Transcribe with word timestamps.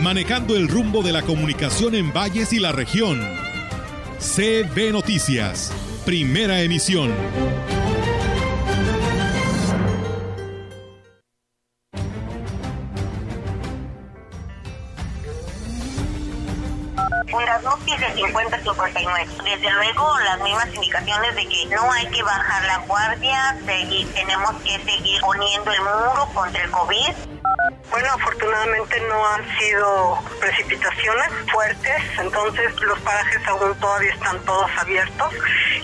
manejando 0.00 0.56
el 0.56 0.68
rumbo 0.68 1.02
de 1.02 1.12
la 1.12 1.22
comunicación 1.22 1.94
en 1.94 2.12
valles 2.12 2.52
y 2.52 2.58
la 2.58 2.72
región. 2.72 3.20
CB 4.18 4.92
Noticias, 4.92 5.72
primera 6.04 6.60
emisión. 6.60 7.12
las 17.44 17.62
dosis 17.62 18.00
de 18.00 18.06
50-59. 18.14 19.44
Desde 19.44 19.70
luego, 19.70 20.18
las 20.20 20.40
mismas 20.40 20.74
indicaciones 20.74 21.34
de 21.36 21.46
que 21.46 21.66
no 21.66 21.92
hay 21.92 22.06
que 22.08 22.22
bajar 22.22 22.64
la 22.64 22.78
guardia, 22.86 23.56
seguir, 23.64 24.12
tenemos 24.14 24.52
que 24.62 24.78
seguir 24.84 25.20
poniendo 25.20 25.70
el 25.70 25.80
muro 25.80 26.28
contra 26.34 26.64
el 26.64 26.70
COVID. 26.70 27.36
Bueno, 27.90 28.08
afortunadamente 28.12 29.00
no 29.08 29.26
han 29.26 29.58
sido 29.58 30.18
precipitaciones 30.40 31.28
fuertes, 31.50 32.02
entonces 32.18 32.80
los 32.82 32.98
parajes 33.00 33.46
aún 33.46 33.74
todavía 33.78 34.12
están 34.12 34.38
todos 34.44 34.70
abiertos 34.78 35.32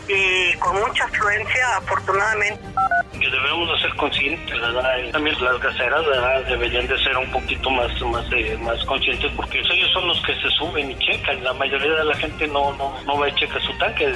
y 0.08 0.52
con 0.58 0.80
mucha 0.80 1.04
afluencia, 1.04 1.77
afortunadamente. 1.77 2.62
Que 3.12 3.30
debemos 3.30 3.68
de 3.68 3.88
ser 3.88 3.96
conscientes, 3.96 4.60
¿verdad? 4.60 4.82
también 5.12 5.36
las 5.40 5.60
gaseras, 5.60 6.04
¿verdad? 6.06 6.44
Deberían 6.44 6.86
de 6.88 6.98
ser 6.98 7.16
un 7.16 7.30
poquito 7.30 7.70
más, 7.70 8.00
más, 8.02 8.24
eh, 8.32 8.58
más 8.60 8.84
conscientes 8.84 9.30
porque 9.36 9.60
ellos 9.60 9.90
son 9.92 10.08
los 10.08 10.20
que 10.22 10.34
se 10.34 10.50
suben 10.50 10.90
y 10.90 10.98
checan. 10.98 11.42
La 11.44 11.52
mayoría 11.52 11.92
de 11.92 12.05
la 12.05 12.14
gente 12.16 12.48
no, 12.48 12.72
no, 12.74 13.00
no 13.06 13.18
va 13.18 13.27
a 13.27 13.34
checar 13.34 13.62
su 13.62 13.72
tanque 13.78 14.12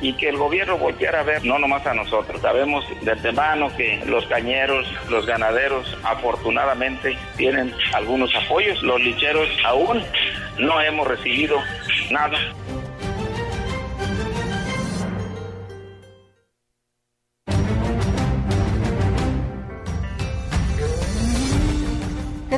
y 0.00 0.12
que 0.14 0.28
el 0.28 0.36
gobierno 0.36 0.76
volteara 0.76 1.20
a 1.20 1.22
ver, 1.22 1.44
no 1.44 1.58
nomás 1.58 1.86
a 1.86 1.94
nosotros. 1.94 2.40
Sabemos 2.42 2.84
de 3.00 3.12
antemano 3.12 3.74
que 3.76 4.02
los 4.06 4.26
cañeros, 4.26 4.86
los 5.08 5.24
ganaderos, 5.24 5.96
afortunadamente 6.02 7.13
tienen 7.36 7.74
algunos 7.92 8.34
apoyos. 8.34 8.82
Los 8.82 9.00
licheros 9.00 9.48
aún 9.64 10.02
no 10.58 10.80
hemos 10.80 11.06
recibido 11.06 11.58
nada. 12.10 12.38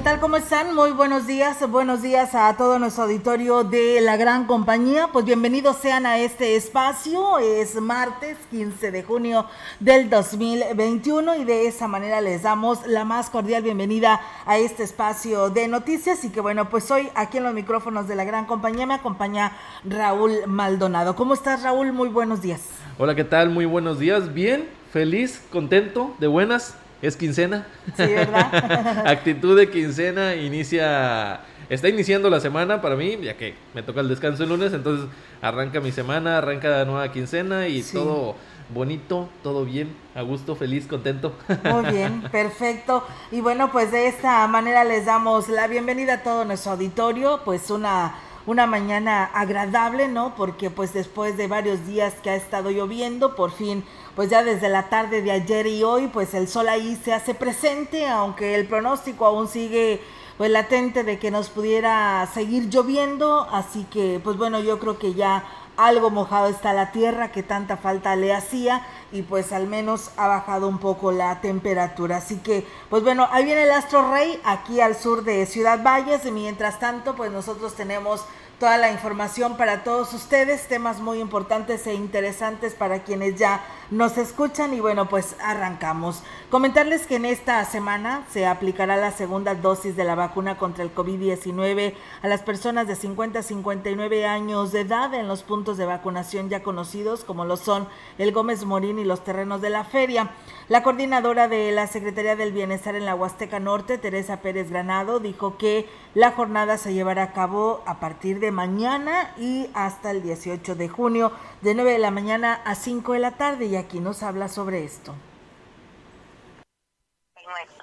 Tal? 0.07 0.21
¿Cómo 0.21 0.37
están? 0.37 0.73
Muy 0.73 0.93
buenos 0.93 1.27
días. 1.27 1.69
Buenos 1.69 2.01
días 2.01 2.37
a 2.37 2.57
todo 2.57 2.79
nuestro 2.79 3.03
auditorio 3.03 3.65
de 3.65 4.01
la 4.01 4.17
gran 4.17 4.47
compañía. 4.47 5.09
Pues 5.13 5.25
bienvenidos 5.25 5.79
sean 5.79 6.07
a 6.07 6.21
este 6.21 6.55
espacio. 6.55 7.41
Es 7.41 7.75
martes 7.81 8.37
15 8.53 8.93
de 8.93 9.03
junio 9.03 9.47
del 9.81 10.09
2021 10.09 11.35
y 11.35 11.45
de 11.45 11.67
esa 11.67 11.89
manera 11.89 12.21
les 12.21 12.43
damos 12.43 12.87
la 12.87 13.05
más 13.05 13.31
cordial 13.31 13.65
bienvenida 13.65 14.21
a 14.47 14.59
este 14.59 14.85
espacio 14.85 15.51
de 15.51 15.67
noticias 15.67 16.25
y 16.25 16.31
que 16.31 16.41
bueno, 16.41 16.71
pues 16.71 16.89
hoy 16.93 17.09
aquí 17.17 17.39
en 17.39 17.43
los 17.43 17.53
micrófonos 17.53 18.07
de 18.07 18.15
la 18.15 18.23
gran 18.23 18.47
compañía 18.47 18.87
me 18.87 18.95
acompaña 18.95 19.57
Raúl 19.83 20.47
Maldonado. 20.47 21.17
¿Cómo 21.17 21.35
estás 21.35 21.65
Raúl? 21.65 21.93
Muy 21.93 22.11
buenos 22.11 22.43
días. 22.43 22.61
Hola, 22.97 23.17
¿qué 23.17 23.25
tal? 23.25 23.51
Muy 23.51 23.65
buenos 23.65 23.99
días. 23.99 24.33
Bien, 24.33 24.69
feliz, 24.93 25.43
contento, 25.51 26.15
de 26.21 26.29
buenas 26.29 26.77
es 27.03 27.17
quincena. 27.17 27.67
Sí, 27.97 28.07
¿verdad? 28.07 29.07
Actitud 29.07 29.57
de 29.57 29.71
quincena 29.71 30.35
inicia, 30.35 31.41
está 31.69 31.89
iniciando 31.89 32.31
la 32.31 32.41
semana 32.41 32.81
para 32.81 32.97
mí, 32.97 33.19
ya 33.23 33.37
que 33.37 33.55
me 33.75 33.83
toca 33.83 34.01
el 34.01 34.09
descanso 34.09 34.43
el 34.43 34.49
lunes, 34.49 34.73
entonces 34.73 35.07
arranca 35.43 35.81
mi 35.81 35.93
semana, 35.93 36.39
arranca 36.39 36.69
la 36.69 36.85
nueva 36.85 37.13
quincena 37.13 37.69
y 37.69 37.83
todo 37.83 38.37
bonito, 38.69 39.29
todo 39.43 39.65
bien, 39.65 39.95
a 40.15 40.23
gusto, 40.23 40.57
feliz, 40.57 40.87
contento. 40.87 41.33
Muy 41.65 41.91
bien, 41.93 42.23
perfecto. 42.33 43.05
Y 43.31 43.41
bueno, 43.41 43.71
pues 43.71 43.93
de 43.93 44.09
esta 44.09 44.47
manera 44.49 44.85
les 44.85 45.07
damos 45.07 45.49
la 45.49 45.69
bienvenida 45.69 46.15
a 46.15 46.23
todo 46.23 46.45
nuestro 46.45 46.73
auditorio, 46.73 47.41
pues 47.45 47.71
una 47.71 48.15
una 48.47 48.67
mañana 48.67 49.25
agradable, 49.25 50.09
¿no? 50.09 50.35
Porque 50.37 50.71
pues 50.71 50.95
después 50.95 51.37
de 51.37 51.49
varios 51.49 51.85
días 51.87 52.15
que 52.23 52.31
ha 52.31 52.37
estado 52.37 52.71
lloviendo, 52.71 53.35
por 53.35 53.51
fin 53.51 53.85
pues 54.17 54.31
ya 54.31 54.43
desde 54.43 54.71
la 54.71 54.89
tarde 54.89 55.21
de 55.21 55.31
ayer 55.31 55.67
y 55.67 55.85
hoy, 55.85 56.09
pues 56.09 56.33
el 56.33 56.49
sol 56.49 56.69
ahí 56.71 56.99
se 57.05 57.13
hace 57.13 57.35
presente, 57.35 58.09
aunque 58.09 58.55
el 58.55 58.67
pronóstico 58.67 59.27
aún 59.27 59.47
sigue 59.47 60.01
pues 60.39 60.51
latente 60.51 61.05
de 61.05 61.19
que 61.19 61.31
nos 61.31 61.51
pudiera 61.51 62.27
seguir 62.33 62.69
lloviendo, 62.69 63.47
así 63.53 63.85
que 63.85 64.21
pues 64.25 64.37
bueno, 64.37 64.59
yo 64.61 64.79
creo 64.79 64.99
que 64.99 65.15
ya 65.15 65.45
algo 65.77 66.09
mojado 66.09 66.49
está 66.49 66.73
la 66.73 66.93
tierra 66.93 67.31
que 67.31 67.43
tanta 67.43 67.77
falta 67.77 68.17
le 68.17 68.35
hacía 68.35 68.87
y 69.13 69.23
pues 69.23 69.53
al 69.53 69.67
menos 69.67 70.11
ha 70.17 70.27
bajado 70.27 70.69
un 70.69 70.79
poco 70.79 71.13
la 71.13 71.41
temperatura. 71.43 72.17
Así 72.17 72.39
que 72.39 72.67
pues 72.89 73.03
bueno, 73.03 73.29
ahí 73.31 73.45
viene 73.45 73.65
el 73.65 73.71
Astro 73.71 74.11
Rey 74.11 74.41
aquí 74.45 74.81
al 74.81 74.97
sur 74.97 75.25
de 75.25 75.45
Ciudad 75.45 75.83
Valles 75.83 76.25
y 76.25 76.31
mientras 76.31 76.79
tanto 76.79 77.15
pues 77.15 77.31
nosotros 77.31 77.75
tenemos 77.75 78.25
toda 78.59 78.79
la 78.79 78.91
información 78.91 79.57
para 79.57 79.85
todos 79.85 80.15
ustedes, 80.15 80.67
temas 80.67 81.01
muy 81.01 81.21
importantes 81.21 81.87
e 81.87 81.95
interesantes 81.95 82.75
para 82.75 83.01
quienes 83.01 83.37
ya 83.37 83.63
nos 83.91 84.17
escuchan 84.17 84.73
y 84.73 84.81
bueno, 84.81 85.09
pues 85.09 85.37
arrancamos. 85.41 86.23
Comentarles 86.51 87.07
que 87.07 87.17
en 87.17 87.27
esta 87.27 87.65
semana 87.65 88.25
se 88.31 88.47
aplicará 88.47 88.97
la 88.97 89.13
segunda 89.13 89.55
dosis 89.55 89.95
de 89.95 90.05
la 90.05 90.15
vacuna 90.15 90.57
contra 90.57 90.83
el 90.83 90.95
COVID-19 90.95 91.95
a 92.23 92.29
las 92.29 92.43
personas 92.43 92.89
de 92.89 92.97
50 92.97 93.41
a 93.41 93.43
59 93.43 94.27
años 94.27 94.73
de 94.73 94.81
edad 94.81 95.13
en 95.15 95.29
los 95.29 95.43
puntos 95.43 95.77
de 95.77 95.87
vacunación 95.87 96.49
ya 96.49 96.63
conocidos 96.63 97.25
como 97.25 97.45
lo 97.45 97.57
son 97.57 97.87
el 98.19 98.33
Gómez 98.33 98.65
Morín 98.65 98.99
y 98.99 99.05
los 99.05 99.23
terrenos 99.23 99.61
de 99.61 99.71
la 99.71 99.85
feria. 99.85 100.31
La 100.69 100.83
coordinadora 100.83 101.47
de 101.47 101.71
la 101.71 101.87
Secretaría 101.87 102.35
del 102.35 102.53
Bienestar 102.53 102.97
en 102.97 103.05
la 103.05 103.15
Huasteca 103.15 103.61
Norte, 103.61 103.99
Teresa 103.99 104.39
Pérez 104.39 104.71
Granado, 104.71 105.21
dijo 105.21 105.57
que 105.59 105.89
la 106.15 106.33
jornada 106.33 106.79
se 106.79 106.93
llevará 106.93 107.23
a 107.25 107.33
cabo 107.33 107.83
a 107.87 108.01
partir 108.01 108.41
de 108.41 108.46
mañana 108.51 109.33
y 109.39 109.69
hasta 109.75 110.11
el 110.11 110.23
18 110.23 110.75
de 110.75 110.89
junio, 110.89 111.33
de 111.63 111.75
9 111.75 111.93
de 111.93 111.99
la 111.99 112.11
mañana 112.11 112.61
a 112.65 112.75
5 112.75 113.13
de 113.15 113.19
la 113.19 113.33
tarde. 113.33 113.67
Y 113.67 113.77
aquí 113.77 114.01
nos 114.01 114.23
habla 114.23 114.49
sobre 114.49 114.85
esto 114.85 115.15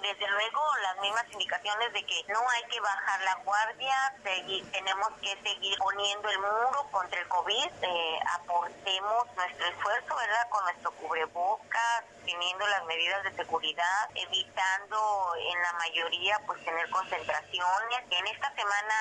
desde 0.01 0.27
luego 0.27 0.61
las 0.81 0.99
mismas 0.99 1.25
indicaciones 1.31 1.93
de 1.93 2.05
que 2.05 2.23
no 2.27 2.39
hay 2.49 2.63
que 2.69 2.79
bajar 2.79 3.21
la 3.21 3.35
guardia, 3.43 3.95
seguir, 4.23 4.69
tenemos 4.71 5.09
que 5.21 5.37
seguir 5.41 5.77
poniendo 5.77 6.29
el 6.29 6.39
muro 6.39 6.87
contra 6.91 7.19
el 7.19 7.27
COVID, 7.27 7.71
eh, 7.81 8.19
aportemos 8.39 9.25
nuestro 9.35 9.65
esfuerzo, 9.67 10.15
¿verdad? 10.15 10.49
Con 10.49 10.63
nuestro 10.65 10.91
cubrebocas, 10.91 12.03
teniendo 12.25 12.67
las 12.67 12.83
medidas 12.85 13.23
de 13.23 13.35
seguridad, 13.35 14.09
evitando 14.15 15.33
en 15.37 15.61
la 15.61 15.73
mayoría 15.73 16.39
pues 16.45 16.63
tener 16.65 16.89
concentraciones. 16.89 18.03
En 18.09 18.27
esta 18.27 18.53
semana 18.55 18.95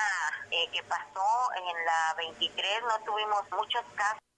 eh, 0.51 0.69
que 0.71 0.83
pasó, 0.83 1.51
en 1.55 1.85
la 1.85 2.13
23, 2.17 2.83
no 2.83 2.99
tuvimos 3.05 3.43
muchos 3.51 3.83
casos 3.95 4.32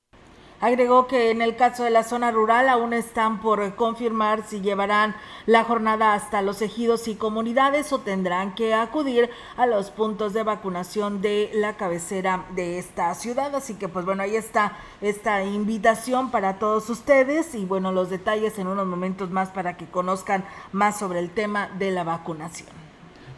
Agregó 0.62 1.08
que 1.08 1.32
en 1.32 1.42
el 1.42 1.58
caso 1.58 1.84
de 1.84 1.90
la 1.90 2.04
zona 2.04 2.32
rural 2.32 2.70
aún 2.70 2.94
están 2.94 3.42
por 3.42 3.76
confirmar 3.76 4.44
si 4.48 4.62
llevarán 4.62 5.16
la 5.46 5.66
jornada 5.66 6.14
hasta 6.14 6.42
los 6.42 6.62
ejidos 6.62 7.08
y 7.08 7.16
comunidades 7.16 7.92
o 7.92 8.00
tendrán 8.00 8.56
que 8.56 8.74
acudir 8.74 9.30
a 9.58 9.66
los 9.66 9.92
puntos 9.92 10.34
de 10.34 10.44
vacunación 10.44 11.22
de 11.22 11.52
la 11.54 11.76
cabecera 11.76 12.46
de 12.56 12.80
esta 12.80 13.14
ciudad. 13.16 13.54
Así 13.54 13.76
que 13.76 13.90
pues 13.90 14.06
bueno, 14.06 14.24
ahí 14.24 14.38
está 14.38 14.78
esta 15.02 15.44
invitación 15.44 16.32
para 16.32 16.58
todos 16.58 16.90
ustedes 16.90 17.54
y 17.54 17.66
bueno, 17.66 17.92
los 17.92 18.10
detalles 18.10 18.58
en 18.58 18.68
unos 18.68 18.88
momentos 18.88 19.30
más 19.32 19.50
para 19.50 19.76
que 19.76 19.88
conozcan 19.88 20.46
más 20.72 20.98
sobre 20.98 21.20
el 21.20 21.32
tema 21.32 21.70
de 21.78 21.92
la 21.92 22.06
vacunación. 22.06 22.85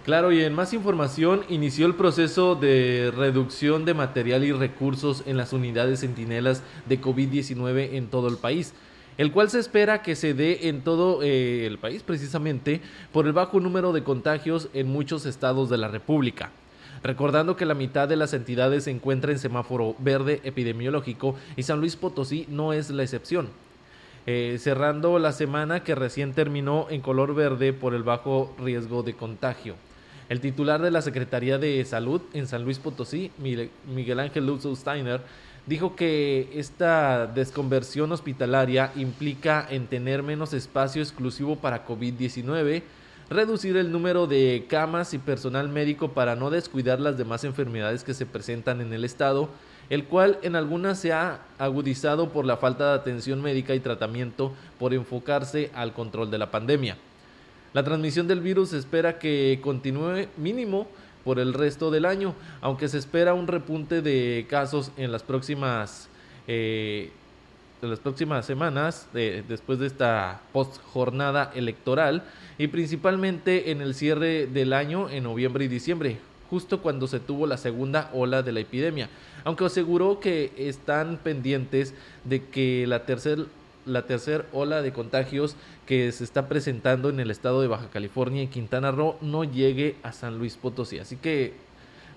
Claro, 0.08 0.32
y 0.32 0.42
en 0.42 0.54
más 0.54 0.72
información, 0.72 1.44
inició 1.50 1.86
el 1.86 1.94
proceso 1.94 2.56
de 2.56 3.12
reducción 3.14 3.84
de 3.84 3.94
material 3.94 4.46
y 4.46 4.54
recursos 4.54 5.22
en 5.26 5.36
las 5.36 5.52
unidades 5.52 6.00
centinelas 6.00 6.64
de 6.86 7.02
COVID-19 7.02 7.90
en 7.92 8.08
todo 8.08 8.30
el 8.30 8.38
país, 8.38 8.74
el 9.18 9.34
cual 9.34 9.50
se 9.50 9.60
espera 9.60 10.04
que 10.04 10.16
se 10.16 10.34
dé 10.34 10.70
en 10.70 10.80
todo 10.80 11.22
eh, 11.24 11.66
el 11.66 11.78
país 11.78 12.04
precisamente 12.04 12.80
por 13.12 13.26
el 13.28 13.34
bajo 13.34 13.60
número 13.60 13.92
de 13.92 14.06
contagios 14.06 14.70
en 14.74 14.88
muchos 14.88 15.26
estados 15.26 15.70
de 15.70 15.78
la 15.78 15.90
República. 15.90 16.52
Recordando 17.04 17.58
que 17.58 17.66
la 17.66 17.74
mitad 17.74 18.08
de 18.08 18.16
las 18.16 18.34
entidades 18.34 18.86
se 18.86 18.92
encuentra 18.92 19.34
en 19.34 19.40
semáforo 19.40 19.94
verde 20.00 20.40
epidemiológico 20.46 21.36
y 21.58 21.64
San 21.64 21.82
Luis 21.82 21.98
Potosí 21.98 22.46
no 22.48 22.72
es 22.72 22.92
la 22.92 23.04
excepción. 23.04 23.50
Eh, 24.26 24.56
cerrando 24.58 25.20
la 25.20 25.34
semana 25.34 25.84
que 25.84 25.96
recién 25.96 26.32
terminó 26.32 26.88
en 26.90 27.02
color 27.02 27.36
verde 27.36 27.74
por 27.74 27.94
el 27.94 28.04
bajo 28.04 28.56
riesgo 28.58 29.04
de 29.04 29.14
contagio. 29.14 29.76
El 30.30 30.42
titular 30.42 30.82
de 30.82 30.92
la 30.92 31.02
Secretaría 31.02 31.58
de 31.58 31.84
Salud 31.86 32.22
en 32.34 32.48
San 32.48 32.64
Luis 32.64 32.80
Potosí, 32.80 33.32
Miguel 33.38 34.20
Ángel 34.20 34.46
Lutzow 34.46 34.76
Steiner, 34.76 35.22
dijo 35.68 35.96
que 35.96 36.50
esta 36.54 37.28
desconversión 37.28 38.12
hospitalaria 38.12 38.92
implica 38.98 39.66
en 39.70 39.88
tener 39.88 40.24
menos 40.24 40.54
espacio 40.54 41.02
exclusivo 41.02 41.56
para 41.56 41.86
COVID-19, 41.86 42.84
reducir 43.30 43.78
el 43.78 43.92
número 43.92 44.28
de 44.28 44.66
camas 44.70 45.14
y 45.14 45.18
personal 45.18 45.70
médico 45.70 46.12
para 46.12 46.36
no 46.36 46.50
descuidar 46.50 47.00
las 47.00 47.18
demás 47.18 47.46
enfermedades 47.46 48.04
que 48.04 48.14
se 48.14 48.26
presentan 48.26 48.82
en 48.82 48.92
el 48.92 49.06
estado, 49.06 49.50
el 49.90 50.06
cual 50.06 50.40
en 50.42 50.58
algunas 50.58 51.00
se 51.00 51.14
ha 51.14 51.40
agudizado 51.58 52.34
por 52.34 52.46
la 52.46 52.58
falta 52.58 52.90
de 52.90 52.96
atención 52.96 53.42
médica 53.42 53.76
y 53.76 53.80
tratamiento 53.80 54.54
por 54.78 54.94
enfocarse 54.94 55.72
al 55.74 55.94
control 55.94 56.32
de 56.32 56.38
la 56.38 56.52
pandemia. 56.52 56.98
La 57.74 57.84
transmisión 57.84 58.28
del 58.28 58.42
virus 58.42 58.70
se 58.70 58.78
espera 58.78 59.20
que 59.20 59.60
continúe 59.62 60.28
mínimo 60.38 60.88
por 61.24 61.40
el 61.40 61.54
resto 61.54 61.92
del 61.92 62.06
año, 62.06 62.34
aunque 62.62 62.88
se 62.88 62.98
espera 62.98 63.34
un 63.34 63.48
repunte 63.48 64.02
de 64.02 64.46
casos 64.50 64.92
en 64.96 65.12
las 65.12 65.24
próximas, 65.24 66.08
eh, 66.48 67.12
en 67.82 67.90
las 67.90 68.00
próximas 68.00 68.46
semanas, 68.46 69.08
después 69.14 69.78
de 69.80 69.88
esta 69.88 70.42
post 70.54 70.82
jornada 70.94 71.52
electoral, 71.54 72.24
y 72.58 72.68
principalmente 72.68 73.72
en 73.72 73.82
el 73.82 73.94
cierre 73.94 74.48
del 74.48 74.72
año 74.72 75.10
en 75.10 75.24
noviembre 75.24 75.66
y 75.66 75.68
diciembre, 75.68 76.18
justo 76.50 76.82
cuando 76.82 77.08
se 77.08 77.20
tuvo 77.20 77.46
la 77.46 77.58
segunda 77.58 78.10
ola 78.14 78.42
de 78.42 78.54
la 78.54 78.62
epidemia, 78.62 79.10
aunque 79.44 79.66
aseguró 79.66 80.20
que 80.20 80.54
están 80.58 81.18
pendientes 81.18 81.94
de 82.24 82.46
que 82.46 82.88
la 82.88 83.06
tercera 83.06 83.44
la 83.88 84.04
tercera 84.04 84.46
ola 84.52 84.82
de 84.82 84.94
contagios 84.94 85.56
que 85.86 86.12
se 86.12 86.24
está 86.24 86.48
presentando 86.48 87.10
en 87.10 87.20
el 87.20 87.32
estado 87.32 87.62
de 87.62 87.68
Baja 87.68 87.90
California 87.90 88.44
y 88.44 88.48
Quintana 88.48 88.92
Roo 88.92 89.16
no 89.22 89.44
llegue 89.44 89.96
a 90.04 90.12
San 90.12 90.38
Luis 90.38 90.58
Potosí. 90.58 91.00
Así 91.00 91.16
que 91.16 91.54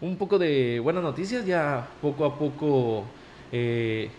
un 0.01 0.17
poco 0.17 0.39
de 0.39 0.81
buenas 0.81 1.03
noticias, 1.03 1.47
ya 1.47 1.89
poco 2.01 2.25
a 2.25 2.39
poco 2.39 3.05
eh, 3.53 4.11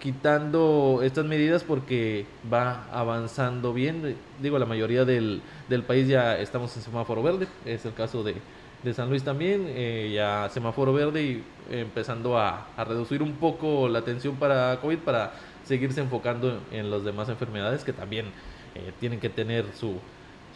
quitando 0.00 1.00
estas 1.02 1.24
medidas 1.24 1.64
porque 1.64 2.26
va 2.52 2.86
avanzando 2.92 3.72
bien. 3.72 4.16
Digo, 4.40 4.58
la 4.58 4.66
mayoría 4.66 5.04
del, 5.04 5.42
del, 5.68 5.82
país 5.82 6.08
ya 6.08 6.38
estamos 6.38 6.76
en 6.76 6.82
semáforo 6.82 7.22
verde, 7.22 7.48
es 7.64 7.84
el 7.84 7.94
caso 7.94 8.22
de, 8.22 8.36
de 8.82 8.94
San 8.94 9.08
Luis 9.08 9.24
también, 9.24 9.64
eh, 9.68 10.12
ya 10.14 10.48
semáforo 10.50 10.92
verde 10.92 11.22
y 11.22 11.44
empezando 11.70 12.38
a, 12.38 12.68
a 12.76 12.84
reducir 12.84 13.22
un 13.22 13.32
poco 13.32 13.88
la 13.88 13.98
atención 13.98 14.36
para 14.36 14.78
COVID 14.80 14.98
para 14.98 15.32
seguirse 15.68 16.00
enfocando 16.00 16.60
en 16.72 16.90
las 16.90 17.04
demás 17.04 17.28
enfermedades 17.28 17.84
que 17.84 17.92
también 17.92 18.26
eh, 18.74 18.92
tienen 18.98 19.20
que 19.20 19.28
tener 19.28 19.66
su, 19.74 19.96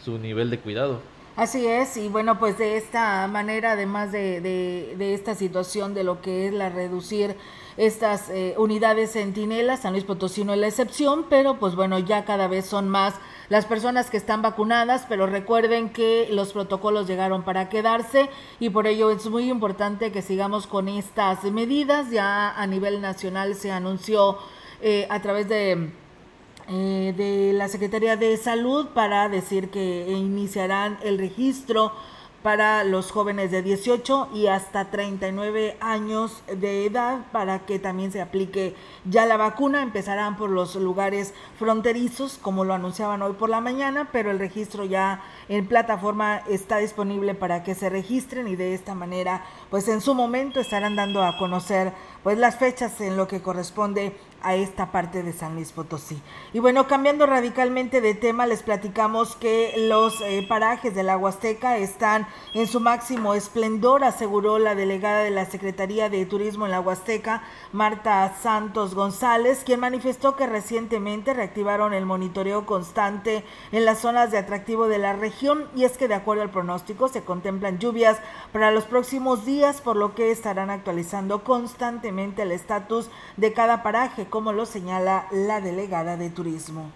su 0.03 0.17
nivel 0.17 0.49
de 0.49 0.59
cuidado. 0.59 1.01
Así 1.35 1.65
es, 1.65 1.97
y 1.97 2.09
bueno, 2.09 2.37
pues 2.37 2.59
de 2.59 2.77
esta 2.77 3.27
manera, 3.27 3.71
además 3.71 4.11
de, 4.11 4.39
de, 4.39 5.13
esta 5.15 5.33
situación 5.33 5.95
de 5.95 6.03
lo 6.03 6.21
que 6.21 6.47
es 6.47 6.53
la 6.53 6.69
reducir 6.69 7.35
estas 7.75 8.29
eh, 8.29 8.53
unidades 8.59 9.13
centinelas, 9.13 9.81
San 9.81 9.93
Luis 9.93 10.03
Potosí 10.03 10.43
no 10.43 10.53
es 10.53 10.59
la 10.59 10.67
excepción, 10.67 11.25
pero 11.31 11.57
pues 11.57 11.75
bueno, 11.75 11.97
ya 11.97 12.23
cada 12.23 12.47
vez 12.47 12.67
son 12.67 12.87
más 12.87 13.15
las 13.49 13.65
personas 13.65 14.11
que 14.11 14.17
están 14.17 14.43
vacunadas, 14.43 15.07
pero 15.09 15.25
recuerden 15.25 15.89
que 15.89 16.27
los 16.29 16.53
protocolos 16.53 17.07
llegaron 17.07 17.41
para 17.41 17.67
quedarse 17.67 18.29
y 18.59 18.69
por 18.69 18.85
ello 18.85 19.09
es 19.09 19.27
muy 19.27 19.49
importante 19.49 20.11
que 20.11 20.21
sigamos 20.21 20.67
con 20.67 20.87
estas 20.87 21.43
medidas. 21.45 22.11
Ya 22.11 22.51
a 22.51 22.67
nivel 22.67 23.01
nacional 23.01 23.55
se 23.55 23.71
anunció 23.71 24.37
eh, 24.85 25.07
a 25.09 25.21
través 25.21 25.47
de, 25.47 25.91
eh, 26.67 27.13
de 27.15 27.53
la 27.53 27.69
Secretaría 27.69 28.17
de 28.17 28.35
Salud 28.35 28.87
para 28.87 29.29
decir 29.29 29.69
que 29.69 30.11
iniciarán 30.11 30.97
el 31.03 31.17
registro 31.17 31.93
para 32.43 32.83
los 32.83 33.09
jóvenes 33.09 33.49
de 33.51 33.63
18 33.63 34.29
y 34.33 34.47
hasta 34.47 34.91
39 34.91 35.77
años 35.79 36.43
de 36.47 36.85
edad 36.85 37.21
para 37.31 37.59
que 37.59 37.79
también 37.79 38.11
se 38.11 38.21
aplique 38.21 38.75
ya 39.05 39.25
la 39.25 39.37
vacuna. 39.37 39.81
Empezarán 39.81 40.35
por 40.35 40.49
los 40.49 40.75
lugares 40.75 41.33
fronterizos, 41.57 42.37
como 42.37 42.65
lo 42.65 42.73
anunciaban 42.73 43.21
hoy 43.21 43.33
por 43.33 43.49
la 43.49 43.61
mañana, 43.61 44.09
pero 44.11 44.29
el 44.29 44.39
registro 44.39 44.83
ya 44.83 45.23
en 45.47 45.65
plataforma 45.67 46.43
está 46.49 46.77
disponible 46.77 47.33
para 47.33 47.63
que 47.63 47.75
se 47.75 47.89
registren 47.89 48.49
y 48.49 48.57
de 48.57 48.73
esta 48.73 48.93
manera, 48.93 49.45
pues 49.69 49.87
en 49.87 50.01
su 50.01 50.13
momento 50.13 50.59
estarán 50.59 50.97
dando 50.97 51.23
a 51.23 51.37
conocer 51.37 51.93
pues 52.23 52.37
las 52.37 52.57
fechas 52.57 52.99
en 52.99 53.15
lo 53.15 53.27
que 53.27 53.41
corresponde 53.41 54.17
a 54.43 54.55
esta 54.55 54.91
parte 54.91 55.23
de 55.23 55.33
San 55.33 55.55
Luis 55.55 55.71
Potosí. 55.71 56.21
Y 56.51 56.59
bueno, 56.59 56.87
cambiando 56.87 57.25
radicalmente 57.25 58.01
de 58.01 58.13
tema, 58.13 58.45
les 58.45 58.61
platicamos 58.61 59.35
que 59.35 59.73
los 59.77 60.21
eh, 60.21 60.45
parajes 60.47 60.93
de 60.93 61.03
la 61.03 61.17
Huasteca 61.17 61.77
están 61.77 62.27
en 62.53 62.67
su 62.67 62.79
máximo 62.79 63.33
esplendor, 63.33 64.03
aseguró 64.03 64.59
la 64.59 64.75
delegada 64.75 65.23
de 65.23 65.31
la 65.31 65.45
Secretaría 65.45 66.09
de 66.09 66.25
Turismo 66.25 66.65
en 66.65 66.71
la 66.71 66.81
Huasteca, 66.81 67.43
Marta 67.71 68.35
Santos 68.41 68.95
González, 68.95 69.63
quien 69.65 69.79
manifestó 69.79 70.35
que 70.35 70.45
recientemente 70.45 71.33
reactivaron 71.33 71.93
el 71.93 72.05
monitoreo 72.05 72.65
constante 72.65 73.45
en 73.71 73.85
las 73.85 73.99
zonas 73.99 74.31
de 74.31 74.37
atractivo 74.37 74.87
de 74.87 74.97
la 74.97 75.13
región 75.13 75.69
y 75.75 75.85
es 75.85 75.97
que 75.97 76.07
de 76.07 76.15
acuerdo 76.15 76.43
al 76.43 76.51
pronóstico 76.51 77.07
se 77.07 77.23
contemplan 77.23 77.79
lluvias 77.79 78.17
para 78.51 78.71
los 78.71 78.83
próximos 78.83 79.45
días, 79.45 79.81
por 79.81 79.95
lo 79.95 80.15
que 80.15 80.31
estarán 80.31 80.69
actualizando 80.69 81.43
constantemente 81.43 82.41
el 82.41 82.51
estatus 82.51 83.09
de 83.37 83.53
cada 83.53 83.83
paraje 83.83 84.27
como 84.33 84.51
lo 84.51 84.65
señala 84.65 85.27
la 85.29 85.61
delegada 85.61 86.17
de 86.17 86.31
turismo. 86.31 86.91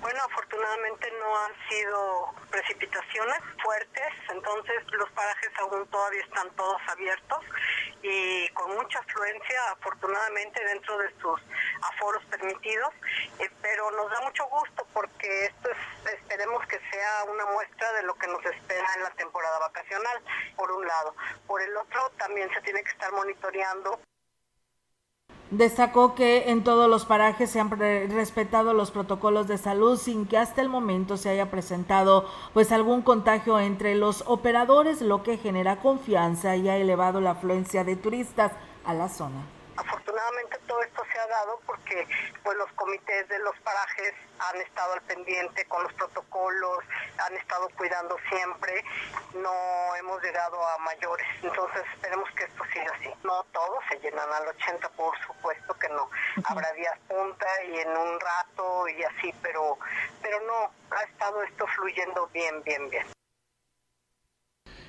Bueno, 0.00 0.20
afortunadamente 0.24 1.08
no 1.20 1.38
han 1.38 1.52
sido 1.68 2.34
precipitaciones 2.50 3.38
fuertes, 3.62 4.12
entonces 4.34 4.74
los 4.90 5.08
parajes 5.12 5.50
aún 5.60 5.86
todavía 5.86 6.22
están 6.22 6.50
todos 6.56 6.82
abiertos 6.88 7.38
y 8.02 8.48
con 8.54 8.74
mucha 8.74 8.98
afluencia, 8.98 9.70
afortunadamente 9.70 10.64
dentro 10.64 10.98
de 10.98 11.14
sus 11.20 11.40
aforos 11.94 12.24
permitidos, 12.24 12.92
eh, 13.38 13.48
pero 13.62 13.88
nos 13.92 14.10
da 14.10 14.20
mucho 14.22 14.48
gusto 14.48 14.84
porque 14.92 15.44
esto 15.44 15.70
es, 15.70 16.12
esperemos 16.12 16.66
que 16.66 16.80
sea 16.90 17.22
una 17.30 17.46
muestra 17.52 17.92
de 17.92 18.02
lo 18.02 18.14
que 18.16 18.26
nos 18.26 18.44
espera 18.44 18.88
en 18.96 19.04
la 19.04 19.10
temporada 19.10 19.60
vacacional, 19.60 20.18
por 20.56 20.72
un 20.72 20.88
lado. 20.88 21.14
Por 21.46 21.62
el 21.62 21.76
otro, 21.76 22.10
también 22.18 22.52
se 22.52 22.60
tiene 22.62 22.82
que 22.82 22.90
estar 22.90 23.12
monitoreando 23.12 24.00
Destacó 25.50 26.16
que 26.16 26.50
en 26.50 26.64
todos 26.64 26.90
los 26.90 27.04
parajes 27.04 27.50
se 27.50 27.60
han 27.60 27.70
respetado 27.70 28.74
los 28.74 28.90
protocolos 28.90 29.46
de 29.46 29.58
salud 29.58 29.96
sin 29.96 30.26
que 30.26 30.38
hasta 30.38 30.60
el 30.60 30.68
momento 30.68 31.16
se 31.16 31.28
haya 31.28 31.52
presentado 31.52 32.26
pues 32.52 32.72
algún 32.72 33.02
contagio 33.02 33.60
entre 33.60 33.94
los 33.94 34.24
operadores, 34.26 35.00
lo 35.02 35.22
que 35.22 35.38
genera 35.38 35.76
confianza 35.76 36.56
y 36.56 36.68
ha 36.68 36.76
elevado 36.76 37.20
la 37.20 37.32
afluencia 37.32 37.84
de 37.84 37.94
turistas 37.94 38.50
a 38.84 38.92
la 38.92 39.08
zona. 39.08 39.55
Afortunadamente 39.76 40.58
todo 40.66 40.82
esto 40.82 41.02
se 41.12 41.18
ha 41.18 41.26
dado 41.26 41.60
porque 41.66 42.06
pues 42.42 42.56
los 42.56 42.70
comités 42.72 43.28
de 43.28 43.38
los 43.40 43.56
parajes 43.60 44.14
han 44.38 44.60
estado 44.60 44.94
al 44.94 45.02
pendiente 45.02 45.64
con 45.66 45.82
los 45.82 45.92
protocolos, 45.94 46.78
han 47.18 47.34
estado 47.34 47.68
cuidando 47.76 48.16
siempre, 48.28 48.84
no 49.34 49.96
hemos 49.96 50.22
llegado 50.22 50.56
a 50.66 50.78
mayores, 50.78 51.26
entonces 51.42 51.82
esperemos 51.94 52.28
que 52.32 52.44
esto 52.44 52.64
siga 52.72 52.92
así. 52.98 53.10
No 53.24 53.44
todos 53.52 53.78
se 53.90 53.98
llenan 54.00 54.32
al 54.32 54.48
80, 54.48 54.88
por 54.90 55.14
supuesto 55.26 55.74
que 55.74 55.88
no. 55.88 56.08
Habrá 56.44 56.72
días 56.72 56.98
punta 57.08 57.46
y 57.68 57.78
en 57.78 57.88
un 57.88 58.20
rato 58.20 58.88
y 58.88 59.02
así, 59.02 59.34
pero 59.42 59.78
pero 60.22 60.38
no, 60.46 60.96
ha 60.96 61.02
estado 61.04 61.42
esto 61.42 61.66
fluyendo 61.66 62.28
bien, 62.32 62.62
bien, 62.64 62.90
bien. 62.90 63.06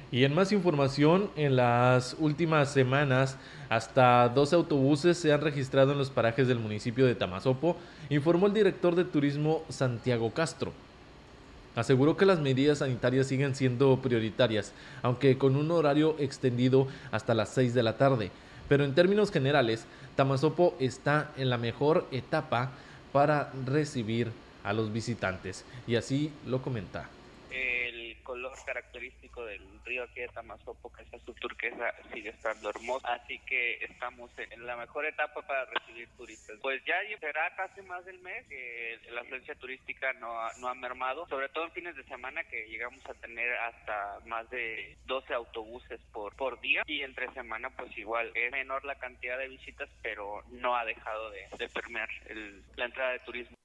Y 0.09 0.23
en 0.23 0.33
más 0.33 0.51
información, 0.53 1.31
en 1.35 1.57
las 1.57 2.15
últimas 2.17 2.71
semanas, 2.71 3.37
hasta 3.69 4.29
12 4.29 4.55
autobuses 4.55 5.17
se 5.17 5.33
han 5.33 5.41
registrado 5.41 5.91
en 5.91 5.97
los 5.97 6.09
parajes 6.09 6.47
del 6.47 6.59
municipio 6.59 7.05
de 7.05 7.15
Tamazopo, 7.15 7.75
informó 8.09 8.47
el 8.47 8.53
director 8.53 8.95
de 8.95 9.03
turismo 9.03 9.63
Santiago 9.69 10.31
Castro. 10.31 10.71
Aseguró 11.75 12.17
que 12.17 12.25
las 12.25 12.39
medidas 12.39 12.79
sanitarias 12.79 13.27
siguen 13.27 13.55
siendo 13.55 13.97
prioritarias, 14.01 14.73
aunque 15.03 15.37
con 15.37 15.55
un 15.55 15.69
horario 15.69 16.15
extendido 16.17 16.87
hasta 17.11 17.35
las 17.35 17.49
6 17.49 17.73
de 17.73 17.83
la 17.83 17.97
tarde. 17.97 18.31
Pero 18.67 18.83
en 18.83 18.95
términos 18.95 19.31
generales, 19.31 19.85
Tamazopo 20.15 20.75
está 20.79 21.31
en 21.37 21.49
la 21.49 21.57
mejor 21.57 22.07
etapa 22.11 22.71
para 23.11 23.51
recibir 23.65 24.31
a 24.63 24.73
los 24.73 24.91
visitantes. 24.91 25.65
Y 25.85 25.95
así 25.95 26.31
lo 26.45 26.61
comenta 26.61 27.09
característico 28.63 29.45
del 29.45 29.61
río 29.85 30.03
aquí 30.03 30.21
de 30.21 30.27
Tamazopo, 30.29 30.91
que 30.91 31.03
es 31.03 31.13
azul 31.13 31.35
turquesa, 31.35 31.93
sigue 32.13 32.29
estando 32.29 32.69
hermoso. 32.69 33.05
Así 33.07 33.39
que 33.39 33.83
estamos 33.83 34.31
en 34.37 34.65
la 34.65 34.75
mejor 34.75 35.05
etapa 35.05 35.41
para 35.41 35.65
recibir 35.65 36.09
turistas. 36.17 36.57
Pues 36.61 36.83
ya 36.85 36.95
será 37.19 37.55
casi 37.55 37.81
más 37.81 38.05
del 38.05 38.19
mes 38.19 38.45
que 38.47 38.99
la 39.11 39.21
afluencia 39.21 39.55
turística 39.55 40.13
no 40.13 40.39
ha, 40.39 40.51
no 40.59 40.67
ha 40.67 40.75
mermado, 40.75 41.27
sobre 41.27 41.49
todo 41.49 41.65
en 41.65 41.71
fines 41.71 41.95
de 41.95 42.03
semana 42.03 42.43
que 42.43 42.67
llegamos 42.67 43.03
a 43.09 43.13
tener 43.15 43.53
hasta 43.57 44.19
más 44.25 44.49
de 44.49 44.97
12 45.05 45.33
autobuses 45.33 45.99
por, 46.11 46.35
por 46.35 46.59
día 46.61 46.83
y 46.85 47.01
entre 47.01 47.31
semana 47.33 47.69
pues 47.71 47.95
igual 47.97 48.31
es 48.35 48.51
menor 48.51 48.85
la 48.85 48.95
cantidad 48.95 49.37
de 49.37 49.47
visitas, 49.47 49.89
pero 50.01 50.43
no 50.49 50.75
ha 50.75 50.85
dejado 50.85 51.31
de, 51.31 51.47
de 51.57 51.69
permear 51.69 52.09
la 52.75 52.85
entrada 52.85 53.11
de 53.13 53.19
turismo 53.19 53.57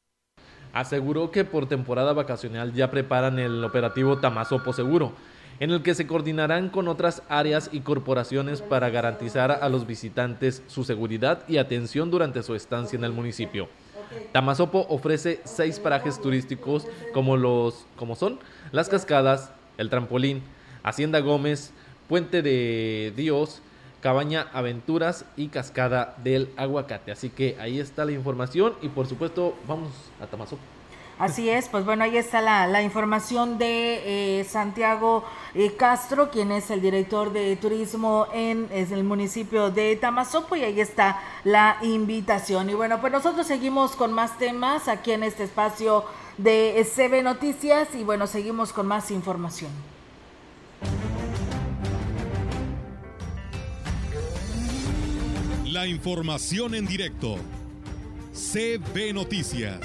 aseguró 0.72 1.30
que 1.30 1.44
por 1.44 1.66
temporada 1.66 2.12
vacacional 2.12 2.72
ya 2.72 2.90
preparan 2.90 3.38
el 3.38 3.62
operativo 3.64 4.18
Tamazopo 4.18 4.72
Seguro, 4.72 5.12
en 5.60 5.70
el 5.70 5.82
que 5.82 5.94
se 5.94 6.06
coordinarán 6.06 6.70
con 6.70 6.88
otras 6.88 7.22
áreas 7.28 7.70
y 7.72 7.80
corporaciones 7.80 8.62
para 8.62 8.90
garantizar 8.90 9.50
a 9.50 9.68
los 9.68 9.86
visitantes 9.86 10.62
su 10.66 10.84
seguridad 10.84 11.44
y 11.46 11.58
atención 11.58 12.10
durante 12.10 12.42
su 12.42 12.54
estancia 12.54 12.96
en 12.96 13.04
el 13.04 13.12
municipio. 13.12 13.68
Tamazopo 14.32 14.86
ofrece 14.88 15.40
seis 15.44 15.78
parajes 15.78 16.20
turísticos 16.20 16.86
como 17.14 17.36
los 17.36 17.86
como 17.96 18.16
son 18.16 18.38
las 18.72 18.88
cascadas, 18.88 19.52
el 19.78 19.88
trampolín, 19.88 20.42
Hacienda 20.82 21.20
Gómez, 21.20 21.72
Puente 22.08 22.42
de 22.42 23.12
Dios, 23.16 23.62
Cabaña 24.02 24.48
Aventuras 24.52 25.24
y 25.36 25.48
Cascada 25.48 26.14
del 26.22 26.50
Aguacate. 26.56 27.12
Así 27.12 27.30
que 27.30 27.56
ahí 27.60 27.80
está 27.80 28.04
la 28.04 28.12
información 28.12 28.74
y 28.82 28.88
por 28.88 29.06
supuesto 29.06 29.54
vamos 29.66 29.90
a 30.20 30.26
Tamazopo. 30.26 30.60
Así 31.18 31.48
es, 31.48 31.68
pues 31.68 31.84
bueno, 31.84 32.02
ahí 32.02 32.16
está 32.16 32.40
la, 32.40 32.82
información 32.82 33.56
de 33.56 34.40
eh, 34.40 34.44
Santiago 34.44 35.24
eh, 35.54 35.76
Castro, 35.76 36.30
quien 36.30 36.50
es 36.50 36.68
el 36.70 36.80
director 36.80 37.32
de 37.32 37.54
turismo 37.54 38.26
en 38.32 38.66
el 38.72 39.04
municipio 39.04 39.70
de 39.70 39.94
Tamazopo 39.94 40.56
y 40.56 40.64
ahí 40.64 40.80
está 40.80 41.20
la 41.44 41.76
invitación. 41.82 42.70
Y 42.70 42.74
bueno, 42.74 43.00
pues 43.00 43.12
nosotros 43.12 43.46
seguimos 43.46 43.94
con 43.94 44.12
más 44.12 44.36
temas 44.36 44.88
aquí 44.88 45.12
en 45.12 45.22
este 45.22 45.44
espacio 45.44 46.04
de 46.38 46.84
CB 46.92 47.22
Noticias 47.22 47.94
y 47.94 48.02
bueno, 48.02 48.26
seguimos 48.26 48.72
con 48.72 48.88
más 48.88 49.12
información. 49.12 49.70
La 55.72 55.86
información 55.86 56.74
en 56.74 56.84
directo. 56.84 57.38
CB 58.34 59.14
Noticias. 59.14 59.80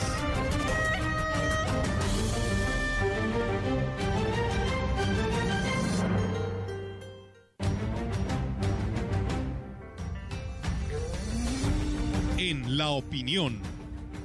En 12.37 12.77
la 12.77 12.89
opinión, 12.89 13.61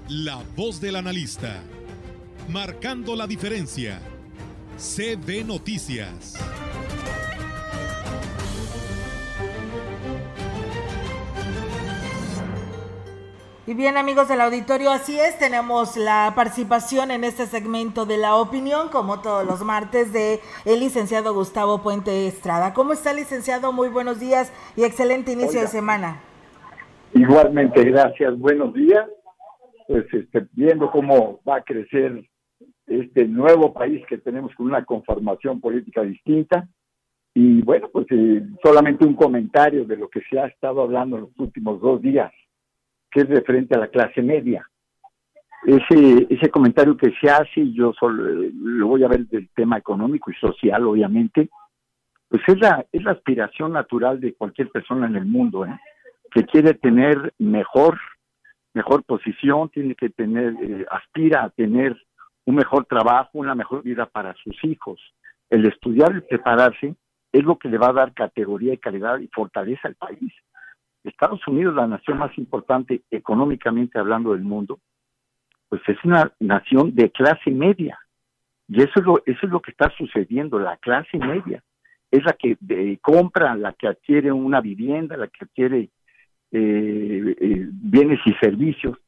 la 0.08 0.42
voz 0.56 0.80
del 0.80 0.96
analista, 0.96 1.62
marcando 2.48 3.14
la 3.14 3.28
diferencia. 3.28 4.00
CB 4.78 5.44
Noticias. 5.46 6.34
Y 13.64 13.74
bien 13.74 13.96
amigos 13.96 14.28
del 14.28 14.40
auditorio, 14.40 14.90
así 14.90 15.20
es, 15.20 15.38
tenemos 15.38 15.96
la 15.96 16.32
participación 16.34 17.12
en 17.12 17.22
este 17.22 17.46
segmento 17.46 18.06
de 18.06 18.18
la 18.18 18.34
opinión, 18.34 18.88
como 18.88 19.20
todos 19.20 19.46
los 19.46 19.62
martes, 19.62 20.12
de 20.12 20.40
el 20.64 20.80
licenciado 20.80 21.32
Gustavo 21.32 21.80
Puente 21.80 22.26
Estrada. 22.26 22.74
¿Cómo 22.74 22.92
está 22.92 23.12
licenciado? 23.12 23.72
Muy 23.72 23.88
buenos 23.88 24.18
días 24.18 24.52
y 24.76 24.82
excelente 24.82 25.30
inicio 25.30 25.60
de 25.60 25.68
semana. 25.68 26.20
Igualmente, 27.14 27.84
gracias, 27.84 28.36
buenos 28.36 28.74
días. 28.74 29.08
Pues 29.86 30.06
este, 30.12 30.44
viendo 30.54 30.90
cómo 30.90 31.38
va 31.48 31.58
a 31.58 31.62
crecer 31.62 32.28
este 32.88 33.28
nuevo 33.28 33.72
país 33.72 34.04
que 34.08 34.18
tenemos 34.18 34.52
con 34.56 34.66
una 34.66 34.84
conformación 34.84 35.60
política 35.60 36.02
distinta. 36.02 36.68
Y 37.32 37.62
bueno, 37.62 37.88
pues 37.92 38.06
eh, 38.10 38.42
solamente 38.60 39.06
un 39.06 39.14
comentario 39.14 39.84
de 39.84 39.98
lo 39.98 40.08
que 40.08 40.20
se 40.28 40.40
ha 40.40 40.46
estado 40.46 40.82
hablando 40.82 41.14
en 41.14 41.22
los 41.22 41.38
últimos 41.38 41.80
dos 41.80 42.02
días 42.02 42.32
que 43.12 43.20
es 43.20 43.28
referente 43.28 43.76
a 43.76 43.78
la 43.78 43.88
clase 43.88 44.22
media. 44.22 44.66
Ese, 45.64 46.26
ese 46.28 46.50
comentario 46.50 46.96
que 46.96 47.12
se 47.20 47.30
hace, 47.30 47.60
y 47.60 47.74
yo 47.74 47.92
solo 47.92 48.24
lo 48.52 48.86
voy 48.88 49.04
a 49.04 49.08
ver 49.08 49.26
del 49.26 49.48
tema 49.54 49.78
económico 49.78 50.30
y 50.30 50.34
social, 50.34 50.84
obviamente, 50.84 51.50
pues 52.28 52.42
es 52.48 52.58
la, 52.58 52.84
es 52.90 53.04
la 53.04 53.12
aspiración 53.12 53.74
natural 53.74 54.18
de 54.18 54.34
cualquier 54.34 54.70
persona 54.70 55.06
en 55.06 55.16
el 55.16 55.26
mundo, 55.26 55.66
¿eh? 55.66 55.78
que 56.32 56.44
quiere 56.44 56.74
tener 56.74 57.34
mejor, 57.38 58.00
mejor 58.72 59.04
posición, 59.04 59.68
tiene 59.68 59.94
que 59.94 60.08
tener, 60.08 60.54
eh, 60.62 60.86
aspira 60.90 61.44
a 61.44 61.50
tener 61.50 61.96
un 62.46 62.54
mejor 62.56 62.86
trabajo, 62.86 63.30
una 63.34 63.54
mejor 63.54 63.82
vida 63.82 64.06
para 64.06 64.34
sus 64.42 64.56
hijos. 64.64 64.98
El 65.50 65.66
estudiar 65.66 66.16
y 66.16 66.22
prepararse 66.22 66.96
es 67.30 67.44
lo 67.44 67.58
que 67.58 67.68
le 67.68 67.78
va 67.78 67.90
a 67.90 67.92
dar 67.92 68.14
categoría 68.14 68.72
y 68.72 68.78
calidad 68.78 69.18
y 69.18 69.28
fortaleza 69.28 69.88
al 69.88 69.94
país. 69.94 70.32
Estados 71.04 71.46
Unidos, 71.46 71.74
la 71.74 71.86
nación 71.86 72.18
más 72.18 72.36
importante 72.38 73.02
económicamente 73.10 73.98
hablando 73.98 74.32
del 74.32 74.42
mundo, 74.42 74.78
pues 75.68 75.82
es 75.88 75.96
una 76.04 76.32
nación 76.38 76.94
de 76.94 77.10
clase 77.10 77.50
media. 77.50 77.98
Y 78.68 78.82
eso 78.82 78.92
es 78.96 79.04
lo, 79.04 79.22
eso 79.26 79.40
es 79.42 79.50
lo 79.50 79.60
que 79.60 79.72
está 79.72 79.90
sucediendo, 79.96 80.58
la 80.58 80.76
clase 80.76 81.18
media. 81.18 81.62
Es 82.10 82.24
la 82.24 82.34
que 82.34 82.56
compra, 83.00 83.54
la 83.56 83.72
que 83.72 83.88
adquiere 83.88 84.30
una 84.30 84.60
vivienda, 84.60 85.16
la 85.16 85.28
que 85.28 85.44
adquiere 85.44 85.90
eh, 86.54 87.34
eh, 87.40 87.66
bienes 87.70 88.20
y 88.26 88.34
servicios. 88.34 88.98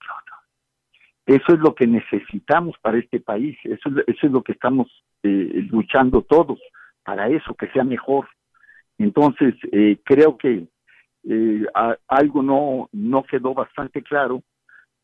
Eso 1.27 1.53
es 1.53 1.59
lo 1.59 1.75
que 1.75 1.87
necesitamos 1.87 2.77
para 2.81 2.99
este 2.99 3.21
país, 3.21 3.59
eso, 3.65 3.91
eso 4.07 4.27
es 4.27 4.33
lo 4.33 4.43
que 4.43 4.53
estamos 4.53 4.89
eh, 5.23 5.67
luchando 5.71 6.23
todos, 6.23 6.59
para 7.03 7.29
eso, 7.29 7.55
que 7.55 7.69
sea 7.69 7.85
mejor. 7.85 8.27
Entonces, 8.97 9.55
creo 10.05 10.39
que 10.39 10.67
eh, 11.28 11.64
algo 12.09 12.43
no, 12.43 12.88
no 12.93 13.23
quedó 13.25 13.54
bastante 13.54 14.02
claro, 14.02 14.43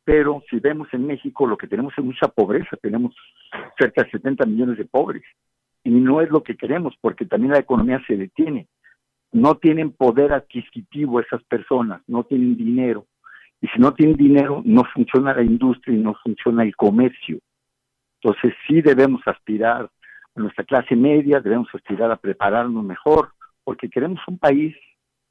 pero 0.04 0.42
si 0.50 0.58
vemos 0.58 0.88
en 0.92 1.06
México 1.06 1.46
lo 1.46 1.56
que 1.56 1.66
tenemos 1.66 1.92
es 1.96 2.04
mucha 2.04 2.28
pobreza, 2.28 2.76
tenemos 2.82 3.14
cerca 3.78 4.02
de 4.02 4.10
70 4.10 4.44
millones 4.46 4.78
de 4.78 4.84
pobres 4.84 5.22
y 5.84 5.90
no 5.90 6.20
es 6.20 6.30
lo 6.30 6.42
que 6.42 6.56
queremos 6.56 6.94
porque 7.00 7.24
también 7.24 7.52
la 7.52 7.60
economía 7.60 8.02
se 8.06 8.16
detiene. 8.16 8.68
No 9.32 9.54
tienen 9.56 9.92
poder 9.92 10.32
adquisitivo 10.32 11.20
esas 11.20 11.42
personas, 11.44 12.02
no 12.06 12.24
tienen 12.24 12.56
dinero. 12.56 13.06
Y 13.60 13.68
si 13.68 13.78
no 13.78 13.92
tienen 13.92 14.16
dinero, 14.16 14.62
no 14.64 14.84
funciona 14.92 15.34
la 15.34 15.42
industria 15.42 15.96
y 15.96 16.00
no 16.00 16.14
funciona 16.22 16.64
el 16.64 16.74
comercio. 16.74 17.38
Entonces 18.22 18.54
sí 18.66 18.82
debemos 18.82 19.20
aspirar 19.26 19.90
a 20.34 20.40
nuestra 20.40 20.64
clase 20.64 20.96
media, 20.96 21.40
debemos 21.40 21.68
aspirar 21.74 22.10
a 22.10 22.16
prepararnos 22.16 22.84
mejor, 22.84 23.32
porque 23.64 23.88
queremos 23.88 24.20
un 24.26 24.38
país 24.38 24.74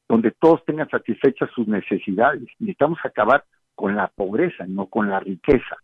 donde 0.10 0.32
todos 0.32 0.66
tengan 0.66 0.89
satisfechas 0.89 1.50
sus 1.51 1.68
necesidades. 1.68 2.42
Necesitamos 2.58 2.98
acabar 3.04 3.46
con 3.75 3.96
la 3.96 4.08
pobreza, 4.08 4.66
no 4.68 4.88
con 4.88 5.10
la 5.10 5.20
riqueza. 5.20 5.78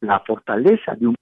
La 0.00 0.20
fortaleza 0.20 0.94
de 0.96 1.08
un 1.08 1.14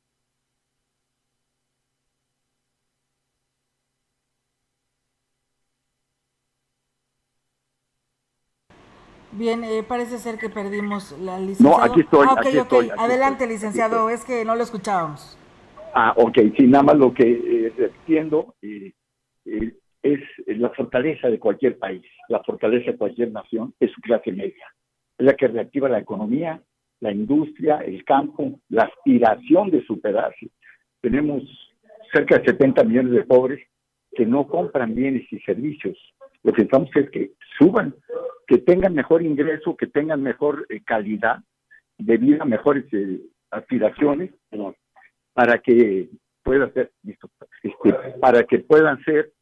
Bien, 9.32 9.62
eh, 9.64 9.82
parece 9.86 10.16
ser 10.16 10.38
que 10.38 10.48
perdimos 10.48 11.12
la 11.20 11.38
licenciada. 11.38 11.76
No, 11.76 11.92
aquí 11.92 12.00
estoy. 12.00 12.26
Ah, 12.26 12.36
aquí 12.38 12.56
estoy 12.56 12.90
Adelante, 12.96 13.46
licenciado, 13.46 14.08
es 14.08 14.24
que 14.24 14.46
no 14.46 14.56
lo 14.56 14.62
escuchábamos. 14.62 15.36
Ah, 15.92 16.14
ok, 16.16 16.38
sí, 16.56 16.66
nada 16.66 16.84
más 16.84 16.96
lo 16.96 17.12
que 17.12 17.32
eh, 17.32 17.72
entiendo, 17.76 18.54
eh, 18.62 18.94
eh 19.44 19.74
es 20.14 20.58
la 20.58 20.70
fortaleza 20.70 21.28
de 21.28 21.38
cualquier 21.38 21.78
país, 21.78 22.02
la 22.28 22.42
fortaleza 22.42 22.92
de 22.92 22.96
cualquier 22.98 23.32
nación 23.32 23.74
es 23.80 23.90
su 23.92 24.00
clase 24.00 24.32
media. 24.32 24.66
Es 25.18 25.26
la 25.26 25.34
que 25.34 25.48
reactiva 25.48 25.88
la 25.88 25.98
economía, 25.98 26.60
la 27.00 27.12
industria, 27.12 27.78
el 27.78 28.04
campo, 28.04 28.60
la 28.68 28.84
aspiración 28.84 29.70
de 29.70 29.84
superarse. 29.84 30.48
Tenemos 31.00 31.42
cerca 32.12 32.38
de 32.38 32.46
70 32.46 32.84
millones 32.84 33.12
de 33.12 33.24
pobres 33.24 33.60
que 34.12 34.26
no 34.26 34.46
compran 34.46 34.94
bienes 34.94 35.30
y 35.30 35.38
servicios. 35.40 35.96
Lo 36.42 36.52
que 36.52 36.62
necesitamos 36.62 36.90
es 36.94 37.10
que 37.10 37.32
suban, 37.58 37.94
que 38.46 38.58
tengan 38.58 38.94
mejor 38.94 39.22
ingreso, 39.22 39.76
que 39.76 39.86
tengan 39.86 40.22
mejor 40.22 40.66
eh, 40.68 40.80
calidad 40.84 41.38
de 41.98 42.16
vida, 42.16 42.44
mejores 42.44 42.84
eh, 42.92 43.20
aspiraciones, 43.50 44.30
para 45.32 45.58
que 45.58 46.08
puedan 46.42 46.72
ser, 46.72 46.92
este, 47.04 47.92
para 48.20 48.44
que 48.44 48.60
puedan 48.60 49.02
ser 49.04 49.32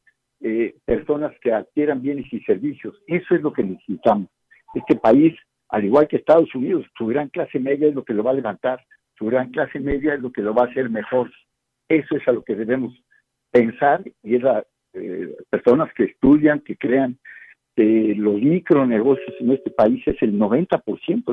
eh, 0.46 0.74
personas 0.84 1.32
que 1.40 1.54
adquieran 1.54 2.02
bienes 2.02 2.30
y 2.30 2.38
servicios. 2.40 2.94
Eso 3.06 3.34
es 3.34 3.40
lo 3.40 3.50
que 3.50 3.62
necesitamos. 3.62 4.28
Este 4.74 4.94
país, 4.94 5.34
al 5.70 5.86
igual 5.86 6.06
que 6.06 6.16
Estados 6.16 6.54
Unidos, 6.54 6.84
su 6.98 7.06
gran 7.06 7.30
clase 7.30 7.58
media 7.58 7.88
es 7.88 7.94
lo 7.94 8.04
que 8.04 8.12
lo 8.12 8.22
va 8.22 8.32
a 8.32 8.34
levantar, 8.34 8.84
su 9.16 9.24
gran 9.24 9.50
clase 9.52 9.80
media 9.80 10.12
es 10.12 10.20
lo 10.20 10.30
que 10.30 10.42
lo 10.42 10.52
va 10.52 10.64
a 10.64 10.66
hacer 10.66 10.90
mejor. 10.90 11.30
Eso 11.88 12.14
es 12.16 12.28
a 12.28 12.32
lo 12.32 12.44
que 12.44 12.56
debemos 12.56 12.92
pensar 13.50 14.02
y 14.22 14.34
es 14.34 14.42
las 14.42 14.66
eh, 14.92 15.34
personas 15.48 15.90
que 15.94 16.04
estudian, 16.04 16.60
que 16.60 16.76
crean 16.76 17.18
los 17.76 18.34
micronegocios 18.34 19.34
en 19.40 19.52
este 19.52 19.70
país 19.70 20.06
es 20.06 20.20
el 20.20 20.38
90% 20.38 21.24
de 21.24 21.32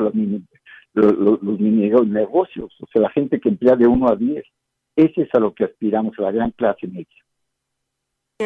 los, 0.94 1.60
mini, 1.60 1.90
negocios, 2.08 2.74
o 2.80 2.88
sea, 2.88 3.02
la 3.02 3.10
gente 3.10 3.42
que 3.42 3.50
emplea 3.50 3.76
de 3.76 3.88
1 3.88 4.10
a 4.10 4.16
10. 4.16 4.44
Ese 4.96 5.22
es 5.24 5.30
a 5.34 5.40
lo 5.40 5.54
que 5.54 5.66
aspiramos, 5.66 6.18
a 6.18 6.24
la 6.24 6.32
gran 6.32 6.52
clase 6.52 6.88
media. 6.88 7.08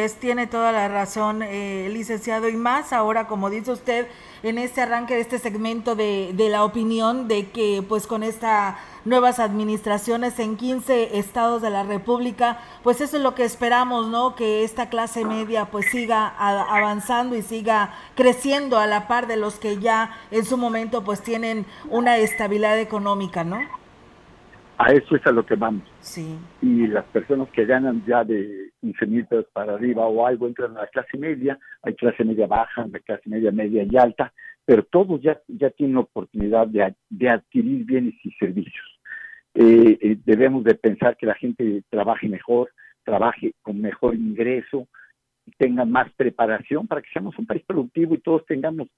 Es, 0.04 0.16
tiene 0.16 0.46
toda 0.46 0.72
la 0.72 0.88
razón, 0.88 1.42
eh, 1.42 1.88
licenciado, 1.92 2.48
y 2.48 2.56
más 2.56 2.92
ahora, 2.92 3.26
como 3.26 3.50
dice 3.50 3.72
usted, 3.72 4.08
en 4.42 4.58
este 4.58 4.82
arranque 4.82 5.14
de 5.14 5.20
este 5.20 5.38
segmento 5.38 5.96
de, 5.96 6.32
de 6.34 6.48
la 6.48 6.64
opinión 6.64 7.28
de 7.28 7.50
que 7.50 7.82
pues 7.86 8.06
con 8.06 8.22
esta 8.22 8.76
nuevas 9.06 9.38
administraciones 9.38 10.38
en 10.38 10.56
15 10.56 11.18
estados 11.18 11.62
de 11.62 11.70
la 11.70 11.84
República, 11.84 12.58
pues 12.82 13.00
eso 13.00 13.16
es 13.16 13.22
lo 13.22 13.34
que 13.34 13.44
esperamos, 13.44 14.08
¿no? 14.08 14.34
Que 14.34 14.64
esta 14.64 14.90
clase 14.90 15.24
media 15.24 15.66
pues 15.66 15.86
siga 15.86 16.26
avanzando 16.28 17.36
y 17.36 17.42
siga 17.42 17.94
creciendo 18.16 18.78
a 18.78 18.86
la 18.86 19.06
par 19.06 19.28
de 19.28 19.36
los 19.36 19.58
que 19.58 19.78
ya 19.78 20.10
en 20.30 20.44
su 20.44 20.58
momento 20.58 21.04
pues 21.04 21.22
tienen 21.22 21.64
una 21.88 22.18
estabilidad 22.18 22.78
económica, 22.78 23.44
¿no? 23.44 23.60
A 24.78 24.92
eso 24.92 25.16
es 25.16 25.26
a 25.26 25.30
lo 25.30 25.46
que 25.46 25.54
vamos. 25.54 25.84
Sí. 26.00 26.36
Y 26.60 26.86
las 26.88 27.04
personas 27.06 27.48
que 27.50 27.64
ganan 27.64 28.04
ya 28.06 28.24
de 28.24 28.65
15 28.80 29.06
mil 29.06 29.26
pesos 29.26 29.46
para 29.52 29.74
arriba 29.74 30.06
o 30.06 30.26
algo 30.26 30.46
entran 30.46 30.76
a 30.76 30.82
la 30.82 30.86
clase 30.88 31.16
media, 31.18 31.58
hay 31.82 31.94
clase 31.94 32.24
media 32.24 32.46
baja, 32.46 32.84
hay 32.84 33.00
clase 33.00 33.28
media 33.28 33.50
media 33.50 33.84
y 33.88 33.96
alta, 33.96 34.32
pero 34.64 34.82
todos 34.84 35.22
ya, 35.22 35.40
ya 35.48 35.70
tienen 35.70 35.96
oportunidad 35.96 36.66
de, 36.66 36.94
de 37.08 37.28
adquirir 37.28 37.84
bienes 37.84 38.14
y 38.24 38.30
servicios. 38.32 38.96
Eh, 39.54 39.98
eh, 40.02 40.18
debemos 40.26 40.64
de 40.64 40.74
pensar 40.74 41.16
que 41.16 41.24
la 41.24 41.34
gente 41.34 41.82
trabaje 41.88 42.28
mejor, 42.28 42.70
trabaje 43.04 43.54
con 43.62 43.80
mejor 43.80 44.14
ingreso, 44.14 44.86
tenga 45.56 45.86
más 45.86 46.12
preparación 46.12 46.86
para 46.86 47.00
que 47.00 47.08
seamos 47.10 47.38
un 47.38 47.46
país 47.46 47.62
productivo 47.64 48.14
y 48.14 48.18
todos 48.18 48.44
tengamos 48.44 48.88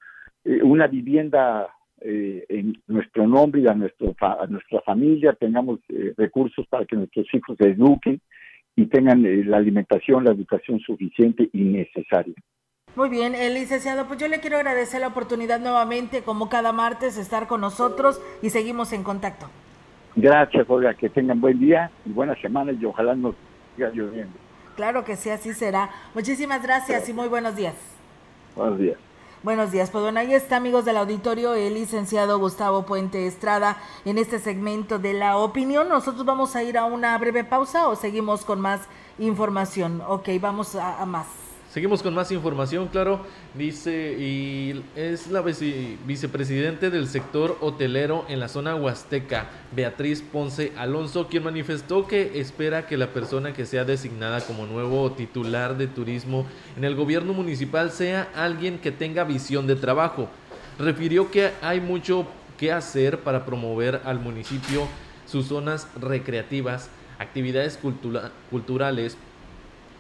eh, 0.45 0.61
una 0.63 0.89
vivienda 0.89 1.69
en 2.01 2.81
nuestro 2.87 3.27
nombre 3.27 3.61
y 3.61 3.67
a, 3.67 3.75
nuestro, 3.75 4.15
a 4.21 4.47
nuestra 4.47 4.81
familia, 4.83 5.33
tengamos 5.33 5.81
recursos 6.17 6.65
para 6.69 6.85
que 6.85 6.95
nuestros 6.95 7.27
hijos 7.35 7.57
se 7.59 7.71
eduquen 7.71 8.21
y 8.79 8.87
tengan 8.87 9.25
la 9.51 9.57
alimentación, 9.57 10.23
la 10.23 10.31
educación 10.31 10.79
suficiente 10.79 11.51
y 11.53 11.65
necesaria. 11.65 12.35
Muy 12.95 13.09
bien, 13.09 13.35
el 13.35 13.55
licenciado, 13.55 14.07
pues 14.07 14.21
yo 14.21 14.29
le 14.29 14.39
quiero 14.39 14.57
agradecer 14.57 15.01
la 15.01 15.09
oportunidad 15.09 15.59
nuevamente, 15.59 16.23
como 16.23 16.49
cada 16.49 16.73
martes, 16.73 17.19
estar 17.19 17.49
con 17.49 17.61
nosotros 17.61 18.21
y 18.41 18.51
seguimos 18.51 18.93
en 18.93 19.03
contacto. 19.03 19.49
Gracias, 20.15 20.65
Olga, 20.71 20.95
que 20.95 21.09
tengan 21.09 21.41
buen 21.41 21.59
día 21.59 21.91
y 22.07 22.11
buena 22.11 22.37
semana 22.37 22.71
y 22.71 22.85
ojalá 22.85 23.17
nos 23.17 23.35
siga 23.75 23.91
lloviendo. 23.91 24.39
Claro 24.77 25.05
que 25.05 25.17
sí, 25.17 25.29
así 25.29 25.55
será. 25.55 25.91
Muchísimas 26.15 26.63
gracias 26.63 27.09
y 27.09 27.13
muy 27.13 27.27
buenos 27.27 27.57
días. 27.57 27.75
Buenos 28.55 28.79
días. 28.79 29.08
Buenos 29.45 29.71
días, 29.71 29.91
pues 29.91 30.03
bueno, 30.03 30.19
ahí 30.19 30.35
está 30.35 30.57
amigos 30.57 30.85
del 30.85 30.97
auditorio 30.97 31.55
el 31.55 31.75
licenciado 31.75 32.41
Gustavo 32.41 32.83
Puente 32.83 33.29
Estrada 33.29 33.77
en 34.05 34.19
este 34.19 34.41
segmento 34.41 34.99
de 34.99 35.13
la 35.13 35.37
opinión. 35.37 35.89
Nosotros 35.89 36.27
vamos 36.27 36.57
a 36.57 36.65
ir 36.65 36.77
a 36.77 36.85
una 36.87 37.17
breve 37.19 37.45
pausa 37.45 37.87
o 37.87 37.95
seguimos 37.95 38.45
con 38.45 38.61
más 38.61 38.81
información. 39.21 40.03
Ok, 40.09 40.29
vamos 40.41 40.75
a 40.75 41.07
más. 41.07 41.48
Seguimos 41.79 42.03
con 42.03 42.13
más 42.13 42.33
información, 42.33 42.89
claro. 42.89 43.25
Dice, 43.55 44.17
y 44.19 44.83
es 44.97 45.29
la 45.29 45.43
vicepresidente 45.43 46.91
del 46.91 47.07
sector 47.07 47.57
hotelero 47.61 48.25
en 48.29 48.41
la 48.41 48.49
zona 48.49 48.75
huasteca, 48.75 49.49
Beatriz 49.77 50.21
Ponce 50.21 50.73
Alonso, 50.77 51.29
quien 51.29 51.45
manifestó 51.45 52.09
que 52.09 52.41
espera 52.41 52.89
que 52.89 52.97
la 52.97 53.13
persona 53.13 53.53
que 53.53 53.65
sea 53.65 53.85
designada 53.85 54.41
como 54.41 54.67
nuevo 54.67 55.13
titular 55.13 55.77
de 55.77 55.87
turismo 55.87 56.47
en 56.77 56.83
el 56.83 56.97
gobierno 56.97 57.33
municipal 57.33 57.93
sea 57.93 58.29
alguien 58.35 58.81
que 58.81 58.91
tenga 58.91 59.23
visión 59.23 59.69
de 59.69 59.77
trabajo. 59.77 60.29
Refirió 60.81 61.31
que 61.31 61.53
hay 61.63 61.81
mucho 61.81 62.27
que 62.59 62.73
hacer 62.73 63.21
para 63.21 63.47
promover 63.47 64.01
al 64.05 64.19
municipio 64.19 64.89
sus 65.27 65.47
zonas 65.47 65.87
recreativas, 66.01 66.91
actividades 67.21 67.79
culturales, 68.51 69.17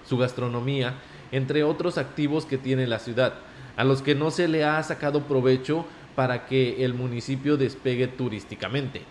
su 0.08 0.18
gastronomía, 0.18 0.94
entre 1.32 1.64
otros 1.64 1.98
activos 1.98 2.46
que 2.46 2.58
tiene 2.58 2.86
la 2.86 2.98
ciudad, 2.98 3.34
a 3.76 3.84
los 3.84 4.02
que 4.02 4.14
no 4.14 4.30
se 4.30 4.48
le 4.48 4.64
ha 4.64 4.82
sacado 4.82 5.22
provecho 5.22 5.86
para 6.14 6.46
que 6.46 6.84
el 6.84 6.94
municipio 6.94 7.56
despegue 7.56 8.08
turísticamente. 8.08 9.02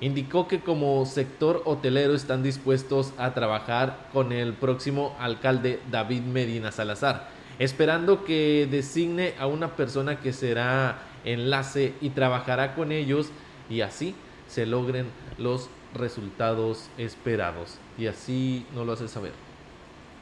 Indicó 0.00 0.46
que 0.46 0.60
como 0.60 1.06
sector 1.06 1.62
hotelero 1.64 2.14
están 2.14 2.42
dispuestos 2.42 3.14
a 3.18 3.34
trabajar 3.34 4.08
con 4.12 4.32
el 4.32 4.52
próximo 4.52 5.16
alcalde 5.18 5.80
David 5.90 6.22
Medina 6.22 6.72
Salazar, 6.72 7.28
esperando 7.58 8.24
que 8.24 8.68
designe 8.70 9.34
a 9.38 9.46
una 9.46 9.76
persona 9.76 10.20
que 10.20 10.32
será 10.32 10.98
enlace 11.24 11.94
y 12.00 12.10
trabajará 12.10 12.74
con 12.74 12.92
ellos 12.92 13.30
y 13.70 13.80
así 13.80 14.14
se 14.48 14.66
logren 14.66 15.06
los 15.38 15.70
resultados 15.94 16.88
esperados. 16.98 17.78
Y 17.96 18.06
así 18.06 18.66
nos 18.74 18.86
lo 18.86 18.92
hace 18.92 19.08
saber. 19.08 19.45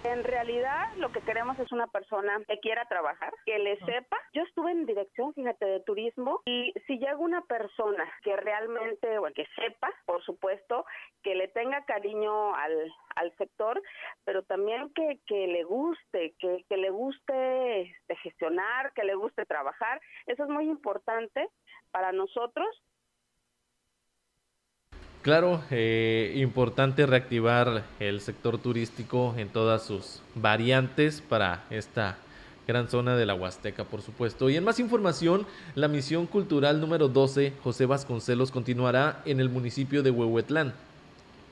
En 0.04 0.22
realidad 0.22 0.92
lo 0.98 1.10
que 1.12 1.22
queremos 1.22 1.58
es 1.58 1.72
una 1.72 1.86
persona 1.86 2.38
que 2.46 2.60
quiera 2.60 2.84
trabajar, 2.84 3.32
que 3.46 3.58
le 3.58 3.78
sepa. 3.86 4.18
Yo 4.34 4.42
estuve 4.42 4.70
en 4.70 4.84
dirección, 4.84 5.32
fíjate, 5.32 5.64
de 5.64 5.80
turismo 5.80 6.42
y 6.44 6.74
si 6.86 6.98
llega 6.98 7.16
una 7.16 7.40
persona 7.42 8.04
que 8.22 8.36
realmente, 8.36 9.18
o 9.18 9.24
que 9.34 9.46
sepa, 9.56 9.90
por 10.04 10.22
supuesto, 10.22 10.84
que 11.22 11.34
le 11.34 11.48
tenga 11.48 11.86
cariño 11.86 12.54
al, 12.54 12.92
al 13.16 13.34
sector, 13.38 13.82
pero 14.24 14.42
también 14.42 14.92
que, 14.94 15.20
que 15.26 15.46
le 15.46 15.64
guste, 15.64 16.34
que, 16.38 16.66
que 16.68 16.76
le 16.76 16.90
guste 16.90 17.80
este, 17.80 18.16
gestionar, 18.16 18.92
que 18.92 19.04
le 19.04 19.14
guste 19.14 19.46
trabajar, 19.46 20.02
eso 20.26 20.44
es 20.44 20.50
muy 20.50 20.68
importante 20.68 21.48
para 21.92 22.12
nosotros 22.12 22.68
Claro, 25.24 25.62
eh, 25.70 26.34
importante 26.36 27.06
reactivar 27.06 27.84
el 27.98 28.20
sector 28.20 28.58
turístico 28.58 29.34
en 29.38 29.48
todas 29.48 29.82
sus 29.82 30.20
variantes 30.34 31.22
para 31.22 31.64
esta 31.70 32.18
gran 32.68 32.90
zona 32.90 33.16
de 33.16 33.24
la 33.24 33.34
Huasteca, 33.34 33.84
por 33.84 34.02
supuesto. 34.02 34.50
Y 34.50 34.56
en 34.56 34.64
más 34.64 34.80
información, 34.80 35.46
la 35.76 35.88
misión 35.88 36.26
cultural 36.26 36.78
número 36.78 37.08
12, 37.08 37.54
José 37.62 37.86
Vasconcelos, 37.86 38.50
continuará 38.50 39.22
en 39.24 39.40
el 39.40 39.48
municipio 39.48 40.02
de 40.02 40.10
Huehuetlán. 40.10 40.74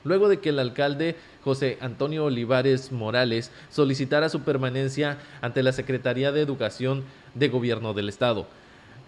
Luego 0.03 0.29
de 0.29 0.37
que 0.37 0.49
el 0.49 0.59
alcalde 0.59 1.15
José 1.43 1.79
Antonio 1.81 2.25
Olivares 2.25 2.91
Morales 2.91 3.49
solicitara 3.71 4.29
su 4.29 4.41
permanencia 4.41 5.17
ante 5.41 5.63
la 5.63 5.71
Secretaría 5.71 6.31
de 6.31 6.41
Educación 6.41 7.03
de 7.33 7.49
Gobierno 7.49 7.95
del 7.95 8.09
Estado. 8.09 8.45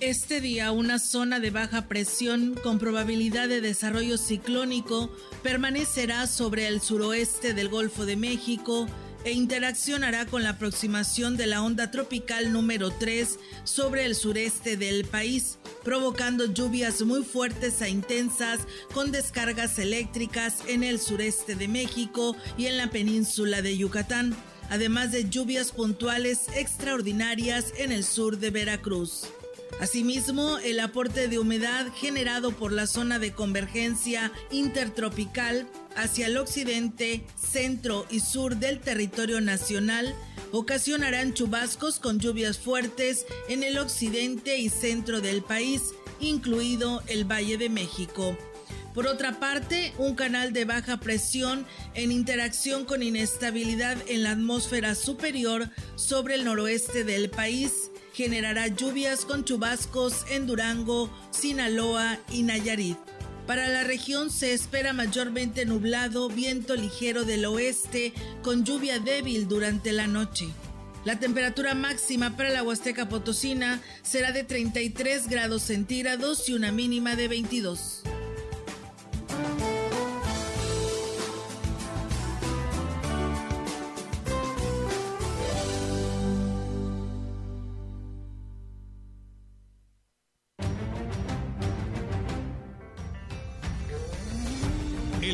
Este 0.00 0.40
día 0.40 0.72
una 0.72 0.98
zona 0.98 1.38
de 1.38 1.50
baja 1.50 1.88
presión 1.88 2.54
con 2.62 2.78
probabilidad 2.78 3.48
de 3.48 3.60
desarrollo 3.60 4.18
ciclónico 4.18 5.10
permanecerá 5.42 6.26
sobre 6.26 6.66
el 6.66 6.80
suroeste 6.80 7.54
del 7.54 7.68
Golfo 7.68 8.04
de 8.04 8.16
México 8.16 8.88
e 9.24 9.32
interaccionará 9.32 10.26
con 10.26 10.42
la 10.42 10.50
aproximación 10.50 11.36
de 11.36 11.46
la 11.46 11.62
onda 11.62 11.90
tropical 11.90 12.52
número 12.52 12.90
3 12.90 13.38
sobre 13.64 14.04
el 14.04 14.14
sureste 14.14 14.76
del 14.76 15.04
país, 15.04 15.58
provocando 15.84 16.46
lluvias 16.46 17.02
muy 17.02 17.22
fuertes 17.24 17.80
e 17.82 17.88
intensas 17.88 18.60
con 18.92 19.12
descargas 19.12 19.78
eléctricas 19.78 20.58
en 20.66 20.84
el 20.84 21.00
sureste 21.00 21.54
de 21.54 21.68
México 21.68 22.36
y 22.56 22.66
en 22.66 22.76
la 22.76 22.90
península 22.90 23.62
de 23.62 23.76
Yucatán, 23.76 24.36
además 24.70 25.12
de 25.12 25.28
lluvias 25.28 25.72
puntuales 25.72 26.46
extraordinarias 26.56 27.72
en 27.76 27.92
el 27.92 28.04
sur 28.04 28.38
de 28.38 28.50
Veracruz. 28.50 29.26
Asimismo, 29.80 30.58
el 30.58 30.78
aporte 30.80 31.28
de 31.28 31.38
humedad 31.38 31.86
generado 31.94 32.52
por 32.52 32.72
la 32.72 32.86
zona 32.86 33.18
de 33.18 33.32
convergencia 33.32 34.30
intertropical 34.50 35.66
hacia 35.96 36.26
el 36.26 36.36
occidente, 36.36 37.24
centro 37.36 38.06
y 38.10 38.20
sur 38.20 38.56
del 38.56 38.80
territorio 38.80 39.40
nacional 39.40 40.14
ocasionarán 40.52 41.34
chubascos 41.34 41.98
con 41.98 42.18
lluvias 42.18 42.58
fuertes 42.58 43.26
en 43.48 43.62
el 43.62 43.78
occidente 43.78 44.58
y 44.58 44.68
centro 44.68 45.20
del 45.20 45.42
país, 45.42 45.82
incluido 46.20 47.02
el 47.08 47.24
Valle 47.24 47.58
de 47.58 47.68
México. 47.68 48.36
Por 48.94 49.06
otra 49.06 49.40
parte, 49.40 49.94
un 49.96 50.14
canal 50.14 50.52
de 50.52 50.66
baja 50.66 50.98
presión 51.00 51.66
en 51.94 52.12
interacción 52.12 52.84
con 52.84 53.02
inestabilidad 53.02 53.96
en 54.06 54.22
la 54.22 54.32
atmósfera 54.32 54.94
superior 54.94 55.70
sobre 55.96 56.34
el 56.34 56.44
noroeste 56.44 57.04
del 57.04 57.30
país 57.30 57.90
generará 58.12 58.68
lluvias 58.68 59.24
con 59.24 59.44
chubascos 59.44 60.26
en 60.30 60.46
Durango, 60.46 61.10
Sinaloa 61.30 62.18
y 62.30 62.42
Nayarit. 62.42 62.98
Para 63.46 63.68
la 63.68 63.82
región 63.82 64.30
se 64.30 64.54
espera 64.54 64.92
mayormente 64.92 65.66
nublado, 65.66 66.28
viento 66.28 66.76
ligero 66.76 67.24
del 67.24 67.44
oeste, 67.44 68.12
con 68.42 68.64
lluvia 68.64 68.98
débil 69.00 69.48
durante 69.48 69.92
la 69.92 70.06
noche. 70.06 70.48
La 71.04 71.18
temperatura 71.18 71.74
máxima 71.74 72.36
para 72.36 72.50
la 72.50 72.62
Huasteca 72.62 73.08
Potosina 73.08 73.82
será 74.02 74.30
de 74.30 74.44
33 74.44 75.28
grados 75.28 75.62
centígrados 75.62 76.48
y 76.48 76.54
una 76.54 76.70
mínima 76.70 77.16
de 77.16 77.26
22. 77.26 78.02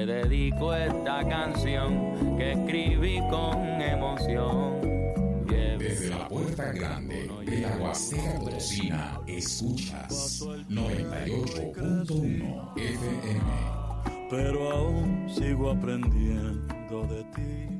Te 0.00 0.06
dedico 0.06 0.72
esta 0.74 1.28
canción 1.28 2.34
que 2.38 2.52
escribí 2.52 3.20
con 3.28 3.82
emoción. 3.82 4.80
Desde 5.46 6.08
la 6.08 6.26
puerta 6.26 6.72
grande 6.72 7.28
de 7.44 7.60
la 7.60 7.76
Huasteca 7.76 8.38
Potosina, 8.38 9.20
escuchas 9.26 10.40
98.1 10.70 12.78
FM. 12.78 13.44
Pero 14.30 14.70
aún 14.70 15.28
sigo 15.28 15.70
aprendiendo 15.70 17.06
de 17.06 17.22
ti. 17.34 17.79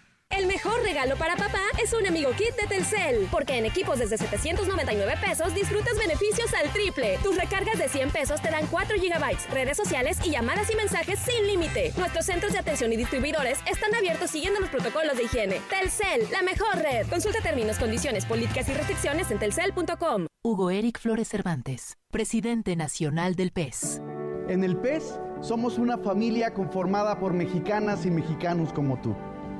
El 0.31 0.47
mejor 0.47 0.81
regalo 0.81 1.17
para 1.17 1.35
papá 1.35 1.61
es 1.81 1.93
un 1.93 2.07
amigo 2.07 2.31
kit 2.31 2.55
de 2.55 2.65
Telcel, 2.65 3.27
porque 3.29 3.57
en 3.57 3.65
equipos 3.65 3.99
desde 3.99 4.17
799 4.17 5.15
pesos 5.21 5.53
disfrutas 5.53 5.97
beneficios 5.97 6.53
al 6.53 6.71
triple. 6.71 7.17
Tus 7.21 7.35
recargas 7.35 7.77
de 7.77 7.89
100 7.89 8.11
pesos 8.11 8.41
te 8.41 8.49
dan 8.49 8.65
4 8.67 8.97
gigabytes, 8.97 9.49
redes 9.51 9.75
sociales 9.75 10.17
y 10.23 10.31
llamadas 10.31 10.71
y 10.71 10.75
mensajes 10.75 11.19
sin 11.19 11.47
límite. 11.47 11.91
Nuestros 11.97 12.25
centros 12.25 12.53
de 12.53 12.59
atención 12.59 12.93
y 12.93 12.97
distribuidores 12.97 13.59
están 13.69 13.93
abiertos 13.93 14.31
siguiendo 14.31 14.61
los 14.61 14.69
protocolos 14.69 15.17
de 15.17 15.23
higiene. 15.23 15.61
Telcel, 15.69 16.25
la 16.31 16.41
mejor 16.43 16.77
red. 16.77 17.07
Consulta 17.07 17.41
términos, 17.41 17.77
condiciones, 17.77 18.25
políticas 18.25 18.69
y 18.69 18.73
restricciones 18.73 19.31
en 19.31 19.39
telcel.com. 19.39 20.27
Hugo 20.43 20.71
Eric 20.71 20.99
Flores 20.99 21.27
Cervantes, 21.27 21.97
presidente 22.09 22.77
nacional 22.77 23.35
del 23.35 23.51
PES. 23.51 24.01
En 24.47 24.63
el 24.63 24.77
PES 24.77 25.19
somos 25.41 25.77
una 25.77 25.97
familia 25.97 26.53
conformada 26.53 27.19
por 27.19 27.33
mexicanas 27.33 28.05
y 28.05 28.11
mexicanos 28.11 28.71
como 28.71 28.99
tú 29.01 29.13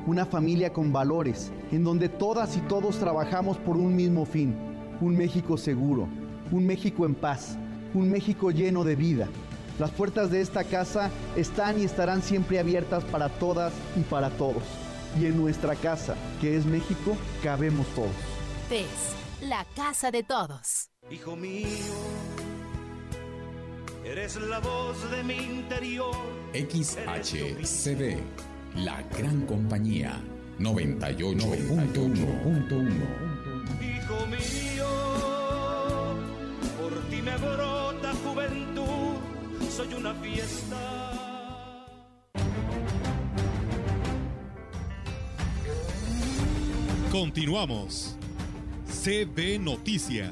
una 0.08 0.26
familia 0.26 0.74
con 0.74 0.92
valores, 0.92 1.52
en 1.72 1.84
donde 1.84 2.10
todas 2.10 2.58
y 2.58 2.62
todos 2.62 2.98
trabajamos 2.98 3.58
por 3.58 3.78
un 3.78 3.96
mismo 3.96 4.26
fin, 4.26 4.56
un 5.00 5.16
México 5.16 5.58
seguro, 5.58 6.08
un 6.52 6.66
México 6.66 7.06
en 7.06 7.16
paz, 7.16 7.58
un 7.94 8.10
México 8.10 8.52
lleno 8.52 8.84
de 8.84 8.96
vida. 8.96 9.28
Las 9.80 9.92
puertas 9.92 10.32
de 10.32 10.42
esta 10.42 10.64
casa 10.64 11.10
están 11.36 11.80
y 11.80 11.84
estarán 11.84 12.22
siempre 12.22 12.60
abiertas 12.60 13.04
para 13.06 13.30
todas 13.30 13.74
y 13.96 14.02
para 14.02 14.30
todos. 14.32 14.64
Y 15.20 15.26
en 15.26 15.38
nuestra 15.38 15.76
casa, 15.76 16.16
que 16.40 16.56
es 16.56 16.66
México, 16.66 17.18
cabemos 17.44 17.88
todos. 17.88 18.12
PES, 18.70 19.48
la 19.50 19.66
casa 19.76 20.12
de 20.12 20.24
todos. 20.24 20.90
Hijo 21.10 21.36
mío, 21.36 21.66
eres 24.06 24.36
la 24.38 24.60
voz 24.60 25.12
de 25.12 25.24
mi 25.24 25.36
interior. 25.36 26.16
XHCD 26.54 28.22
la 28.76 29.02
gran 29.18 29.42
compañía 29.46 30.22
98.1. 30.60 31.72
Hijo 33.82 34.28
mío, 34.28 34.88
por 36.80 36.94
ti 37.10 37.22
me 37.22 37.38
brota 37.38 38.14
juventud, 38.24 39.18
soy 39.70 39.94
una 39.94 40.14
fiesta. 40.16 41.12
Continuamos. 47.12 48.16
CB 48.88 49.60
Noticias. 49.60 50.32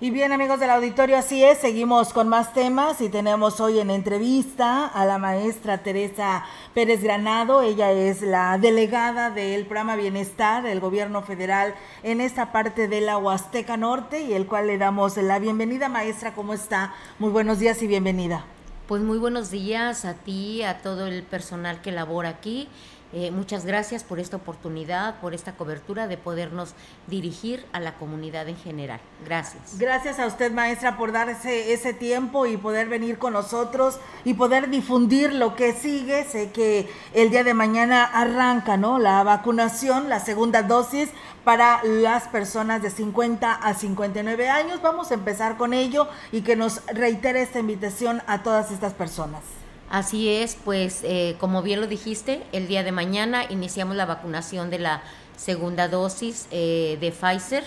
Y 0.00 0.12
bien 0.12 0.30
amigos 0.30 0.60
del 0.60 0.70
auditorio, 0.70 1.16
así 1.16 1.42
es, 1.42 1.58
seguimos 1.58 2.12
con 2.12 2.28
más 2.28 2.52
temas 2.52 3.00
y 3.00 3.08
tenemos 3.08 3.58
hoy 3.58 3.80
en 3.80 3.90
entrevista 3.90 4.86
a 4.86 5.04
la 5.04 5.18
maestra 5.18 5.78
Teresa 5.78 6.44
Pérez 6.72 7.02
Granado, 7.02 7.62
ella 7.62 7.90
es 7.90 8.22
la 8.22 8.58
delegada 8.58 9.30
del 9.30 9.64
programa 9.64 9.96
Bienestar 9.96 10.62
del 10.62 10.78
gobierno 10.78 11.22
federal 11.22 11.74
en 12.04 12.20
esta 12.20 12.52
parte 12.52 12.86
de 12.86 13.00
la 13.00 13.18
Huasteca 13.18 13.76
Norte 13.76 14.20
y 14.20 14.34
el 14.34 14.46
cual 14.46 14.68
le 14.68 14.78
damos 14.78 15.16
la 15.16 15.40
bienvenida 15.40 15.88
maestra, 15.88 16.32
¿cómo 16.32 16.54
está? 16.54 16.94
Muy 17.18 17.30
buenos 17.30 17.58
días 17.58 17.82
y 17.82 17.88
bienvenida. 17.88 18.44
Pues 18.86 19.02
muy 19.02 19.18
buenos 19.18 19.50
días 19.50 20.04
a 20.04 20.14
ti, 20.14 20.62
a 20.62 20.78
todo 20.78 21.08
el 21.08 21.24
personal 21.24 21.82
que 21.82 21.90
labora 21.90 22.28
aquí 22.28 22.68
eh, 23.12 23.30
muchas 23.30 23.64
gracias 23.64 24.04
por 24.04 24.20
esta 24.20 24.36
oportunidad, 24.36 25.18
por 25.20 25.32
esta 25.32 25.52
cobertura 25.52 26.06
de 26.08 26.18
podernos 26.18 26.74
dirigir 27.06 27.64
a 27.72 27.80
la 27.80 27.94
comunidad 27.94 28.48
en 28.48 28.56
general. 28.56 29.00
Gracias. 29.24 29.78
Gracias 29.78 30.18
a 30.18 30.26
usted, 30.26 30.52
maestra, 30.52 30.98
por 30.98 31.12
darse 31.12 31.72
ese 31.72 31.94
tiempo 31.94 32.44
y 32.44 32.58
poder 32.58 32.88
venir 32.88 33.18
con 33.18 33.32
nosotros 33.32 33.98
y 34.24 34.34
poder 34.34 34.68
difundir 34.68 35.32
lo 35.32 35.56
que 35.56 35.72
sigue. 35.72 36.24
Sé 36.24 36.50
que 36.50 36.90
el 37.14 37.30
día 37.30 37.44
de 37.44 37.54
mañana 37.54 38.04
arranca, 38.04 38.76
¿no? 38.76 38.98
La 38.98 39.22
vacunación, 39.22 40.10
la 40.10 40.20
segunda 40.20 40.62
dosis 40.62 41.08
para 41.44 41.82
las 41.84 42.28
personas 42.28 42.82
de 42.82 42.90
50 42.90 43.54
a 43.54 43.72
59 43.72 44.50
años. 44.50 44.82
Vamos 44.82 45.10
a 45.10 45.14
empezar 45.14 45.56
con 45.56 45.72
ello 45.72 46.08
y 46.30 46.42
que 46.42 46.56
nos 46.56 46.84
reitere 46.88 47.40
esta 47.40 47.58
invitación 47.58 48.20
a 48.26 48.42
todas 48.42 48.70
estas 48.70 48.92
personas. 48.92 49.57
Así 49.90 50.28
es, 50.28 50.56
pues 50.64 51.00
eh, 51.02 51.36
como 51.40 51.62
bien 51.62 51.80
lo 51.80 51.86
dijiste, 51.86 52.42
el 52.52 52.68
día 52.68 52.84
de 52.84 52.92
mañana 52.92 53.44
iniciamos 53.48 53.96
la 53.96 54.04
vacunación 54.04 54.68
de 54.68 54.78
la 54.78 55.02
segunda 55.36 55.88
dosis 55.88 56.46
eh, 56.50 56.98
de 57.00 57.10
Pfizer 57.10 57.64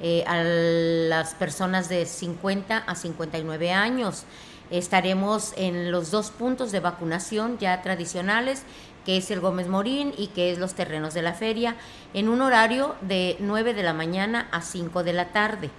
eh, 0.00 0.24
a 0.26 0.42
las 0.42 1.34
personas 1.34 1.88
de 1.88 2.04
50 2.04 2.76
a 2.76 2.94
59 2.94 3.72
años. 3.72 4.24
Estaremos 4.70 5.54
en 5.56 5.90
los 5.90 6.10
dos 6.10 6.30
puntos 6.30 6.72
de 6.72 6.80
vacunación 6.80 7.58
ya 7.58 7.80
tradicionales, 7.80 8.64
que 9.06 9.16
es 9.16 9.30
el 9.30 9.40
Gómez 9.40 9.68
Morín 9.68 10.12
y 10.18 10.28
que 10.28 10.50
es 10.50 10.58
los 10.58 10.74
terrenos 10.74 11.14
de 11.14 11.22
la 11.22 11.32
feria, 11.32 11.76
en 12.12 12.28
un 12.28 12.42
horario 12.42 12.94
de 13.00 13.36
9 13.38 13.72
de 13.72 13.82
la 13.82 13.94
mañana 13.94 14.48
a 14.50 14.60
5 14.60 15.02
de 15.04 15.12
la 15.12 15.32
tarde. 15.32 15.70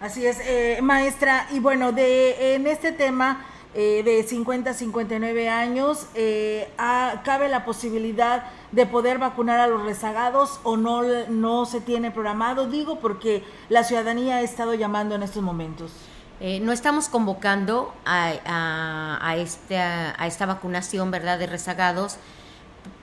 Así 0.00 0.26
es, 0.26 0.38
eh, 0.40 0.78
maestra. 0.82 1.48
Y 1.50 1.58
bueno, 1.58 1.90
de 1.90 2.54
en 2.54 2.66
este 2.66 2.92
tema 2.92 3.44
eh, 3.74 4.02
de 4.02 4.22
50 4.22 4.70
a 4.70 4.74
59 4.74 5.48
años, 5.50 6.06
eh, 6.14 6.68
¿cabe 6.76 7.48
la 7.48 7.64
posibilidad 7.64 8.44
de 8.72 8.86
poder 8.86 9.18
vacunar 9.18 9.60
a 9.60 9.66
los 9.66 9.84
rezagados 9.84 10.58
o 10.62 10.76
no, 10.76 11.02
no 11.28 11.66
se 11.66 11.80
tiene 11.80 12.10
programado? 12.10 12.66
Digo 12.66 12.98
porque 12.98 13.44
la 13.68 13.84
ciudadanía 13.84 14.36
ha 14.36 14.40
estado 14.40 14.74
llamando 14.74 15.14
en 15.14 15.22
estos 15.22 15.42
momentos. 15.42 15.92
no 16.40 16.72
estamos 16.72 17.08
convocando 17.08 17.92
a, 18.06 19.34
esta, 19.36 20.14
a 20.20 20.26
esta 20.26 20.46
vacunación, 20.46 21.10
¿verdad?, 21.10 21.38
de 21.38 21.46
rezagados, 21.46 22.16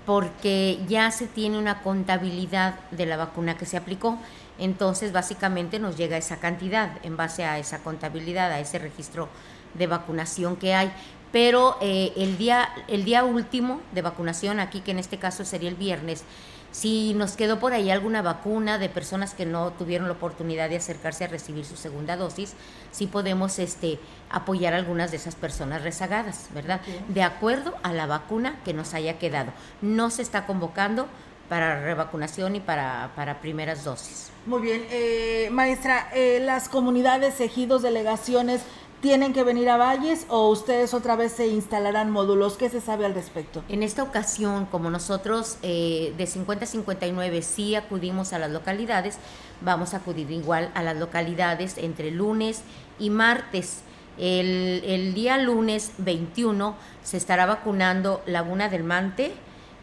porque 0.06 0.80
ya 0.88 1.12
se 1.12 1.28
tiene 1.28 1.58
una 1.60 1.82
contabilidad 1.82 2.80
de 2.92 3.06
la 3.06 3.18
vacuna 3.18 3.58
que 3.58 3.66
se 3.66 3.78
aplicó. 3.78 4.18
Entonces, 4.58 5.12
básicamente 5.12 5.80
nos 5.80 5.98
llega 5.98 6.18
esa 6.18 6.38
cantidad 6.38 6.98
en 7.04 7.18
base 7.18 7.44
a 7.44 7.60
esa 7.60 7.80
contabilidad, 7.80 8.52
a 8.52 8.60
ese 8.60 8.80
registro 8.80 9.28
de 9.78 9.88
vacunación 9.88 10.56
que 10.56 10.74
hay. 10.74 10.92
Pero 11.32 11.78
eh, 11.82 12.14
el, 12.16 12.38
día, 12.38 12.70
el 12.88 13.04
día 13.04 13.24
último 13.24 13.82
de 13.94 14.02
vacunación, 14.02 14.60
aquí 14.60 14.80
que 14.82 14.92
en 14.92 15.00
este 15.00 15.18
caso 15.20 15.44
sería 15.44 15.70
el 15.70 15.76
viernes, 15.76 16.24
si 16.76 17.14
nos 17.14 17.38
quedó 17.38 17.58
por 17.58 17.72
ahí 17.72 17.90
alguna 17.90 18.22
vacuna 18.22 18.78
de 18.78 18.90
personas 18.90 19.34
que 19.34 19.46
no 19.46 19.72
tuvieron 19.72 20.08
la 20.08 20.14
oportunidad 20.14 20.70
de 20.70 20.76
acercarse 20.76 21.24
a 21.24 21.28
recibir 21.28 21.64
su 21.64 21.78
segunda 21.78 22.18
dosis, 22.18 22.54
sí 22.92 23.08
podemos 23.08 23.60
este, 23.60 23.98
apoyar 24.30 24.74
a 24.74 24.78
algunas 24.78 25.10
de 25.12 25.18
esas 25.18 25.36
personas 25.36 25.84
rezagadas, 25.84 26.50
¿verdad? 26.54 26.82
De 27.08 27.24
acuerdo 27.24 27.74
a 27.82 27.94
la 27.94 28.08
vacuna 28.08 28.60
que 28.66 28.74
nos 28.74 28.94
haya 28.94 29.18
quedado. 29.18 29.54
No 29.82 30.10
se 30.10 30.22
está 30.22 30.46
convocando 30.46 31.08
para 31.48 31.82
revacunación 31.82 32.58
y 32.58 32.60
para, 32.60 33.12
para 33.16 33.40
primeras 33.40 33.86
dosis. 33.86 34.32
Muy 34.46 34.62
bien, 34.62 34.86
eh, 34.90 35.48
maestra, 35.52 36.10
eh, 36.14 36.42
las 36.44 36.68
comunidades, 36.68 37.40
ejidos, 37.40 37.84
delegaciones, 37.84 38.62
¿tienen 39.06 39.34
que 39.34 39.44
venir 39.44 39.70
a 39.70 39.78
Valles 39.78 40.26
o 40.30 40.50
ustedes 40.50 40.96
otra 40.96 41.16
vez 41.16 41.34
se 41.34 41.46
instalarán 41.46 42.10
módulos? 42.10 42.58
¿Qué 42.58 42.70
se 42.70 42.82
sabe 42.82 43.06
al 43.06 43.14
respecto? 43.14 43.64
En 43.70 43.84
esta 43.84 44.02
ocasión, 44.02 44.66
como 44.66 44.90
nosotros 44.90 45.60
eh, 45.62 46.12
de 46.18 46.26
50 46.26 46.66
a 46.66 46.68
59 46.68 47.44
sí 47.44 47.76
acudimos 47.76 48.34
a 48.34 48.40
las 48.40 48.50
localidades, 48.50 49.20
vamos 49.62 49.94
a 49.94 49.98
acudir 49.98 50.32
igual 50.32 50.72
a 50.74 50.82
las 50.82 50.98
localidades 50.98 51.78
entre 51.78 52.10
lunes 52.10 52.64
y 52.98 53.12
martes. 53.12 53.82
El, 54.18 54.82
el 54.84 55.14
día 55.14 55.38
lunes 55.38 55.92
21 56.00 56.76
se 57.04 57.18
estará 57.18 57.46
vacunando 57.46 58.24
Laguna 58.26 58.70
del 58.70 58.84
Mante, 58.84 59.34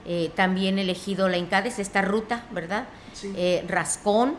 eh, 0.05 0.33
también 0.35 0.81
elegido 0.81 1.29
la 1.29 1.37
Incades, 1.37 1.79
esta 1.79 2.03
ruta, 2.03 2.45
¿verdad? 2.51 2.89
Eh, 3.37 3.65
Rascón 3.69 4.35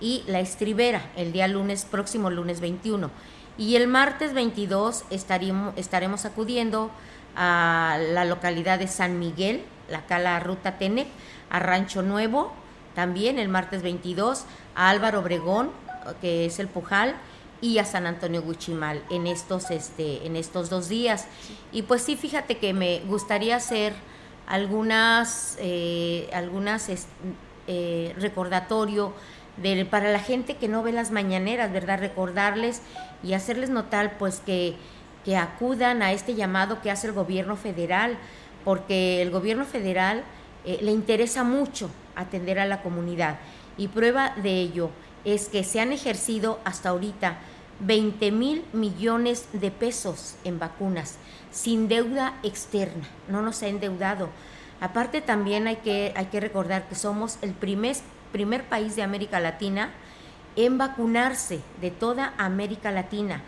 y 0.00 0.22
la 0.28 0.38
Estribera, 0.38 1.10
el 1.16 1.32
día 1.32 1.48
lunes, 1.48 1.84
próximo 1.84 2.30
lunes 2.30 2.60
21. 2.60 3.10
Y 3.58 3.74
el 3.74 3.88
martes 3.88 4.34
22 4.34 5.04
estaremos, 5.10 5.76
estaremos 5.76 6.24
acudiendo 6.24 6.92
a 7.34 7.98
la 8.12 8.24
localidad 8.24 8.78
de 8.78 8.86
San 8.86 9.18
Miguel, 9.18 9.64
la 9.90 10.06
cala 10.06 10.38
Ruta 10.38 10.78
Tenec, 10.78 11.08
a 11.50 11.58
Rancho 11.58 12.02
Nuevo, 12.02 12.52
también 12.94 13.38
el 13.38 13.48
martes 13.48 13.82
22, 13.82 14.44
a 14.76 14.90
Álvaro 14.90 15.20
Obregón, 15.20 15.70
que 16.20 16.46
es 16.46 16.60
el 16.60 16.68
Pujal, 16.68 17.16
y 17.60 17.78
a 17.78 17.84
San 17.84 18.06
Antonio 18.06 18.42
Guchimal 18.42 19.02
en 19.10 19.26
estos, 19.26 19.72
este, 19.72 20.24
en 20.24 20.36
estos 20.36 20.70
dos 20.70 20.88
días. 20.88 21.26
Y 21.72 21.82
pues 21.82 22.02
sí, 22.02 22.16
fíjate 22.16 22.58
que 22.58 22.72
me 22.72 23.00
gustaría 23.00 23.56
hacer 23.56 23.92
algunas, 24.46 25.56
eh, 25.60 26.30
algunas 26.32 26.88
eh, 27.66 28.14
recordatorio 28.18 29.12
de, 29.56 29.84
para 29.84 30.10
la 30.12 30.20
gente 30.20 30.56
que 30.56 30.68
no 30.68 30.82
ve 30.82 30.92
las 30.92 31.10
mañaneras, 31.10 31.72
¿verdad? 31.72 31.98
Recordarles 31.98 32.82
y 33.22 33.32
hacerles 33.32 33.70
notar 33.70 34.18
pues 34.18 34.40
que, 34.44 34.76
que 35.24 35.36
acudan 35.36 36.02
a 36.02 36.12
este 36.12 36.34
llamado 36.34 36.80
que 36.80 36.90
hace 36.90 37.08
el 37.08 37.12
gobierno 37.12 37.56
federal, 37.56 38.18
porque 38.64 39.22
el 39.22 39.30
gobierno 39.30 39.64
federal 39.64 40.22
eh, 40.64 40.78
le 40.82 40.92
interesa 40.92 41.44
mucho 41.44 41.90
atender 42.14 42.58
a 42.58 42.66
la 42.66 42.82
comunidad. 42.82 43.38
Y 43.76 43.88
prueba 43.88 44.32
de 44.36 44.60
ello 44.60 44.90
es 45.24 45.48
que 45.48 45.64
se 45.64 45.80
han 45.80 45.92
ejercido 45.92 46.58
hasta 46.64 46.90
ahorita 46.90 47.38
20 47.80 48.32
mil 48.32 48.64
millones 48.72 49.46
de 49.52 49.70
pesos 49.70 50.34
en 50.44 50.58
vacunas 50.58 51.18
sin 51.50 51.88
deuda 51.88 52.34
externa, 52.42 53.08
no 53.28 53.42
nos 53.42 53.62
ha 53.62 53.68
endeudado. 53.68 54.28
Aparte 54.80 55.20
también 55.20 55.66
hay 55.66 55.76
que, 55.76 56.12
hay 56.16 56.26
que 56.26 56.40
recordar 56.40 56.88
que 56.88 56.94
somos 56.94 57.38
el 57.42 57.52
primer, 57.52 57.96
primer 58.32 58.64
país 58.64 58.94
de 58.96 59.02
América 59.02 59.40
Latina 59.40 59.90
en 60.58 60.76
vacunarse 60.76 61.60
de 61.80 61.92
toda 61.92 62.34
América 62.36 62.90
Latina, 62.90 63.42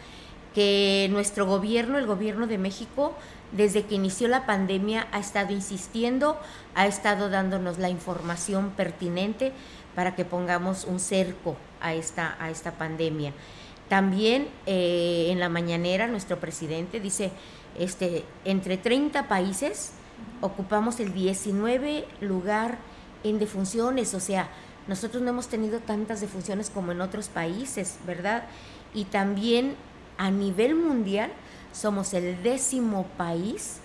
que 0.54 1.08
nuestro 1.10 1.44
gobierno, 1.44 1.98
el 1.98 2.06
gobierno 2.06 2.46
de 2.46 2.56
México, 2.56 3.14
desde 3.50 3.82
que 3.82 3.96
inició 3.96 4.28
la 4.28 4.46
pandemia 4.46 5.08
ha 5.10 5.18
estado 5.18 5.52
insistiendo, 5.52 6.38
ha 6.76 6.86
estado 6.86 7.28
dándonos 7.28 7.78
la 7.78 7.90
información 7.90 8.70
pertinente 8.70 9.52
para 9.96 10.14
que 10.14 10.24
pongamos 10.24 10.84
un 10.84 11.00
cerco 11.00 11.56
a 11.80 11.94
esta, 11.94 12.36
a 12.38 12.48
esta 12.48 12.72
pandemia. 12.72 13.32
También 13.88 14.46
eh, 14.66 15.30
en 15.30 15.40
la 15.40 15.48
mañanera 15.48 16.06
nuestro 16.06 16.38
presidente 16.38 17.00
dice, 17.00 17.32
este, 17.76 18.24
entre 18.44 18.76
30 18.76 19.26
países 19.26 19.94
ocupamos 20.40 21.00
el 21.00 21.12
19 21.12 22.04
lugar 22.20 22.78
en 23.24 23.40
defunciones, 23.40 24.14
o 24.14 24.20
sea, 24.20 24.48
nosotros 24.86 25.22
no 25.22 25.30
hemos 25.30 25.48
tenido 25.48 25.80
tantas 25.80 26.20
defunciones 26.20 26.70
como 26.70 26.92
en 26.92 27.00
otros 27.00 27.28
países, 27.28 27.98
¿verdad? 28.06 28.44
Y 28.94 29.04
también 29.04 29.76
a 30.18 30.30
nivel 30.30 30.74
mundial 30.74 31.32
somos 31.72 32.14
el 32.14 32.42
décimo 32.42 33.06
país 33.16 33.80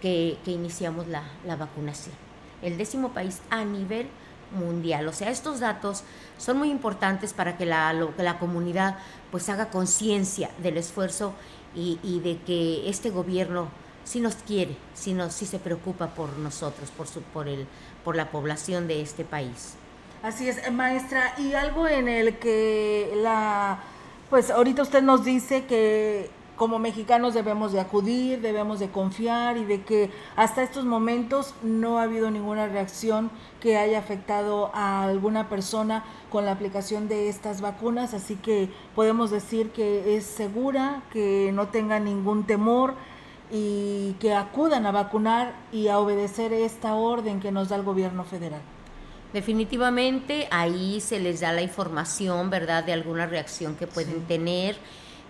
que, 0.00 0.38
iniciamos 0.46 1.06
la, 1.08 1.24
vacunación, 1.56 2.14
el 2.62 2.76
décimo 2.76 3.10
país 3.10 3.40
a 3.50 3.64
nivel 3.64 4.08
mundial. 4.52 5.06
O 5.08 5.12
sea, 5.12 5.30
estos 5.30 5.60
datos 5.60 6.02
son 6.38 6.58
muy 6.58 6.70
importantes 6.70 7.32
para 7.32 7.56
que 7.56 7.66
la, 7.66 7.92
la 7.92 8.38
comunidad 8.38 8.98
pues 9.30 9.48
haga 9.48 9.70
conciencia 9.70 10.50
del 10.62 10.76
esfuerzo 10.76 11.34
y, 11.74 12.20
de 12.20 12.38
que 12.38 12.88
este 12.88 13.10
gobierno 13.10 13.68
sí 14.04 14.20
nos 14.20 14.34
quiere, 14.34 14.76
sí, 14.94 15.12
nos, 15.12 15.32
sí 15.32 15.46
se 15.46 15.58
preocupa 15.58 16.08
por 16.08 16.36
nosotros, 16.38 16.90
por, 16.90 17.06
su, 17.06 17.22
por, 17.22 17.48
el, 17.48 17.66
por 18.04 18.16
la 18.16 18.30
población 18.30 18.88
de 18.88 19.02
este 19.02 19.24
país. 19.24 19.74
Así 20.22 20.50
es, 20.50 20.70
maestra, 20.70 21.32
y 21.38 21.54
algo 21.54 21.88
en 21.88 22.06
el 22.06 22.36
que 22.36 23.10
la, 23.16 23.78
pues 24.28 24.50
ahorita 24.50 24.82
usted 24.82 25.02
nos 25.02 25.24
dice 25.24 25.64
que 25.64 26.28
como 26.56 26.78
mexicanos 26.78 27.32
debemos 27.32 27.72
de 27.72 27.80
acudir, 27.80 28.42
debemos 28.42 28.80
de 28.80 28.90
confiar 28.90 29.56
y 29.56 29.64
de 29.64 29.80
que 29.80 30.10
hasta 30.36 30.62
estos 30.62 30.84
momentos 30.84 31.54
no 31.62 31.98
ha 31.98 32.02
habido 32.02 32.30
ninguna 32.30 32.66
reacción 32.66 33.30
que 33.60 33.78
haya 33.78 33.98
afectado 33.98 34.70
a 34.74 35.04
alguna 35.04 35.48
persona 35.48 36.04
con 36.28 36.44
la 36.44 36.52
aplicación 36.52 37.08
de 37.08 37.30
estas 37.30 37.62
vacunas, 37.62 38.12
así 38.12 38.36
que 38.36 38.68
podemos 38.94 39.30
decir 39.30 39.70
que 39.70 40.18
es 40.18 40.26
segura, 40.26 41.02
que 41.14 41.50
no 41.54 41.68
tengan 41.68 42.04
ningún 42.04 42.44
temor 42.44 42.92
y 43.50 44.16
que 44.20 44.34
acudan 44.34 44.84
a 44.84 44.92
vacunar 44.92 45.54
y 45.72 45.88
a 45.88 45.98
obedecer 45.98 46.52
esta 46.52 46.92
orden 46.92 47.40
que 47.40 47.52
nos 47.52 47.70
da 47.70 47.76
el 47.76 47.84
gobierno 47.84 48.24
federal. 48.24 48.60
Definitivamente 49.32 50.48
ahí 50.50 51.00
se 51.00 51.20
les 51.20 51.40
da 51.40 51.52
la 51.52 51.62
información, 51.62 52.50
¿verdad?, 52.50 52.84
de 52.84 52.92
alguna 52.92 53.26
reacción 53.26 53.76
que 53.76 53.86
pueden 53.86 54.22
tener. 54.26 54.76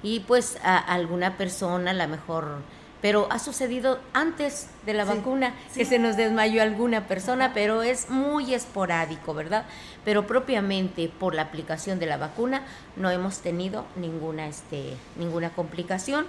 Y 0.02 0.20
pues 0.20 0.58
a 0.62 0.78
alguna 0.78 1.36
persona 1.36 1.90
a 1.90 1.94
lo 1.94 2.08
mejor 2.08 2.62
pero 3.00 3.28
ha 3.30 3.38
sucedido 3.38 3.98
antes 4.12 4.68
de 4.84 4.94
la 4.94 5.04
vacuna 5.04 5.54
que 5.74 5.84
se 5.84 5.98
nos 5.98 6.16
desmayó 6.16 6.62
alguna 6.62 7.06
persona, 7.06 7.52
pero 7.54 7.82
es 7.82 8.10
muy 8.10 8.54
esporádico, 8.54 9.32
¿verdad? 9.32 9.64
Pero 10.04 10.26
propiamente 10.26 11.08
por 11.08 11.34
la 11.34 11.42
aplicación 11.42 11.98
de 11.98 12.06
la 12.06 12.18
vacuna 12.18 12.62
no 12.96 13.10
hemos 13.10 13.38
tenido 13.38 13.86
ninguna 13.96 14.48
este 14.48 14.96
ninguna 15.16 15.50
complicación. 15.50 16.26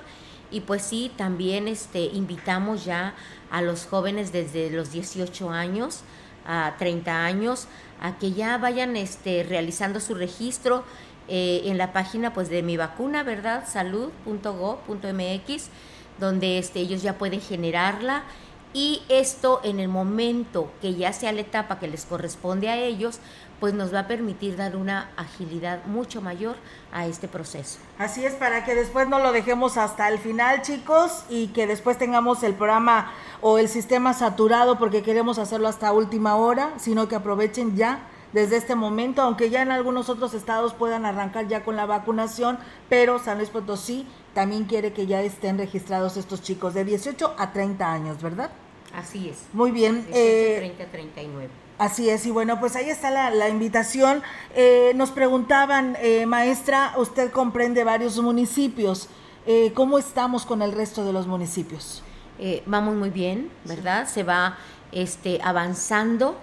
Y 0.50 0.62
pues 0.62 0.82
sí, 0.82 1.12
también 1.16 1.68
este 1.68 2.00
invitamos 2.00 2.84
ya 2.86 3.16
a 3.50 3.62
los 3.62 3.86
jóvenes 3.86 4.32
desde 4.32 4.70
los 4.70 4.92
18 4.92 5.50
años 5.50 6.04
a 6.46 6.76
30 6.78 7.26
años 7.26 7.68
a 8.02 8.18
que 8.18 8.34
ya 8.34 8.58
vayan 8.58 8.96
este 8.96 9.44
realizando 9.44 10.00
su 10.00 10.16
registro 10.16 10.84
eh, 11.28 11.62
en 11.66 11.78
la 11.78 11.94
página 11.94 12.34
pues 12.34 12.50
de 12.50 12.64
mi 12.64 12.78
vacuna, 12.78 13.24
¿verdad? 13.24 13.66
salud.go.mx, 13.68 15.68
donde 16.20 16.58
este, 16.58 16.80
ellos 16.80 17.04
ya 17.04 17.18
pueden 17.18 17.42
generarla 17.42 18.24
y 18.74 19.02
esto 19.10 19.60
en 19.64 19.80
el 19.80 19.88
momento 19.88 20.72
que 20.82 20.96
ya 20.96 21.14
sea 21.14 21.32
la 21.32 21.42
etapa 21.42 21.80
que 21.80 21.88
les 21.88 22.06
corresponde 22.06 22.70
a 22.70 22.78
ellos, 22.78 23.20
pues 23.62 23.76
nos 23.76 23.94
va 23.94 24.00
a 24.00 24.08
permitir 24.08 24.58
dar 24.58 24.76
una 24.76 25.12
agilidad 25.16 25.86
mucho 25.86 26.20
mayor 26.20 26.56
a 26.92 27.06
este 27.06 27.28
proceso. 27.28 27.78
Así 28.00 28.26
es, 28.26 28.34
para 28.34 28.66
que 28.66 28.74
después 28.74 29.08
no 29.08 29.20
lo 29.20 29.32
dejemos 29.32 29.78
hasta 29.78 30.10
el 30.10 30.18
final, 30.18 30.64
chicos, 30.64 31.26
y 31.30 31.50
que 31.50 31.68
después 31.68 32.00
tengamos 32.00 32.42
el 32.42 32.56
programa 32.56 33.12
o 33.40 33.60
el 33.60 33.70
sistema 33.70 34.16
saturado 34.16 34.80
porque 34.80 35.04
queremos 35.04 35.38
hacerlo 35.38 35.68
hasta 35.68 35.94
última 35.94 36.38
hora, 36.38 36.74
sino 36.78 37.08
que 37.08 37.16
aprovechen 37.16 37.78
ya 37.78 38.00
desde 38.34 38.58
este 38.58 38.74
momento, 38.74 39.22
aunque 39.22 39.52
ya 39.52 39.62
en 39.62 39.72
algunos 39.72 40.10
otros 40.10 40.34
estados 40.34 40.74
puedan 40.74 41.06
arrancar 41.06 41.48
ya 41.48 41.64
con 41.64 41.76
la 41.76 41.86
vacunación, 41.86 42.58
pero 42.90 43.20
San 43.20 43.38
Luis 43.38 43.52
Potosí 43.52 44.08
también 44.34 44.66
quiere 44.66 44.92
que 44.92 45.06
ya 45.06 45.22
estén 45.22 45.60
registrados 45.60 46.18
estos 46.18 46.42
chicos 46.42 46.74
de 46.74 46.84
18 46.84 47.36
a 47.38 47.52
30 47.52 47.94
años, 47.94 48.24
¿verdad? 48.24 48.50
Así 48.96 49.30
es. 49.30 49.46
Muy 49.54 49.70
bien. 49.70 50.06
18, 50.08 50.14
eh, 50.16 50.56
30, 50.58 50.86
39. 50.86 51.61
Así 51.82 52.12
es, 52.12 52.28
y 52.28 52.30
bueno, 52.30 52.60
pues 52.60 52.76
ahí 52.76 52.92
está 52.92 53.10
la, 53.10 53.50
invitación. 53.50 54.22
Eh, 54.54 54.92
nos 54.94 55.10
preguntaban, 55.10 55.98
eh, 56.00 56.28
maestra, 56.28 56.94
usted 56.98 57.32
comprende 57.32 57.84
varios 57.84 58.22
municipios. 58.22 59.10
Eh, 59.48 59.72
¿Cómo 59.74 59.98
estamos 59.98 60.46
con 60.46 60.62
el 60.62 60.74
resto 60.74 61.04
de 61.04 61.12
los 61.12 61.26
municipios? 61.26 62.04
vamos 62.68 62.96
muy 62.96 63.10
bien, 63.10 63.50
¿verdad? 63.66 64.08
Se 64.08 64.22
va 64.22 64.58
este, 64.92 65.40
avanzando 65.44 66.36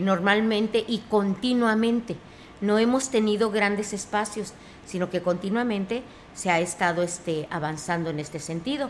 normalmente 0.00 0.82
y 0.86 0.98
continuamente. 1.10 2.16
No 2.62 2.78
hemos 2.78 3.10
tenido 3.10 3.50
grandes 3.50 3.92
espacios, 3.92 4.54
sino 4.86 5.10
que 5.10 5.20
continuamente 5.20 6.02
se 6.34 6.50
ha 6.50 6.58
estado 6.58 7.02
este, 7.02 7.46
avanzando 7.50 8.08
en 8.08 8.18
este 8.18 8.38
sentido. 8.38 8.88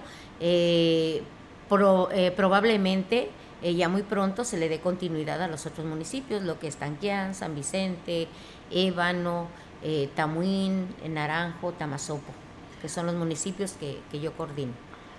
probablemente 2.37 3.31
eh, 3.63 3.75
ya 3.75 3.89
muy 3.89 4.03
pronto 4.03 4.45
se 4.45 4.57
le 4.59 4.69
dé 4.69 4.81
continuidad 4.81 5.43
a 5.43 5.49
los 5.49 5.67
otros 5.67 5.87
municipios, 5.87 6.43
lo 6.43 6.59
que 6.59 6.69
es 6.69 6.77
Tanquián, 6.77 7.35
San 7.35 7.55
Vicente, 7.55 8.29
Ébano, 8.71 9.49
eh, 9.83 10.11
Tamuín, 10.15 10.95
Naranjo, 11.09 11.73
Tamazopo, 11.73 12.33
que 12.81 12.89
son 12.89 13.07
los 13.07 13.15
municipios 13.15 13.73
que, 13.73 14.01
que 14.11 14.21
yo 14.21 14.33
coordino. 14.35 14.73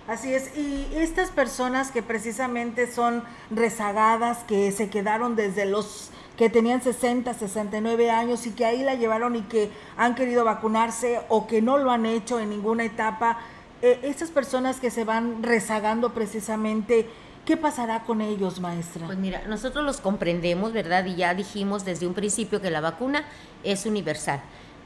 Así 0.08 0.34
es, 0.34 0.56
y 0.56 0.88
estas 0.94 1.30
personas 1.30 1.92
que 1.92 2.02
precisamente 2.02 2.90
son 2.90 3.22
rezagadas, 3.50 4.38
que 4.38 4.72
se 4.72 4.90
quedaron 4.90 5.36
desde 5.36 5.66
los 5.66 6.10
que 6.36 6.48
tenían 6.48 6.82
60, 6.82 7.34
69 7.34 8.10
años 8.10 8.46
y 8.46 8.52
que 8.52 8.64
ahí 8.64 8.82
la 8.82 8.94
llevaron 8.94 9.36
y 9.36 9.42
que 9.42 9.70
han 9.98 10.14
querido 10.14 10.42
vacunarse 10.42 11.20
o 11.28 11.46
que 11.46 11.60
no 11.60 11.76
lo 11.76 11.90
han 11.90 12.06
hecho 12.06 12.40
en 12.40 12.48
ninguna 12.48 12.84
etapa, 12.84 13.38
eh, 13.82 14.00
estas 14.02 14.30
personas 14.30 14.80
que 14.80 14.90
se 14.90 15.04
van 15.04 15.42
rezagando 15.42 16.14
precisamente, 16.14 17.08
¿Qué 17.50 17.56
pasará 17.56 18.04
con 18.04 18.20
ellos, 18.20 18.60
maestra? 18.60 19.06
Pues 19.06 19.18
mira, 19.18 19.42
nosotros 19.48 19.84
los 19.84 20.00
comprendemos, 20.00 20.72
¿verdad? 20.72 21.04
Y 21.06 21.16
ya 21.16 21.34
dijimos 21.34 21.84
desde 21.84 22.06
un 22.06 22.14
principio 22.14 22.60
que 22.60 22.70
la 22.70 22.80
vacuna 22.80 23.24
es 23.64 23.86
universal. 23.86 24.40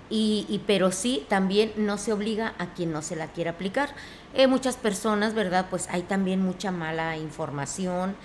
Y, 0.08 0.62
pero 0.66 0.90
sí, 0.90 1.26
también 1.28 1.74
no 1.76 1.98
se 1.98 2.14
obliga 2.14 2.54
a 2.56 2.72
quien 2.72 2.90
no 2.90 3.02
se 3.02 3.16
la 3.16 3.26
quiera 3.26 3.50
aplicar. 3.50 3.90
Eh, 4.32 4.46
muchas 4.46 4.78
personas, 4.78 5.34
¿verdad? 5.34 5.66
Pues 5.68 5.88
hay 5.90 6.04
también 6.04 6.40
mucha 6.40 6.70
mala 6.70 7.18
información, 7.18 8.16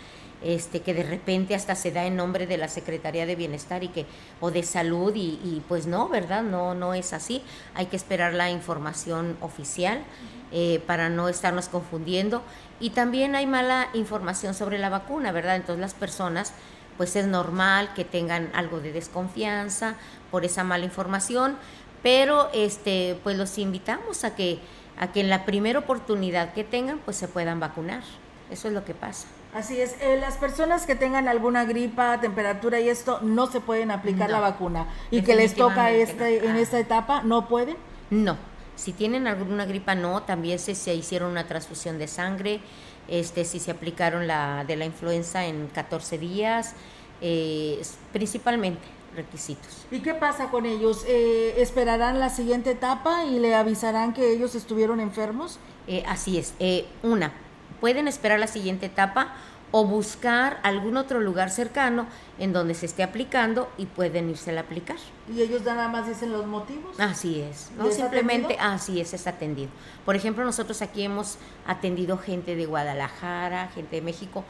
este, 0.43 0.81
que 0.81 0.93
de 0.93 1.03
repente 1.03 1.55
hasta 1.55 1.75
se 1.75 1.91
da 1.91 2.05
en 2.05 2.15
nombre 2.15 2.47
de 2.47 2.57
la 2.57 2.67
Secretaría 2.67 3.25
de 3.25 3.35
Bienestar 3.35 3.83
y 3.83 3.89
que, 3.89 4.05
o 4.39 4.51
de 4.51 4.63
Salud, 4.63 5.13
y, 5.15 5.39
y 5.43 5.63
pues 5.67 5.87
no, 5.87 6.09
¿verdad? 6.09 6.43
No, 6.43 6.75
no 6.75 6.93
es 6.93 7.13
así. 7.13 7.41
Hay 7.75 7.87
que 7.87 7.95
esperar 7.95 8.33
la 8.33 8.49
información 8.49 9.37
oficial. 9.41 10.03
Eh, 10.51 10.81
para 10.87 11.09
no 11.09 11.29
estarnos 11.29 11.69
confundiendo. 11.69 12.41
Y 12.79 12.89
también 12.89 13.35
hay 13.35 13.45
mala 13.45 13.89
información 13.93 14.55
sobre 14.55 14.79
la 14.79 14.89
vacuna, 14.89 15.31
¿verdad? 15.31 15.55
Entonces 15.55 15.79
las 15.79 15.93
personas, 15.93 16.53
pues 16.97 17.15
es 17.15 17.27
normal 17.27 17.93
que 17.93 18.03
tengan 18.03 18.49
algo 18.55 18.79
de 18.79 18.91
desconfianza 18.91 19.93
por 20.31 20.45
esa 20.45 20.63
mala 20.63 20.85
información, 20.85 21.55
pero 22.01 22.49
este, 22.51 23.19
pues 23.23 23.37
los 23.37 23.59
invitamos 23.59 24.23
a 24.23 24.35
que, 24.35 24.57
a 24.97 25.11
que 25.11 25.19
en 25.19 25.29
la 25.29 25.45
primera 25.45 25.77
oportunidad 25.77 26.53
que 26.53 26.63
tengan, 26.63 26.97
pues 26.97 27.15
se 27.17 27.27
puedan 27.27 27.59
vacunar. 27.59 28.01
Eso 28.49 28.69
es 28.69 28.73
lo 28.73 28.83
que 28.83 28.95
pasa. 28.95 29.27
Así 29.53 29.81
es, 29.81 29.95
eh, 30.01 30.17
las 30.19 30.37
personas 30.37 30.85
que 30.85 30.95
tengan 30.95 31.27
alguna 31.27 31.65
gripa, 31.65 32.19
temperatura 32.19 32.79
y 32.79 32.87
esto, 32.87 33.19
no 33.21 33.47
se 33.47 33.61
pueden 33.61 33.89
aplicar 33.89 34.29
la 34.29 34.39
vacuna. 34.39 34.87
Y 35.09 35.23
que 35.23 35.35
les 35.35 35.55
toca 35.55 35.91
este, 35.91 36.45
en 36.45 36.55
esta 36.55 36.77
etapa, 36.79 37.23
¿no 37.23 37.47
pueden? 37.47 37.75
No, 38.11 38.37
si 38.75 38.93
tienen 38.93 39.27
alguna 39.27 39.65
gripa, 39.65 39.95
no. 39.95 40.21
También 40.21 40.59
se, 40.59 40.75
se 40.75 40.93
hicieron 40.93 41.31
una 41.31 41.47
transfusión 41.47 41.97
de 41.97 42.07
sangre. 42.07 42.59
Este, 43.07 43.43
si 43.43 43.59
se 43.59 43.71
aplicaron 43.71 44.27
la 44.27 44.65
de 44.65 44.75
la 44.75 44.85
influenza 44.85 45.45
en 45.45 45.67
14 45.67 46.19
días. 46.19 46.75
Eh, 47.21 47.81
principalmente 48.13 48.87
requisitos. 49.15 49.87
¿Y 49.89 49.99
qué 49.99 50.13
pasa 50.13 50.51
con 50.51 50.67
ellos? 50.67 51.03
Eh, 51.07 51.55
¿Esperarán 51.57 52.19
la 52.19 52.29
siguiente 52.29 52.71
etapa 52.71 53.25
y 53.25 53.39
le 53.39 53.55
avisarán 53.55 54.13
que 54.13 54.31
ellos 54.31 54.53
estuvieron 54.53 54.99
enfermos? 54.99 55.57
Así 56.05 56.37
es. 56.37 56.53
una, 57.01 57.33
pueden 57.79 58.07
esperar 58.07 58.39
la 58.39 58.47
siguiente 58.47 58.87
etapa 58.87 59.33
o 59.71 59.85
buscar 59.85 60.59
algún 60.63 60.97
otro 60.97 61.19
lugar 61.19 61.51
cercano 61.51 62.07
en 62.39 62.53
donde 62.53 62.73
se 62.73 62.85
esté 62.87 63.03
aplicando 63.03 63.69
y 63.77 63.85
pueden 63.85 64.29
irse 64.29 64.55
a 64.57 64.59
aplicar. 64.59 64.97
¿Y 65.31 65.41
ellos 65.41 65.61
nada 65.63 65.87
más 65.87 66.07
dicen 66.07 66.31
los 66.31 66.45
motivos? 66.47 66.99
Así 66.99 67.39
es, 67.41 67.69
no 67.77 67.91
simplemente 67.91 68.57
así 68.59 68.99
es, 68.99 69.13
es 69.13 69.27
atendido. 69.27 69.69
Por 70.05 70.15
ejemplo, 70.15 70.43
nosotros 70.43 70.81
aquí 70.81 71.03
hemos 71.03 71.37
atendido 71.67 72.17
gente 72.17 72.55
de 72.55 72.65
Guadalajara, 72.65 73.69
gente 73.75 73.97
de 73.97 74.01
México, 74.01 74.43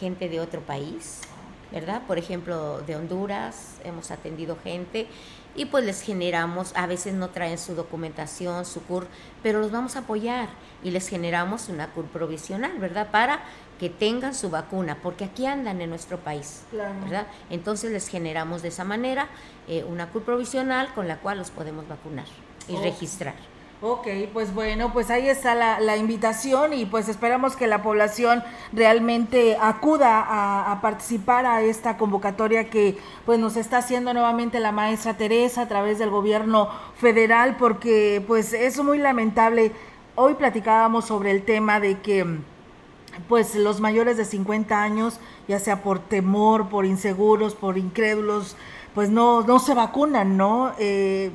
gente 0.00 0.28
de 0.28 0.40
otro 0.40 0.60
país, 0.60 1.20
¿verdad? 1.70 2.02
Por 2.06 2.18
ejemplo, 2.18 2.80
de 2.82 2.96
Honduras 2.96 3.76
hemos 3.84 4.10
atendido 4.10 4.56
gente 4.62 5.06
y 5.54 5.66
pues 5.66 5.84
les 5.84 6.00
generamos, 6.00 6.72
a 6.74 6.86
veces 6.86 7.14
no 7.14 7.30
traen 7.30 7.58
su 7.58 7.74
documentación, 7.74 8.64
su 8.64 8.82
CUR, 8.82 9.06
pero 9.42 9.60
los 9.60 9.70
vamos 9.70 9.96
a 9.96 10.00
apoyar 10.00 10.48
y 10.82 10.90
les 10.90 11.08
generamos 11.08 11.68
una 11.68 11.88
CUR 11.88 12.06
provisional, 12.06 12.72
¿verdad? 12.78 13.10
Para 13.10 13.40
que 13.78 13.90
tengan 13.90 14.34
su 14.34 14.50
vacuna, 14.50 14.98
porque 15.02 15.24
aquí 15.24 15.46
andan 15.46 15.80
en 15.80 15.90
nuestro 15.90 16.18
país, 16.18 16.62
¿verdad? 16.72 17.26
Entonces 17.50 17.92
les 17.92 18.08
generamos 18.08 18.62
de 18.62 18.68
esa 18.68 18.84
manera 18.84 19.28
eh, 19.68 19.84
una 19.84 20.08
CUR 20.08 20.22
provisional 20.22 20.92
con 20.94 21.08
la 21.08 21.18
cual 21.18 21.38
los 21.38 21.50
podemos 21.50 21.86
vacunar 21.88 22.26
y 22.68 22.76
registrar. 22.76 23.34
Ok, 23.86 24.06
pues 24.32 24.54
bueno, 24.54 24.94
pues 24.94 25.10
ahí 25.10 25.28
está 25.28 25.54
la, 25.54 25.96
invitación 25.98 26.72
y 26.72 26.86
pues 26.86 27.10
esperamos 27.10 27.54
que 27.54 27.66
la 27.66 27.82
población 27.82 28.42
realmente 28.72 29.58
acuda 29.60 30.22
a, 30.22 30.72
a, 30.72 30.80
participar 30.80 31.44
a 31.44 31.60
esta 31.60 31.98
convocatoria 31.98 32.70
que 32.70 32.96
pues 33.26 33.38
nos 33.38 33.58
está 33.58 33.76
haciendo 33.76 34.14
nuevamente 34.14 34.58
la 34.58 34.72
maestra 34.72 35.18
Teresa 35.18 35.60
a 35.60 35.68
través 35.68 35.98
del 35.98 36.08
gobierno 36.08 36.70
federal 36.96 37.58
porque 37.58 38.24
pues 38.26 38.54
es 38.54 38.82
muy 38.82 38.96
lamentable. 38.96 39.70
Hoy 40.14 40.32
platicábamos 40.32 41.04
sobre 41.04 41.30
el 41.30 41.42
tema 41.42 41.78
de 41.78 42.00
que 42.00 42.24
pues 43.28 43.54
los 43.54 43.80
mayores 43.80 44.16
de 44.16 44.24
50 44.24 44.82
años, 44.82 45.20
ya 45.46 45.58
sea 45.58 45.82
por 45.82 45.98
temor, 45.98 46.70
por 46.70 46.86
inseguros, 46.86 47.54
por 47.54 47.76
incrédulos, 47.76 48.56
pues 48.94 49.10
no, 49.10 49.42
no 49.42 49.58
se 49.58 49.74
vacunan, 49.74 50.38
¿no? 50.38 50.72
Eh, 50.78 51.32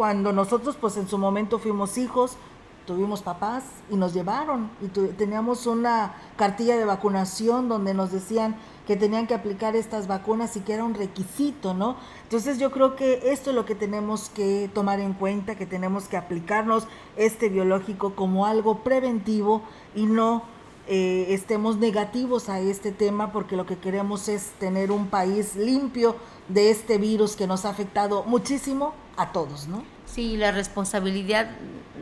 cuando 0.00 0.32
nosotros 0.32 0.78
pues 0.80 0.96
en 0.96 1.06
su 1.06 1.18
momento 1.18 1.58
fuimos 1.58 1.98
hijos, 1.98 2.38
tuvimos 2.86 3.20
papás 3.20 3.64
y 3.90 3.96
nos 3.96 4.14
llevaron 4.14 4.70
y 4.80 4.88
teníamos 4.88 5.66
una 5.66 6.14
cartilla 6.36 6.78
de 6.78 6.86
vacunación 6.86 7.68
donde 7.68 7.92
nos 7.92 8.10
decían 8.10 8.56
que 8.86 8.96
tenían 8.96 9.26
que 9.26 9.34
aplicar 9.34 9.76
estas 9.76 10.06
vacunas 10.06 10.56
y 10.56 10.60
que 10.60 10.72
era 10.72 10.84
un 10.84 10.94
requisito, 10.94 11.74
¿no? 11.74 11.96
Entonces 12.22 12.58
yo 12.58 12.70
creo 12.70 12.96
que 12.96 13.30
esto 13.30 13.50
es 13.50 13.56
lo 13.56 13.66
que 13.66 13.74
tenemos 13.74 14.30
que 14.30 14.70
tomar 14.72 15.00
en 15.00 15.12
cuenta, 15.12 15.54
que 15.54 15.66
tenemos 15.66 16.08
que 16.08 16.16
aplicarnos 16.16 16.86
este 17.18 17.50
biológico 17.50 18.14
como 18.14 18.46
algo 18.46 18.78
preventivo 18.78 19.60
y 19.94 20.06
no 20.06 20.44
eh, 20.92 21.32
estemos 21.34 21.78
negativos 21.78 22.48
a 22.48 22.58
este 22.58 22.90
tema 22.90 23.30
porque 23.30 23.54
lo 23.54 23.64
que 23.64 23.78
queremos 23.78 24.28
es 24.28 24.50
tener 24.58 24.90
un 24.90 25.06
país 25.06 25.54
limpio 25.54 26.16
de 26.48 26.72
este 26.72 26.98
virus 26.98 27.36
que 27.36 27.46
nos 27.46 27.64
ha 27.64 27.70
afectado 27.70 28.24
muchísimo 28.24 28.92
a 29.16 29.30
todos, 29.30 29.68
¿no? 29.68 29.84
Sí, 30.04 30.36
la 30.36 30.50
responsabilidad, 30.50 31.48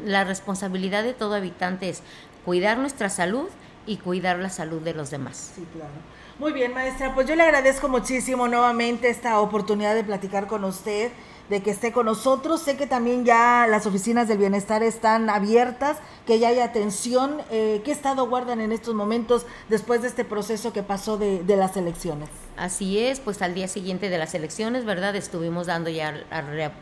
la 0.06 0.24
responsabilidad 0.24 1.02
de 1.04 1.12
todo 1.12 1.34
habitante 1.34 1.90
es 1.90 2.02
cuidar 2.46 2.78
nuestra 2.78 3.10
salud 3.10 3.48
y 3.86 3.98
cuidar 3.98 4.38
la 4.38 4.48
salud 4.48 4.80
de 4.80 4.94
los 4.94 5.10
demás. 5.10 5.52
Sí, 5.54 5.66
claro. 5.70 5.92
Muy 6.38 6.54
bien, 6.54 6.72
maestra, 6.72 7.14
pues 7.14 7.28
yo 7.28 7.36
le 7.36 7.42
agradezco 7.42 7.90
muchísimo 7.90 8.48
nuevamente 8.48 9.10
esta 9.10 9.38
oportunidad 9.40 9.94
de 9.94 10.04
platicar 10.04 10.46
con 10.46 10.64
usted 10.64 11.12
de 11.48 11.62
que 11.62 11.70
esté 11.70 11.92
con 11.92 12.06
nosotros. 12.06 12.62
Sé 12.62 12.76
que 12.76 12.86
también 12.86 13.24
ya 13.24 13.66
las 13.68 13.86
oficinas 13.86 14.28
del 14.28 14.38
bienestar 14.38 14.82
están 14.82 15.30
abiertas, 15.30 15.98
que 16.26 16.38
ya 16.38 16.48
hay 16.48 16.60
atención. 16.60 17.40
Eh, 17.50 17.82
¿Qué 17.84 17.92
estado 17.92 18.28
guardan 18.28 18.60
en 18.60 18.72
estos 18.72 18.94
momentos 18.94 19.46
después 19.68 20.02
de 20.02 20.08
este 20.08 20.24
proceso 20.24 20.72
que 20.72 20.82
pasó 20.82 21.16
de, 21.16 21.42
las 21.56 21.76
elecciones? 21.76 22.28
Así 22.56 22.98
es, 22.98 23.20
pues 23.20 23.40
al 23.42 23.54
día 23.54 23.68
siguiente 23.68 24.10
de 24.10 24.18
las 24.18 24.34
elecciones, 24.34 24.84
¿verdad? 24.84 25.16
Estuvimos 25.16 25.66
dando 25.66 25.90
ya 25.90 26.12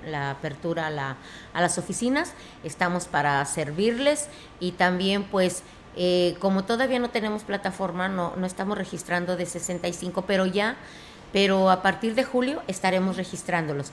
la, 0.05 0.31
apertura 0.31 0.89
a, 0.89 1.17
a 1.53 1.61
las 1.61 1.79
oficinas, 1.79 2.33
estamos 2.65 3.07
para 3.07 3.45
servirles 3.45 4.29
y 4.61 4.73
también 4.73 5.25
pues... 5.25 5.63
Eh, 5.99 6.37
como 6.41 6.67
todavía 6.67 6.99
no 6.99 7.09
tenemos 7.09 7.43
plataforma, 7.43 8.07
no, 8.07 8.37
no 8.37 8.45
estamos 8.45 8.77
registrando 8.77 9.35
de 9.35 9.47
65, 9.47 10.25
pero 10.27 10.45
ya 10.45 10.77
pero 11.33 11.71
a 11.71 11.83
partir 11.83 12.15
de 12.15 12.25
julio 12.25 12.63
estaremos 12.67 13.17
registrándolos. 13.17 13.93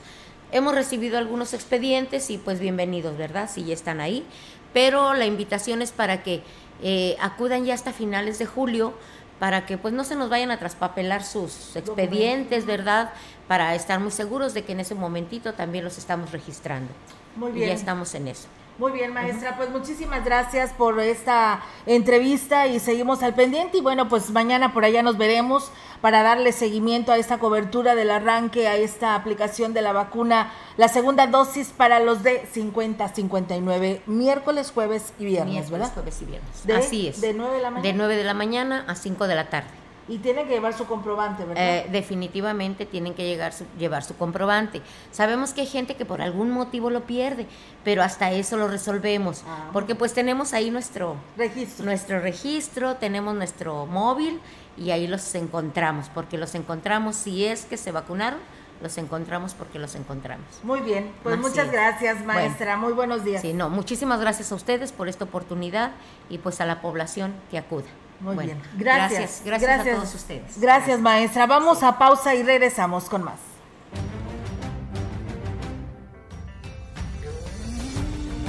Hemos 0.54 0.76
recibido 0.76 1.18
algunos 1.18 1.52
expedientes 1.52 2.30
y 2.30 2.38
pues 2.38 2.60
bienvenidos, 2.60 3.18
¿verdad? 3.18 3.50
Si 3.52 3.64
ya 3.64 3.74
están 3.74 4.00
ahí, 4.00 4.24
pero 4.72 5.12
la 5.12 5.26
invitación 5.26 5.82
es 5.82 5.90
para 5.90 6.22
que 6.22 6.44
eh, 6.80 7.16
acudan 7.20 7.64
ya 7.64 7.74
hasta 7.74 7.92
finales 7.92 8.38
de 8.38 8.46
julio 8.46 8.94
para 9.40 9.66
que 9.66 9.78
pues 9.78 9.92
no 9.92 10.04
se 10.04 10.14
nos 10.14 10.30
vayan 10.30 10.52
a 10.52 10.60
traspapelar 10.60 11.24
sus 11.24 11.74
expedientes, 11.74 12.66
¿verdad? 12.66 13.12
Para 13.48 13.74
estar 13.74 13.98
muy 13.98 14.12
seguros 14.12 14.54
de 14.54 14.62
que 14.62 14.70
en 14.70 14.78
ese 14.78 14.94
momentito 14.94 15.54
también 15.54 15.82
los 15.82 15.98
estamos 15.98 16.30
registrando. 16.30 16.92
Muy 17.34 17.50
bien. 17.50 17.64
Y 17.64 17.68
ya 17.70 17.74
estamos 17.74 18.14
en 18.14 18.28
eso. 18.28 18.46
Muy 18.76 18.90
bien, 18.90 19.12
maestra, 19.12 19.56
pues 19.56 19.70
muchísimas 19.70 20.24
gracias 20.24 20.72
por 20.72 20.98
esta 20.98 21.60
entrevista 21.86 22.66
y 22.66 22.80
seguimos 22.80 23.22
al 23.22 23.32
pendiente 23.34 23.78
y 23.78 23.80
bueno, 23.80 24.08
pues 24.08 24.30
mañana 24.30 24.72
por 24.72 24.84
allá 24.84 25.00
nos 25.00 25.16
veremos 25.16 25.70
para 26.00 26.24
darle 26.24 26.50
seguimiento 26.50 27.12
a 27.12 27.16
esta 27.16 27.38
cobertura 27.38 27.94
del 27.94 28.10
arranque, 28.10 28.66
a 28.66 28.74
esta 28.76 29.14
aplicación 29.14 29.74
de 29.74 29.82
la 29.82 29.92
vacuna, 29.92 30.52
la 30.76 30.88
segunda 30.88 31.28
dosis 31.28 31.68
para 31.68 32.00
los 32.00 32.24
de 32.24 32.46
50 32.52 33.06
59, 33.08 34.02
miércoles, 34.06 34.72
jueves 34.74 35.12
y 35.20 35.24
viernes, 35.24 35.52
miércoles, 35.52 35.70
¿verdad? 35.70 35.94
jueves 35.94 36.22
y 36.22 36.24
viernes. 36.24 36.66
De- 36.66 36.74
Así 36.74 37.06
es. 37.06 37.20
De 37.20 37.32
9 37.32 37.54
de 37.54 37.62
la 37.62 37.70
mañana. 37.70 37.88
De 37.88 37.92
9 37.96 38.16
de 38.16 38.24
la 38.24 38.34
mañana 38.34 38.84
a 38.88 38.96
5 38.96 39.28
de 39.28 39.34
la 39.36 39.50
tarde. 39.50 39.68
Y 40.06 40.18
tiene 40.18 40.44
que 40.44 40.50
llevar 40.50 40.74
su 40.74 40.86
comprobante, 40.86 41.44
¿verdad? 41.44 41.62
Eh, 41.78 41.86
definitivamente 41.90 42.84
tienen 42.84 43.14
que 43.14 43.24
llegar 43.24 43.52
su- 43.54 43.64
llevar 43.78 44.04
su 44.04 44.14
comprobante. 44.16 44.82
Sabemos 45.10 45.54
que 45.54 45.62
hay 45.62 45.66
gente 45.66 45.96
que 45.96 46.04
por 46.04 46.20
algún 46.20 46.50
motivo 46.50 46.90
lo 46.90 47.04
pierde, 47.04 47.46
pero 47.84 48.02
hasta 48.02 48.30
eso 48.30 48.56
lo 48.58 48.68
resolvemos, 48.68 49.44
Ah. 49.46 49.70
porque 49.72 49.94
pues 49.94 50.12
tenemos 50.12 50.52
ahí 50.52 50.70
nuestro 50.70 51.16
registro, 51.38 51.84
nuestro 51.86 52.20
registro, 52.20 52.96
tenemos 52.96 53.34
nuestro 53.34 53.86
móvil 53.86 54.40
y 54.76 54.90
ahí 54.90 55.06
los 55.06 55.34
encontramos, 55.34 56.10
porque 56.12 56.36
los 56.36 56.54
encontramos 56.54 57.16
si 57.16 57.46
es 57.46 57.64
que 57.64 57.76
se 57.78 57.90
vacunaron, 57.90 58.40
los 58.82 58.98
encontramos 58.98 59.54
porque 59.54 59.78
los 59.78 59.94
encontramos. 59.94 60.44
Muy 60.64 60.80
bien, 60.80 61.12
pues 61.22 61.34
Así 61.38 61.42
muchas 61.48 61.66
es. 61.66 61.72
gracias, 61.72 62.22
maestra. 62.26 62.76
Muy 62.76 62.92
buenos 62.92 63.24
días. 63.24 63.40
Sí, 63.40 63.54
no, 63.54 63.70
muchísimas 63.70 64.20
gracias 64.20 64.52
a 64.52 64.54
ustedes 64.54 64.92
por 64.92 65.08
esta 65.08 65.24
oportunidad 65.24 65.92
y 66.28 66.38
pues 66.38 66.60
a 66.60 66.66
la 66.66 66.82
población 66.82 67.32
que 67.50 67.56
acuda. 67.56 67.86
Muy 68.20 68.34
Bueno, 68.34 68.54
bien. 68.54 68.62
Gracias. 68.78 69.42
Gracias, 69.44 69.44
gracias 69.44 69.80
a 69.80 69.96
todos 69.96 70.14
ustedes. 70.14 70.60
Gracias, 70.60 71.00
maestra. 71.00 71.46
Vamos 71.46 71.82
a 71.82 71.98
pausa 71.98 72.34
y 72.34 72.42
regresamos 72.42 73.04
con 73.04 73.24
más. 73.24 73.38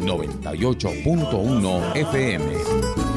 98.1 0.00 1.96
FM. 1.96 2.44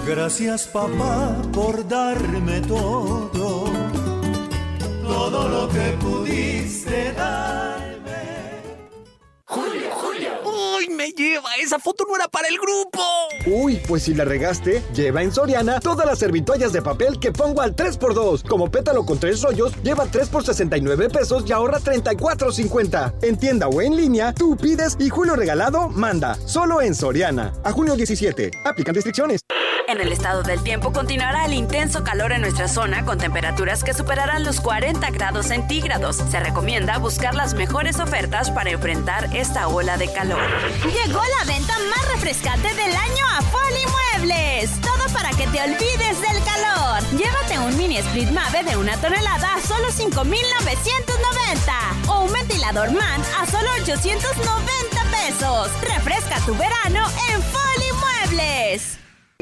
Gracias 0.07 0.67
papá 0.67 1.35
por 1.53 1.87
darme 1.87 2.61
todo, 2.61 3.58
¡Esa 11.59 11.77
foto 11.77 12.05
no 12.07 12.15
era 12.15 12.29
para 12.29 12.47
el 12.47 12.57
grupo! 12.57 13.03
Uy, 13.45 13.81
pues 13.85 14.03
si 14.03 14.13
la 14.13 14.23
regaste, 14.23 14.81
lleva 14.93 15.23
en 15.23 15.33
Soriana 15.33 15.81
todas 15.81 16.05
las 16.05 16.17
servitoallas 16.17 16.71
de 16.71 16.81
papel 16.81 17.19
que 17.19 17.33
pongo 17.33 17.61
al 17.61 17.75
3x2. 17.75 18.47
Como 18.47 18.71
pétalo 18.71 19.05
con 19.05 19.19
tres 19.19 19.41
rollos, 19.41 19.73
lleva 19.83 20.05
3 20.05 20.29
por 20.29 20.45
69 20.45 21.09
pesos 21.09 21.43
y 21.45 21.51
ahorra 21.51 21.79
34.50. 21.79 23.15
En 23.23 23.37
tienda 23.37 23.67
o 23.67 23.81
en 23.81 23.97
línea, 23.97 24.33
tú 24.33 24.55
pides 24.55 24.95
y 24.99 25.09
Julio 25.09 25.35
Regalado 25.35 25.89
manda. 25.89 26.35
Solo 26.45 26.81
en 26.81 26.95
Soriana. 26.95 27.51
A 27.65 27.73
junio 27.73 27.97
17. 27.97 28.51
Aplican 28.63 28.95
restricciones. 28.95 29.41
En 29.89 29.99
el 29.99 30.11
estado 30.11 30.43
del 30.43 30.61
tiempo 30.61 30.93
continuará 30.93 31.45
el 31.45 31.53
intenso 31.53 32.03
calor 32.03 32.31
en 32.31 32.41
nuestra 32.41 32.67
zona 32.67 33.03
con 33.05 33.17
temperaturas 33.17 33.83
que 33.83 33.95
superarán 33.95 34.43
los 34.43 34.61
40 34.61 35.09
grados 35.09 35.47
centígrados. 35.47 36.17
Se 36.17 36.39
recomienda 36.39 36.99
buscar 36.99 37.33
las 37.33 37.55
mejores 37.55 37.99
ofertas 37.99 38.51
para 38.51 38.69
enfrentar 38.69 39.35
esta 39.35 39.67
ola 39.67 39.97
de 39.97 40.13
calor. 40.13 40.39
Llegó 40.83 41.19
la 41.39 41.48
venta 41.49 41.73
más 41.89 42.07
refrescante 42.13 42.67
del 42.75 42.95
año 42.95 43.25
a 43.35 43.41
Foli 43.41 43.83
Muebles. 43.87 44.69
Todo 44.81 45.11
para 45.11 45.31
que 45.31 45.47
te 45.47 45.59
olvides 45.59 46.21
del 46.21 46.43
calor. 46.43 47.01
Llévate 47.17 47.57
un 47.57 47.75
mini 47.75 47.97
split 47.97 48.29
Mave 48.29 48.63
de 48.63 48.77
una 48.77 48.95
tonelada 48.97 49.55
a 49.55 49.61
solo 49.61 49.91
5,990 49.91 51.73
o 52.07 52.25
un 52.25 52.31
ventilador 52.31 52.91
MAN 52.91 53.21
a 53.39 53.47
solo 53.47 53.67
890 53.81 55.03
pesos. 55.09 55.71
Refresca 55.81 56.39
tu 56.45 56.53
verano 56.55 57.07
en 57.31 57.41
Foli 57.41 57.91
Muebles. 57.99 58.98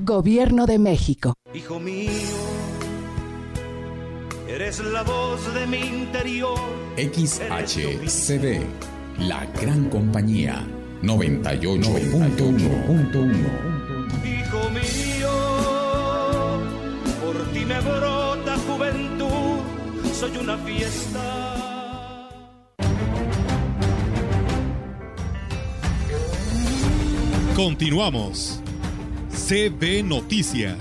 Gobierno 0.00 0.66
de 0.66 0.78
México. 0.78 1.34
Hijo 1.52 1.80
mío, 1.80 2.12
eres 4.48 4.78
la 4.78 5.02
voz 5.02 5.52
de 5.52 5.66
mi 5.66 5.78
interior. 5.78 6.56
XHCD, 6.96 8.62
la 9.18 9.44
gran 9.60 9.90
compañía 9.90 10.64
98.1. 11.02 12.46
Hijo 14.24 14.70
mío, 14.70 15.30
por 17.20 17.36
ti 17.52 17.64
me 17.64 17.80
brota 17.80 18.56
juventud, 18.68 19.58
soy 20.14 20.36
una 20.36 20.56
fiesta. 20.58 21.44
Continuamos. 27.56 28.62
CB 29.48 30.02
Noticias. 30.04 30.76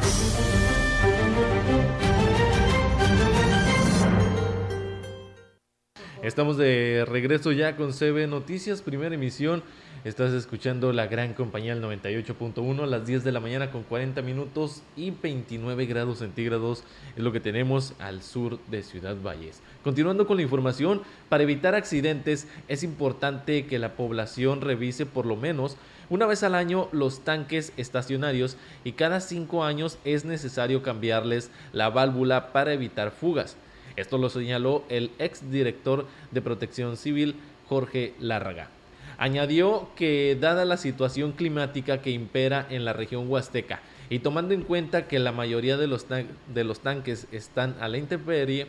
Estamos 6.21 6.57
de 6.57 7.05
regreso 7.07 7.53
ya 7.53 7.77
con 7.77 7.93
CB 7.93 8.27
Noticias, 8.27 8.81
primera 8.81 9.15
emisión. 9.15 9.63
Estás 10.03 10.33
escuchando 10.33 10.91
la 10.91 11.07
gran 11.07 11.33
compañía 11.33 11.71
el 11.71 11.81
98.1 11.81 12.83
a 12.83 12.85
las 12.87 13.07
10 13.07 13.23
de 13.23 13.31
la 13.31 13.39
mañana 13.39 13.71
con 13.71 13.83
40 13.83 14.21
minutos 14.21 14.83
y 14.97 15.11
29 15.11 15.85
grados 15.85 16.19
centígrados 16.19 16.83
es 17.15 17.23
lo 17.23 17.31
que 17.31 17.39
tenemos 17.39 17.93
al 17.99 18.21
sur 18.21 18.59
de 18.67 18.83
Ciudad 18.83 19.15
Valles. 19.25 19.61
Continuando 19.81 20.27
con 20.27 20.35
la 20.35 20.43
información, 20.43 21.03
para 21.29 21.43
evitar 21.43 21.73
accidentes 21.73 22.49
es 22.67 22.83
importante 22.83 23.65
que 23.65 23.79
la 23.79 23.95
población 23.95 24.59
revise 24.59 25.05
por 25.05 25.25
lo 25.25 25.37
menos 25.37 25.77
una 26.09 26.25
vez 26.25 26.43
al 26.43 26.55
año 26.55 26.89
los 26.91 27.23
tanques 27.23 27.73
estacionarios 27.77 28.57
y 28.83 28.93
cada 28.93 29.19
cinco 29.19 29.63
años 29.63 29.97
es 30.05 30.25
necesario 30.25 30.81
cambiarles 30.81 31.51
la 31.73 31.89
válvula 31.89 32.51
para 32.53 32.73
evitar 32.73 33.11
fugas. 33.11 33.57
Esto 33.95 34.17
lo 34.17 34.29
señaló 34.29 34.83
el 34.89 35.11
exdirector 35.19 36.05
de 36.31 36.41
Protección 36.41 36.97
Civil, 36.97 37.35
Jorge 37.67 38.13
Lárraga. 38.19 38.69
Añadió 39.17 39.89
que 39.95 40.37
dada 40.39 40.63
la 40.63 40.77
situación 40.77 41.31
climática 41.31 42.01
que 42.01 42.11
impera 42.11 42.67
en 42.69 42.85
la 42.85 42.93
región 42.93 43.29
huasteca 43.29 43.81
y 44.09 44.19
tomando 44.19 44.53
en 44.53 44.61
cuenta 44.61 45.07
que 45.07 45.19
la 45.19 45.31
mayoría 45.31 45.77
de 45.77 45.87
los, 45.87 46.05
de 46.07 46.63
los 46.63 46.79
tanques 46.81 47.27
están 47.31 47.75
a 47.81 47.87
la 47.89 47.97
intemperie, 47.97 48.67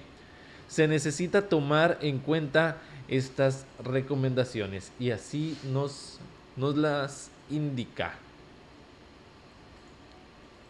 se 0.66 0.88
necesita 0.88 1.48
tomar 1.48 1.98
en 2.00 2.18
cuenta 2.18 2.78
estas 3.08 3.66
recomendaciones 3.82 4.92
y 4.98 5.10
así 5.10 5.56
nos, 5.64 6.18
nos 6.58 6.76
las 6.76 7.30
indica 7.50 8.12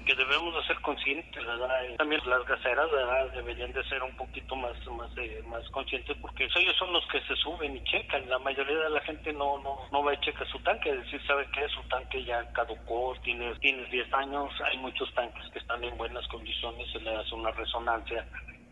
que 0.08 0.14
debemos 0.14 0.54
de 0.54 0.62
ser 0.66 0.80
conscientes, 0.80 1.44
¿verdad? 1.44 1.68
También 1.98 2.22
las 2.24 2.42
gaseras, 2.46 2.90
¿verdad? 2.90 3.30
Deberían 3.34 3.70
de 3.74 3.84
ser 3.90 4.02
un 4.02 4.16
poquito 4.16 4.56
más 4.56 4.72
más 4.86 5.10
eh, 5.18 5.42
más 5.46 5.68
conscientes 5.68 6.16
porque 6.22 6.44
ellos 6.44 6.74
son 6.78 6.94
los 6.94 7.06
que 7.08 7.20
se 7.22 7.36
suben 7.36 7.76
y 7.76 7.84
checan. 7.84 8.26
La 8.26 8.38
mayoría 8.38 8.78
de 8.78 8.88
la 8.88 9.00
gente 9.02 9.34
no 9.34 9.58
no 9.58 9.76
no 9.92 10.02
va 10.02 10.12
a 10.12 10.20
checar 10.20 10.48
su 10.48 10.58
tanque, 10.60 10.88
es 10.88 11.04
decir, 11.04 11.20
sabe 11.26 11.46
que 11.50 11.68
su 11.68 11.82
tanque 11.88 12.24
ya 12.24 12.50
caducó, 12.54 13.14
tienes 13.22 13.60
tienes 13.60 13.90
10 13.90 14.10
años, 14.14 14.50
hay 14.64 14.78
muchos 14.78 15.12
tanques 15.12 15.44
que 15.52 15.58
están 15.58 15.84
en 15.84 15.94
buenas 15.98 16.26
condiciones, 16.28 16.90
se 16.90 17.00
le 17.00 17.14
hace 17.14 17.34
una 17.34 17.50
resonancia 17.50 18.26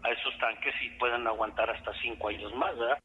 a 0.05 0.11
esos 0.11 0.39
tanques 0.39 0.75
y 0.83 0.89
pueden 0.99 1.27
aguantar 1.27 1.69
hasta 1.69 1.93
5 2.01 2.29
años 2.29 2.55
más, 2.55 2.79
¿verdad? 2.79 2.99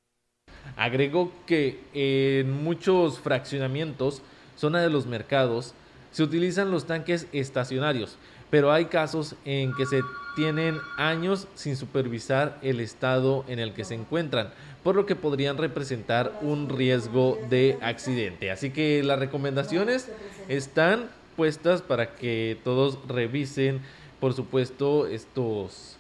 Agregó 0.75 1.31
que 1.45 1.79
en 1.93 2.63
muchos 2.63 3.19
fraccionamientos, 3.19 4.21
zona 4.57 4.81
de 4.81 4.89
los 4.89 5.05
mercados, 5.05 5.73
se 6.11 6.23
utilizan 6.23 6.71
los 6.71 6.85
tanques 6.85 7.27
estacionarios, 7.31 8.17
pero 8.49 8.71
hay 8.71 8.85
casos 8.85 9.35
en 9.45 9.73
que 9.75 9.85
se 9.85 10.01
tienen 10.35 10.79
años 10.97 11.47
sin 11.55 11.75
supervisar 11.75 12.57
el 12.61 12.79
estado 12.79 13.45
en 13.47 13.59
el 13.59 13.73
que 13.73 13.85
se 13.85 13.95
encuentran, 13.95 14.49
por 14.83 14.95
lo 14.95 15.05
que 15.05 15.15
podrían 15.15 15.57
representar 15.57 16.37
un 16.41 16.69
riesgo 16.69 17.37
de 17.49 17.77
accidente. 17.81 18.51
Así 18.51 18.71
que 18.71 19.03
las 19.03 19.19
recomendaciones 19.19 20.09
están 20.47 21.09
puestas 21.35 21.81
para 21.81 22.15
que 22.15 22.57
todos 22.63 22.97
revisen, 23.07 23.81
por 24.19 24.33
supuesto, 24.33 25.07
estos 25.07 25.97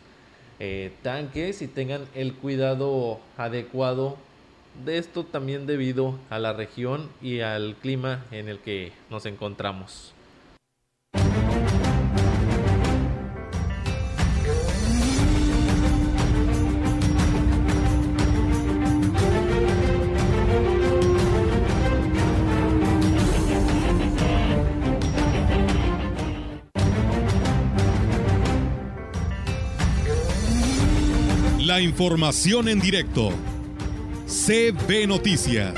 eh, 0.59 0.91
tanques 1.01 1.61
y 1.61 1.67
tengan 1.67 2.05
el 2.15 2.33
cuidado 2.33 3.19
adecuado 3.37 4.17
de 4.85 4.97
esto 4.97 5.23
también 5.23 5.65
debido 5.65 6.17
a 6.29 6.39
la 6.39 6.53
región 6.53 7.09
y 7.21 7.41
al 7.41 7.75
clima 7.75 8.25
en 8.31 8.49
el 8.49 8.59
que 8.59 8.91
nos 9.09 9.25
encontramos. 9.25 10.13
La 31.71 31.79
información 31.79 32.67
en 32.67 32.81
directo 32.81 33.31
CB 34.31 35.07
Noticias. 35.07 35.73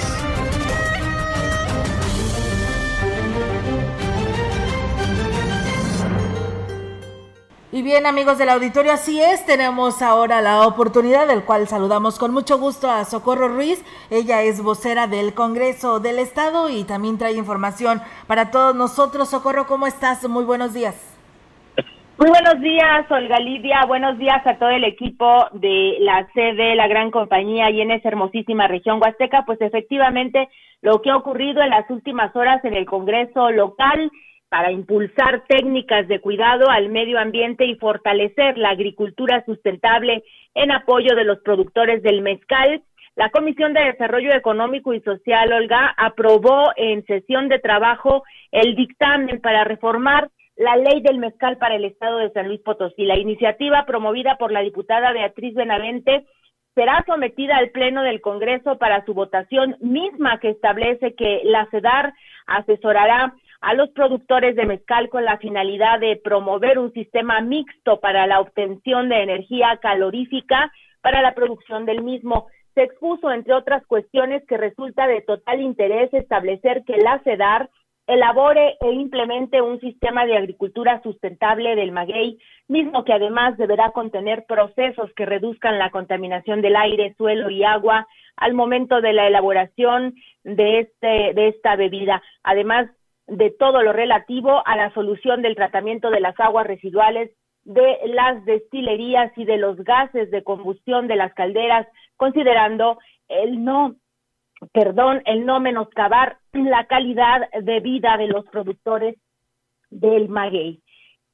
Y 7.72 7.82
bien 7.82 8.06
amigos 8.06 8.38
del 8.38 8.50
auditorio, 8.50 8.94
así 8.94 9.20
es, 9.20 9.44
tenemos 9.48 10.04
ahora 10.04 10.40
la 10.42 10.68
oportunidad 10.68 11.26
del 11.26 11.44
cual 11.44 11.68
saludamos 11.68 12.20
con 12.20 12.32
mucho 12.32 12.60
gusto 12.60 12.92
a 12.92 13.06
Socorro 13.06 13.48
Ruiz. 13.48 13.82
Ella 14.12 14.44
es 14.44 14.62
vocera 14.62 15.08
del 15.08 15.34
Congreso 15.34 16.00
del 16.00 16.20
Estado 16.20 16.70
y 16.70 16.84
también 16.84 17.18
trae 17.18 17.34
información 17.34 18.04
para 18.28 18.52
todos 18.52 18.76
nosotros. 18.76 19.30
Socorro, 19.30 19.66
¿cómo 19.66 19.88
estás? 19.88 20.30
Muy 20.30 20.44
buenos 20.44 20.74
días. 20.74 21.13
Muy 22.16 22.30
buenos 22.30 22.62
días, 22.62 23.10
Olga 23.10 23.40
Lidia. 23.40 23.86
Buenos 23.88 24.20
días 24.20 24.46
a 24.46 24.60
todo 24.60 24.70
el 24.70 24.84
equipo 24.84 25.48
de 25.54 25.98
la 26.00 26.28
sede, 26.36 26.76
la 26.76 26.88
gran 26.88 27.10
compañía 27.10 27.72
y 27.72 27.82
en 27.82 27.90
esa 27.90 28.08
hermosísima 28.08 28.68
región 28.68 29.00
huasteca. 29.02 29.44
Pues 29.48 29.60
efectivamente, 29.62 30.48
lo 30.82 31.02
que 31.02 31.10
ha 31.10 31.18
ocurrido 31.18 31.64
en 31.64 31.72
las 31.72 31.90
últimas 31.90 32.34
horas 32.36 32.64
en 32.66 32.76
el 32.76 32.86
Congreso 32.86 33.50
local 33.50 34.12
para 34.48 34.72
impulsar 34.72 35.44
técnicas 35.48 36.08
de 36.08 36.22
cuidado 36.22 36.70
al 36.70 36.90
medio 36.90 37.18
ambiente 37.18 37.66
y 37.66 37.76
fortalecer 37.78 38.60
la 38.60 38.70
agricultura 38.70 39.44
sustentable 39.48 40.24
en 40.54 40.72
apoyo 40.72 41.16
de 41.16 41.24
los 41.24 41.40
productores 41.40 42.04
del 42.04 42.22
mezcal. 42.22 42.84
La 43.16 43.32
Comisión 43.32 43.74
de 43.74 43.86
Desarrollo 43.86 44.34
Económico 44.34 44.94
y 44.94 45.02
Social, 45.02 45.52
Olga, 45.52 45.96
aprobó 45.98 46.72
en 46.76 47.04
sesión 47.06 47.50
de 47.50 47.58
trabajo 47.58 48.24
el 48.52 48.76
dictamen 48.76 49.42
para 49.42 49.64
reformar 49.64 50.30
la 50.56 50.76
ley 50.76 51.02
del 51.02 51.18
mezcal 51.18 51.58
para 51.58 51.76
el 51.76 51.86
estado 51.86 52.20
de 52.20 52.32
San 52.32 52.48
Luis 52.48 52.62
Potosí. 52.62 53.06
La 53.06 53.18
iniciativa 53.18 53.86
promovida 53.86 54.38
por 54.38 54.52
la 54.52 54.62
diputada 54.62 55.12
Beatriz 55.12 55.54
Benavente 55.56 56.26
será 56.76 57.04
sometida 57.06 57.58
al 57.58 57.70
Pleno 57.70 58.04
del 58.04 58.22
Congreso 58.22 58.78
para 58.78 59.06
su 59.06 59.14
votación 59.14 59.78
misma 59.80 60.40
que 60.40 60.50
establece 60.50 61.14
que 61.16 61.42
la 61.44 61.68
CEDAR 61.70 62.14
asesorará 62.48 63.36
a 63.62 63.74
los 63.76 63.90
productores 63.92 64.56
de 64.56 64.66
mezcal 64.66 65.10
con 65.10 65.24
la 65.24 65.38
finalidad 65.38 66.00
de 66.00 66.18
promover 66.18 66.80
un 66.80 66.92
sistema 66.94 67.40
mixto 67.42 68.00
para 68.00 68.28
la 68.28 68.40
obtención 68.42 69.10
de 69.10 69.24
energía 69.24 69.78
calorífica 69.82 70.72
para 71.02 71.22
la 71.22 71.34
producción 71.34 71.86
del 71.86 72.04
mismo. 72.04 72.48
Se 72.74 72.84
expuso, 72.84 73.32
entre 73.32 73.54
otras 73.54 73.86
cuestiones, 73.86 74.44
que 74.48 74.58
resulta 74.58 75.08
de 75.08 75.22
total 75.22 75.62
interés 75.62 76.14
establecer 76.14 76.84
que 76.86 76.98
la 76.98 77.20
CEDAR 77.20 77.70
elabore 78.08 78.78
e 78.82 78.92
implemente 78.92 79.62
un 79.62 79.80
sistema 79.80 80.26
de 80.26 80.38
agricultura 80.38 81.02
sustentable 81.04 81.76
del 81.76 81.92
maguey, 81.92 82.38
mismo 82.68 83.04
que 83.06 83.14
además 83.14 83.58
deberá 83.58 83.92
contener 83.92 84.46
procesos 84.46 85.12
que 85.16 85.26
reduzcan 85.26 85.80
la 85.80 85.90
contaminación 85.90 86.62
del 86.62 86.76
aire, 86.76 87.14
suelo 87.18 87.50
y 87.50 87.64
agua 87.64 88.08
al 88.36 88.54
momento 88.54 89.00
de 89.00 89.14
la 89.14 89.28
elaboración 89.28 90.16
de 90.44 90.80
este 90.80 91.34
de 91.34 91.50
esta 91.50 91.76
bebida, 91.76 92.22
además 92.44 92.90
de 93.28 93.52
todo 93.52 93.82
lo 93.84 93.94
relativo 93.94 94.62
a 94.66 94.76
la 94.76 94.94
solución 94.94 95.42
del 95.42 95.56
tratamiento 95.56 96.10
de 96.10 96.20
las 96.20 96.38
aguas 96.40 96.68
residuales 96.68 97.32
de 97.64 97.98
las 98.08 98.44
destilerías 98.44 99.32
y 99.38 99.46
de 99.46 99.56
los 99.56 99.78
gases 99.78 100.30
de 100.32 100.44
combustión 100.44 101.08
de 101.08 101.16
las 101.16 101.34
calderas, 101.34 101.88
considerando 102.18 102.98
el 103.30 103.64
no 103.64 103.96
perdón, 104.72 105.22
el 105.26 105.46
no 105.46 105.60
menoscabar 105.60 106.38
la 106.54 106.86
calidad 106.86 107.50
de 107.62 107.80
vida 107.80 108.16
de 108.18 108.28
los 108.28 108.46
productores 108.46 109.16
del 109.90 110.30
maguey. 110.30 110.82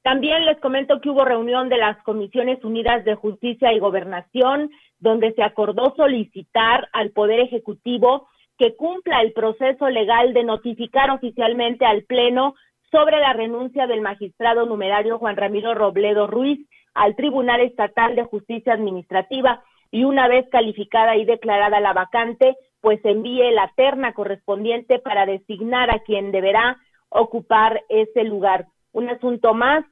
También 0.01 0.45
les 0.45 0.57
comento 0.59 1.01
que 1.01 1.09
hubo 1.09 1.25
reunión 1.25 1.67
de 1.67 1.77
las 1.77 2.01
Comisiones 2.03 2.63
Unidas 2.63 3.03
de 3.03 3.15
Justicia 3.15 3.73
y 3.73 3.79
Gobernación, 3.79 4.71
donde 4.97 5.33
se 5.33 5.43
acordó 5.43 5.93
solicitar 5.95 6.87
al 6.93 7.11
Poder 7.11 7.41
Ejecutivo 7.41 8.29
que 8.57 8.75
cumpla 8.75 9.21
el 9.21 9.33
proceso 9.33 9.89
legal 9.89 10.33
de 10.33 10.43
notificar 10.43 11.11
oficialmente 11.11 11.85
al 11.85 12.03
Pleno 12.03 12.55
sobre 12.91 13.19
la 13.19 13.33
renuncia 13.33 13.87
del 13.87 14.01
magistrado 14.01 14.65
numerario 14.65 15.19
Juan 15.19 15.37
Ramiro 15.37 15.73
Robledo 15.73 16.27
Ruiz 16.27 16.65
al 16.93 17.15
Tribunal 17.15 17.61
Estatal 17.61 18.15
de 18.15 18.23
Justicia 18.23 18.73
Administrativa 18.73 19.63
y 19.91 20.05
una 20.05 20.27
vez 20.27 20.47
calificada 20.49 21.15
y 21.17 21.25
declarada 21.25 21.79
la 21.79 21.93
vacante, 21.93 22.57
pues 22.81 22.99
envíe 23.03 23.51
la 23.51 23.71
terna 23.75 24.13
correspondiente 24.13 24.99
para 24.99 25.25
designar 25.25 25.93
a 25.93 25.99
quien 25.99 26.31
deberá 26.31 26.77
ocupar 27.09 27.83
ese 27.89 28.23
lugar. 28.23 28.67
Un 28.91 29.09
asunto 29.09 29.53
más 29.53 29.85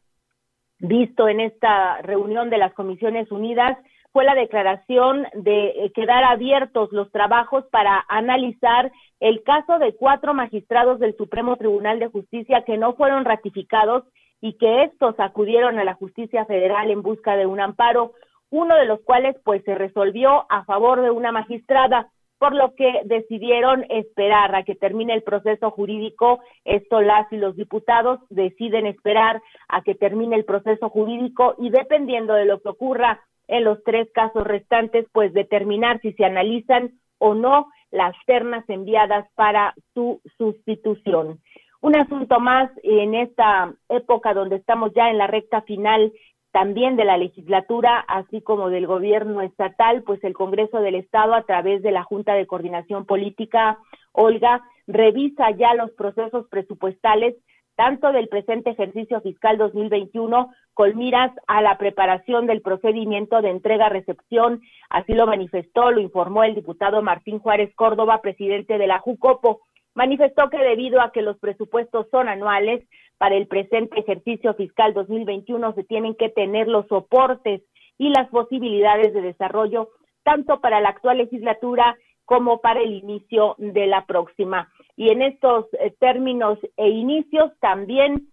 visto 0.80 1.28
en 1.28 1.40
esta 1.40 2.02
reunión 2.02 2.50
de 2.50 2.58
las 2.58 2.74
Comisiones 2.74 3.32
Unidas 3.32 3.78
fue 4.12 4.24
la 4.24 4.36
declaración 4.36 5.28
de 5.34 5.68
eh, 5.68 5.92
quedar 5.94 6.24
abiertos 6.24 6.92
los 6.92 7.12
trabajos 7.12 7.66
para 7.72 8.04
analizar 8.08 8.92
el 9.20 9.44
caso 9.44 9.80
de 9.80 9.96
cuatro 9.96 10.34
magistrados 10.34 11.00
del 11.00 11.16
Supremo 11.18 11.56
Tribunal 11.56 12.00
de 12.00 12.08
Justicia 12.08 12.64
que 12.66 12.78
no 12.78 12.94
fueron 12.94 13.26
ratificados 13.26 14.06
y 14.42 14.54
que 14.54 14.84
estos 14.84 15.20
acudieron 15.20 15.80
a 15.80 15.84
la 15.84 15.96
justicia 15.96 16.46
federal 16.46 16.90
en 16.92 17.02
busca 17.02 17.36
de 17.36 17.46
un 17.46 17.60
amparo, 17.60 18.14
uno 18.50 18.76
de 18.76 18.86
los 18.86 19.02
cuales 19.02 19.36
pues 19.44 19.64
se 19.66 19.76
resolvió 19.76 20.46
a 20.50 20.64
favor 20.66 21.02
de 21.02 21.12
una 21.12 21.32
magistrada, 21.32 22.10
por 22.40 22.56
lo 22.56 22.76
que 22.76 23.02
decidieron 23.06 23.86
esperar 23.90 24.56
a 24.56 24.64
que 24.64 24.76
termine 24.76 25.14
el 25.14 25.24
proceso 25.24 25.72
jurídico. 25.72 26.40
Esto 26.66 27.02
las 27.02 27.32
y 27.32 27.38
los 27.38 27.56
diputados 27.56 28.20
deciden 28.30 28.86
esperar 28.86 29.42
a 29.68 29.82
que 29.82 29.96
termine 29.96 30.36
el 30.36 30.46
proceso 30.46 30.90
jurídico 30.90 31.56
y 31.58 31.70
dependiendo 31.70 32.34
de 32.34 32.46
lo 32.46 32.62
que 32.62 32.70
ocurra 32.70 33.22
en 33.48 33.64
los 33.64 33.84
tres 33.84 34.10
casos 34.14 34.44
restantes, 34.44 35.06
pues 35.14 35.34
determinar 35.34 36.00
si 36.02 36.14
se 36.14 36.26
analizan 36.26 36.92
o 37.18 37.34
no 37.34 37.68
las 37.92 38.16
ternas 38.26 38.70
enviadas 38.70 39.26
para 39.36 39.74
su 39.94 40.22
sustitución. 40.38 41.40
Un 41.82 41.96
asunto 41.96 42.40
más 42.40 42.70
en 42.84 43.14
esta 43.14 43.74
época 43.88 44.34
donde 44.34 44.58
estamos 44.58 44.92
ya 44.94 45.10
en 45.10 45.18
la 45.18 45.28
recta 45.28 45.62
final 45.62 46.12
también 46.52 46.96
de 46.96 47.06
la 47.06 47.18
legislatura, 47.18 48.00
así 48.08 48.42
como 48.42 48.70
del 48.70 48.88
gobierno 48.88 49.42
estatal, 49.42 50.04
pues 50.04 50.24
el 50.24 50.34
Congreso 50.34 50.80
del 50.80 50.96
Estado, 50.96 51.34
a 51.34 51.44
través 51.44 51.82
de 51.82 51.92
la 51.92 52.04
Junta 52.04 52.34
de 52.34 52.48
Coordinación 52.48 53.06
Política, 53.06 53.78
Olga, 54.12 54.64
revisa 54.88 55.52
ya 55.52 55.74
los 55.74 55.92
procesos 55.92 56.48
presupuestales, 56.48 57.36
tanto 57.76 58.12
del 58.12 58.28
presente 58.28 58.72
ejercicio 58.72 59.22
fiscal 59.22 59.58
2021, 59.58 60.50
con 60.74 60.98
miras 60.98 61.32
a 61.46 61.62
la 61.62 61.78
preparación 61.78 62.48
del 62.48 62.62
procedimiento 62.62 63.42
de 63.42 63.52
entrega-recepción, 63.52 64.62
así 64.90 65.14
lo 65.14 65.28
manifestó, 65.28 65.92
lo 65.92 66.00
informó 66.00 66.44
el 66.44 66.56
diputado 66.56 67.04
Martín 67.04 67.40
Juárez 67.40 67.74
Córdoba, 67.76 68.22
presidente 68.22 68.80
de 68.80 68.88
la 68.88 69.00
JUCOPO. 69.00 69.60
Manifestó 69.94 70.50
que 70.50 70.58
debido 70.58 71.02
a 71.02 71.12
que 71.12 71.22
los 71.22 71.38
presupuestos 71.38 72.08
son 72.10 72.30
anuales, 72.30 72.84
para 73.18 73.36
el 73.36 73.48
presente 73.48 74.00
ejercicio 74.00 74.54
fiscal 74.54 74.94
2021 74.94 75.74
se 75.74 75.84
tienen 75.84 76.16
que 76.16 76.30
tener 76.30 76.68
los 76.68 76.88
soportes 76.88 77.62
y 77.98 78.10
las 78.10 78.30
posibilidades 78.30 79.14
de 79.14 79.22
desarrollo 79.22 79.90
tanto 80.24 80.60
para 80.60 80.82
la 80.82 80.90
actual 80.90 81.20
legislatura 81.20 81.98
como 82.26 82.60
para 82.60 82.82
el 82.82 82.94
inicio 82.94 83.56
de 83.58 83.88
la 83.88 84.06
próxima. 84.06 84.70
Y 84.98 85.10
en 85.10 85.22
estos 85.22 85.68
eh, 85.80 85.94
términos 86.00 86.60
e 86.76 86.90
inicios 86.90 87.52
también 87.62 88.28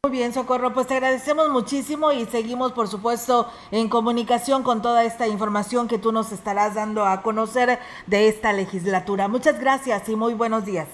Muy 0.03 0.13
bien, 0.13 0.31
Socorro, 0.31 0.73
pues 0.73 0.87
te 0.87 0.93
agradecemos 0.93 1.49
muchísimo 1.49 2.13
y 2.13 2.23
seguimos, 2.23 2.71
por 2.71 2.87
supuesto, 2.87 3.47
en 3.71 3.89
comunicación 3.89 4.63
con 4.63 4.81
toda 4.81 5.03
esta 5.03 5.27
información 5.27 5.89
que 5.89 5.97
tú 5.97 6.13
nos 6.13 6.31
estarás 6.31 6.73
dando 6.73 7.05
a 7.05 7.21
conocer 7.21 7.79
de 8.07 8.29
esta 8.29 8.53
legislatura. 8.53 9.27
Muchas 9.27 9.59
gracias 9.59 10.07
y 10.07 10.15
muy 10.15 10.33
buenos 10.35 10.65
días. 10.65 10.87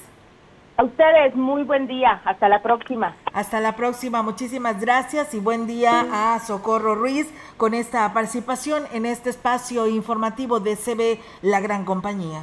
A 0.78 0.84
ustedes, 0.84 1.36
muy 1.36 1.64
buen 1.64 1.86
día. 1.86 2.20
Hasta 2.26 2.50
la 2.50 2.64
próxima. 2.64 3.16
Hasta 3.32 3.62
la 3.62 3.76
próxima. 3.76 4.24
Muchísimas 4.24 4.82
gracias 4.82 5.36
y 5.36 5.40
buen 5.40 5.68
día 5.68 6.08
a 6.12 6.40
Socorro 6.40 6.96
Ruiz 6.96 7.32
con 7.58 7.76
esta 7.76 8.12
participación 8.12 8.84
en 8.92 9.06
este 9.06 9.30
espacio 9.30 9.88
informativo 9.88 10.60
de 10.60 10.76
CB 10.76 11.20
La 11.44 11.62
Gran 11.62 11.86
Compañía. 11.86 12.42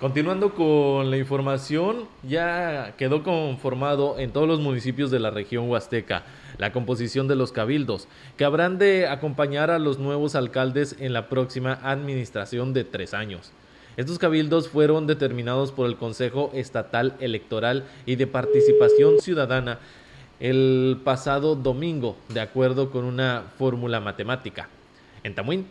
Continuando 0.00 0.54
con 0.54 1.10
la 1.10 1.16
información, 1.16 2.08
ya 2.24 2.94
quedó 2.98 3.22
conformado 3.22 4.18
en 4.18 4.32
todos 4.32 4.48
los 4.48 4.60
municipios 4.60 5.10
de 5.12 5.20
la 5.20 5.30
región 5.30 5.70
huasteca 5.70 6.24
la 6.58 6.72
composición 6.72 7.28
de 7.28 7.36
los 7.36 7.52
cabildos, 7.52 8.08
que 8.36 8.44
habrán 8.44 8.78
de 8.78 9.06
acompañar 9.06 9.70
a 9.70 9.78
los 9.78 9.98
nuevos 9.98 10.34
alcaldes 10.34 10.96
en 10.98 11.12
la 11.12 11.28
próxima 11.28 11.78
administración 11.82 12.72
de 12.72 12.84
tres 12.84 13.14
años. 13.14 13.52
Estos 13.96 14.18
cabildos 14.18 14.68
fueron 14.68 15.06
determinados 15.06 15.70
por 15.70 15.86
el 15.86 15.96
Consejo 15.96 16.50
Estatal 16.54 17.14
Electoral 17.20 17.84
y 18.04 18.16
de 18.16 18.26
Participación 18.26 19.20
Ciudadana 19.20 19.78
el 20.40 20.98
pasado 21.04 21.54
domingo, 21.54 22.16
de 22.28 22.40
acuerdo 22.40 22.90
con 22.90 23.04
una 23.04 23.44
fórmula 23.56 24.00
matemática. 24.00 24.68
En 25.22 25.36
Tamuín, 25.36 25.66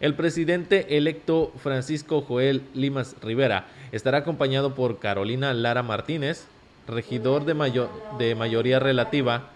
el 0.00 0.14
presidente 0.14 0.96
electo 0.96 1.52
Francisco 1.62 2.20
Joel 2.22 2.62
Limas 2.74 3.16
Rivera 3.20 3.66
estará 3.90 4.18
acompañado 4.18 4.74
por 4.74 4.98
Carolina 4.98 5.52
Lara 5.54 5.82
Martínez, 5.82 6.46
regidor 6.86 7.44
de, 7.44 7.88
de 8.18 8.34
mayoría 8.34 8.78
relativa, 8.78 9.50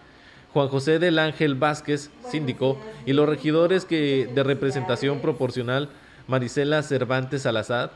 Juan 0.53 0.69
José 0.69 0.99
del 0.99 1.19
Ángel 1.19 1.55
Vázquez, 1.55 2.11
síndico, 2.29 2.79
y 3.07 3.13
los 3.13 3.29
regidores 3.29 3.85
que, 3.85 4.29
de 4.35 4.43
representación 4.43 5.21
proporcional 5.21 5.89
Marisela 6.27 6.83
Cervantes 6.83 7.43
Salazar, 7.43 7.93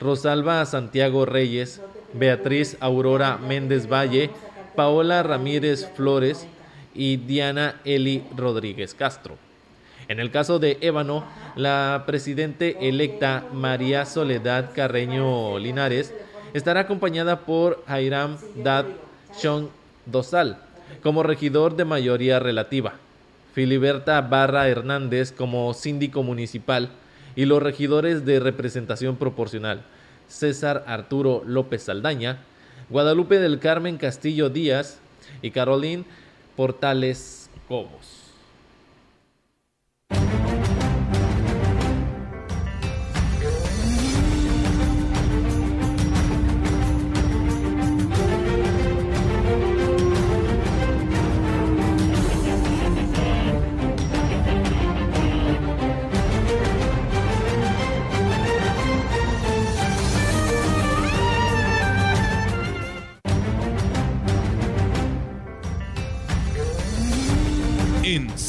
Rosalba 0.00 0.64
Santiago 0.64 1.26
Reyes, 1.26 1.82
Beatriz 2.14 2.76
Aurora 2.80 3.36
Méndez 3.36 3.88
Valle, 3.88 4.30
Paola 4.76 5.22
Ramírez 5.22 5.90
Flores 5.96 6.46
y 6.94 7.16
Diana 7.16 7.80
Eli 7.84 8.24
Rodríguez 8.36 8.94
Castro. 8.94 9.47
En 10.08 10.20
el 10.20 10.30
caso 10.30 10.58
de 10.58 10.78
Ébano, 10.80 11.24
la 11.54 12.04
presidente 12.06 12.88
electa 12.88 13.44
María 13.52 14.06
Soledad 14.06 14.70
Carreño 14.74 15.58
Linares 15.58 16.14
estará 16.54 16.80
acompañada 16.80 17.40
por 17.40 17.84
Jairam 17.86 18.38
Dad 18.56 18.86
Chong 19.38 19.66
Dosal 20.06 20.58
como 21.02 21.22
regidor 21.22 21.76
de 21.76 21.84
mayoría 21.84 22.40
relativa, 22.40 22.94
Filiberta 23.52 24.20
Barra 24.22 24.68
Hernández 24.68 25.30
como 25.30 25.74
síndico 25.74 26.22
municipal, 26.22 26.88
y 27.36 27.44
los 27.44 27.62
regidores 27.62 28.24
de 28.24 28.40
representación 28.40 29.16
proporcional, 29.16 29.82
César 30.26 30.84
Arturo 30.86 31.42
López 31.46 31.82
Saldaña, 31.82 32.38
Guadalupe 32.88 33.38
del 33.38 33.58
Carmen 33.58 33.98
Castillo 33.98 34.48
Díaz 34.48 34.98
y 35.42 35.50
Carolín 35.50 36.06
Portales 36.56 37.50
Cobos. 37.68 37.97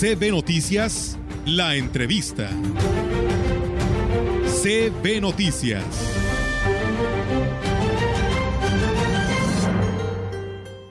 CB 0.10 0.32
Noticias, 0.32 1.20
la 1.46 1.76
entrevista. 1.76 2.50
CB 4.64 5.22
Noticias. 5.22 6.29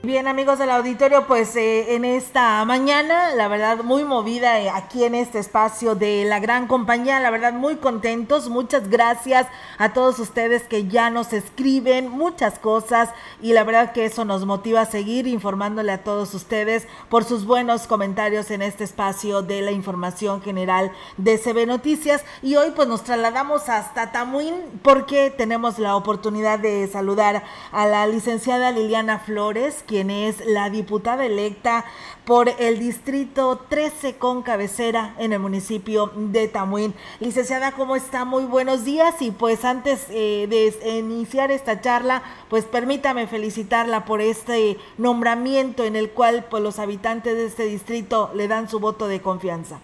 Bien, 0.09 0.27
amigos 0.27 0.57
del 0.57 0.71
auditorio, 0.71 1.27
pues 1.27 1.55
eh, 1.55 1.93
en 1.93 2.03
esta 2.03 2.65
mañana, 2.65 3.35
la 3.35 3.47
verdad, 3.47 3.83
muy 3.83 4.03
movida 4.03 4.59
eh, 4.59 4.67
aquí 4.67 5.03
en 5.03 5.13
este 5.13 5.37
espacio 5.37 5.93
de 5.93 6.25
la 6.25 6.39
gran 6.39 6.65
compañía, 6.65 7.19
la 7.19 7.29
verdad, 7.29 7.53
muy 7.53 7.75
contentos. 7.75 8.49
Muchas 8.49 8.89
gracias 8.89 9.45
a 9.77 9.93
todos 9.93 10.17
ustedes 10.17 10.63
que 10.63 10.87
ya 10.87 11.11
nos 11.11 11.31
escriben 11.31 12.09
muchas 12.09 12.57
cosas 12.57 13.09
y 13.39 13.53
la 13.53 13.63
verdad 13.63 13.91
que 13.91 14.05
eso 14.05 14.25
nos 14.25 14.47
motiva 14.47 14.81
a 14.81 14.85
seguir 14.87 15.27
informándole 15.27 15.91
a 15.91 16.03
todos 16.03 16.33
ustedes 16.33 16.87
por 17.09 17.23
sus 17.23 17.45
buenos 17.45 17.85
comentarios 17.85 18.49
en 18.49 18.63
este 18.63 18.85
espacio 18.85 19.43
de 19.43 19.61
la 19.61 19.69
información 19.69 20.41
general 20.41 20.91
de 21.17 21.37
CB 21.37 21.67
Noticias. 21.67 22.25
Y 22.41 22.55
hoy 22.55 22.71
pues 22.75 22.87
nos 22.87 23.03
trasladamos 23.03 23.69
hasta 23.69 24.11
Tamuín 24.11 24.55
porque 24.81 25.29
tenemos 25.29 25.77
la 25.77 25.95
oportunidad 25.95 26.57
de 26.57 26.87
saludar 26.87 27.43
a 27.71 27.85
la 27.85 28.07
licenciada 28.07 28.71
Liliana 28.71 29.19
Flores 29.19 29.83
es 30.07 30.45
la 30.45 30.69
diputada 30.69 31.25
electa 31.25 31.83
por 32.25 32.47
el 32.59 32.79
distrito 32.79 33.59
13 33.69 34.17
con 34.17 34.43
cabecera 34.43 35.15
en 35.17 35.33
el 35.33 35.39
municipio 35.39 36.11
de 36.15 36.47
Tamuín. 36.47 36.93
Licenciada, 37.19 37.73
¿cómo 37.73 37.95
está? 37.95 38.23
Muy 38.23 38.45
buenos 38.45 38.85
días 38.85 39.21
y 39.21 39.31
pues 39.31 39.65
antes 39.65 40.07
eh, 40.11 40.47
de 40.49 40.99
iniciar 40.99 41.51
esta 41.51 41.81
charla, 41.81 42.23
pues 42.49 42.65
permítame 42.65 43.27
felicitarla 43.27 44.05
por 44.05 44.21
este 44.21 44.77
nombramiento 44.97 45.83
en 45.83 45.95
el 45.95 46.11
cual 46.11 46.45
pues 46.49 46.63
los 46.63 46.79
habitantes 46.79 47.35
de 47.35 47.45
este 47.47 47.65
distrito 47.65 48.31
le 48.33 48.47
dan 48.47 48.69
su 48.69 48.79
voto 48.79 49.07
de 49.07 49.19
confianza. 49.21 49.81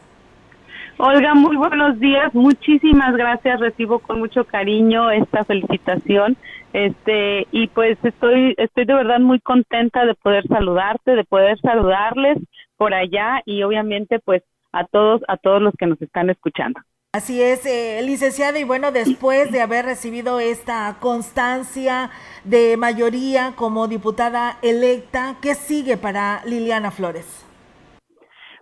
Olga, 0.97 1.33
muy 1.33 1.57
buenos 1.57 1.99
días. 1.99 2.33
Muchísimas 2.33 3.17
gracias. 3.17 3.59
Recibo 3.59 3.99
con 3.99 4.19
mucho 4.19 4.45
cariño 4.45 5.11
esta 5.11 5.43
felicitación. 5.43 6.37
Este, 6.75 7.47
y 7.53 7.67
pues 7.67 7.97
estoy, 8.03 8.53
estoy 8.57 8.83
de 8.83 8.93
verdad 8.93 9.21
muy 9.21 9.39
contenta 9.39 10.05
de 10.05 10.13
poder 10.13 10.45
saludarte, 10.45 11.15
de 11.15 11.23
poder 11.23 11.57
saludarles 11.61 12.37
por 12.75 12.93
allá 12.93 13.41
y 13.45 13.63
obviamente 13.63 14.19
pues 14.19 14.43
a 14.73 14.83
todos, 14.83 15.21
a 15.29 15.37
todos 15.37 15.61
los 15.61 15.73
que 15.79 15.85
nos 15.85 16.01
están 16.01 16.29
escuchando. 16.29 16.81
Así 17.13 17.41
es, 17.41 17.65
eh, 17.65 18.01
licenciada, 18.03 18.59
y 18.59 18.65
bueno, 18.65 18.91
después 18.91 19.53
de 19.53 19.61
haber 19.61 19.85
recibido 19.85 20.41
esta 20.41 20.97
constancia 20.99 22.09
de 22.43 22.75
mayoría 22.75 23.53
como 23.55 23.87
diputada 23.87 24.57
electa, 24.61 25.37
¿qué 25.41 25.55
sigue 25.55 25.95
para 25.95 26.41
Liliana 26.43 26.91
Flores? 26.91 27.45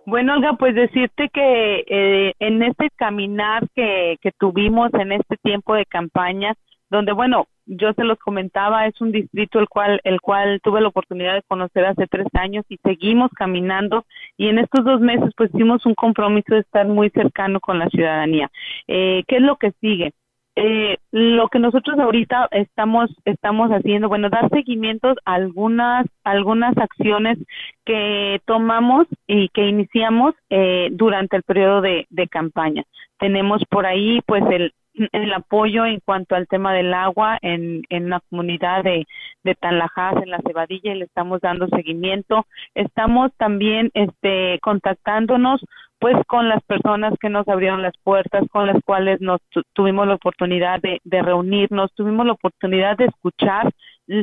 Bueno, 0.06 0.34
Olga, 0.34 0.52
pues 0.56 0.76
decirte 0.76 1.30
que 1.32 1.84
eh, 1.88 2.34
en 2.38 2.62
este 2.62 2.90
caminar 2.94 3.66
que, 3.74 4.18
que 4.20 4.30
tuvimos 4.38 4.94
en 4.94 5.10
este 5.10 5.36
tiempo 5.38 5.74
de 5.74 5.86
campaña, 5.86 6.54
donde 6.90 7.12
bueno, 7.12 7.46
yo 7.66 7.92
se 7.94 8.04
los 8.04 8.18
comentaba, 8.18 8.86
es 8.86 9.00
un 9.00 9.12
distrito 9.12 9.58
el 9.58 9.68
cual, 9.68 10.00
el 10.04 10.20
cual 10.20 10.60
tuve 10.62 10.80
la 10.80 10.88
oportunidad 10.88 11.34
de 11.34 11.42
conocer 11.42 11.84
hace 11.86 12.06
tres 12.06 12.26
años 12.34 12.64
y 12.68 12.78
seguimos 12.78 13.30
caminando 13.32 14.04
y 14.36 14.48
en 14.48 14.58
estos 14.58 14.84
dos 14.84 15.00
meses 15.00 15.30
pues 15.36 15.50
hicimos 15.54 15.86
un 15.86 15.94
compromiso 15.94 16.54
de 16.54 16.60
estar 16.60 16.86
muy 16.86 17.10
cercano 17.10 17.60
con 17.60 17.78
la 17.78 17.88
ciudadanía. 17.88 18.50
Eh, 18.86 19.24
¿Qué 19.26 19.36
es 19.36 19.42
lo 19.42 19.56
que 19.56 19.72
sigue? 19.80 20.12
Eh, 20.56 20.98
lo 21.10 21.48
que 21.48 21.58
nosotros 21.58 21.98
ahorita 21.98 22.46
estamos 22.52 23.10
estamos 23.24 23.70
haciendo, 23.70 24.08
bueno, 24.08 24.30
dar 24.30 24.48
seguimientos 24.50 25.16
a 25.24 25.34
algunas 25.34 26.06
algunas 26.22 26.78
acciones 26.78 27.38
que 27.84 28.40
tomamos 28.44 29.08
y 29.26 29.48
que 29.48 29.66
iniciamos 29.66 30.34
eh, 30.50 30.90
durante 30.92 31.36
el 31.36 31.42
periodo 31.42 31.80
de, 31.80 32.06
de 32.10 32.28
campaña. 32.28 32.84
Tenemos 33.18 33.64
por 33.68 33.84
ahí, 33.84 34.20
pues, 34.26 34.44
el 34.50 34.72
el 34.94 35.32
apoyo 35.32 35.84
en 35.86 36.00
cuanto 36.00 36.34
al 36.34 36.46
tema 36.46 36.72
del 36.72 36.94
agua 36.94 37.38
en, 37.42 37.82
en 37.88 38.10
la 38.10 38.20
comunidad 38.30 38.84
de, 38.84 39.06
de 39.42 39.56
en 39.62 40.30
la 40.30 40.40
Cebadilla, 40.46 40.92
y 40.92 40.98
le 40.98 41.04
estamos 41.04 41.40
dando 41.40 41.68
seguimiento. 41.68 42.46
Estamos 42.74 43.32
también 43.36 43.90
este, 43.94 44.58
contactándonos 44.60 45.64
pues 45.98 46.16
con 46.26 46.48
las 46.48 46.62
personas 46.64 47.14
que 47.18 47.30
nos 47.30 47.48
abrieron 47.48 47.80
las 47.80 47.94
puertas, 48.02 48.44
con 48.50 48.66
las 48.66 48.76
cuales 48.84 49.20
nos 49.22 49.40
tuvimos 49.72 50.06
la 50.06 50.16
oportunidad 50.16 50.80
de, 50.82 51.00
de 51.02 51.22
reunirnos, 51.22 51.94
tuvimos 51.94 52.26
la 52.26 52.32
oportunidad 52.32 52.98
de 52.98 53.06
escuchar 53.06 53.70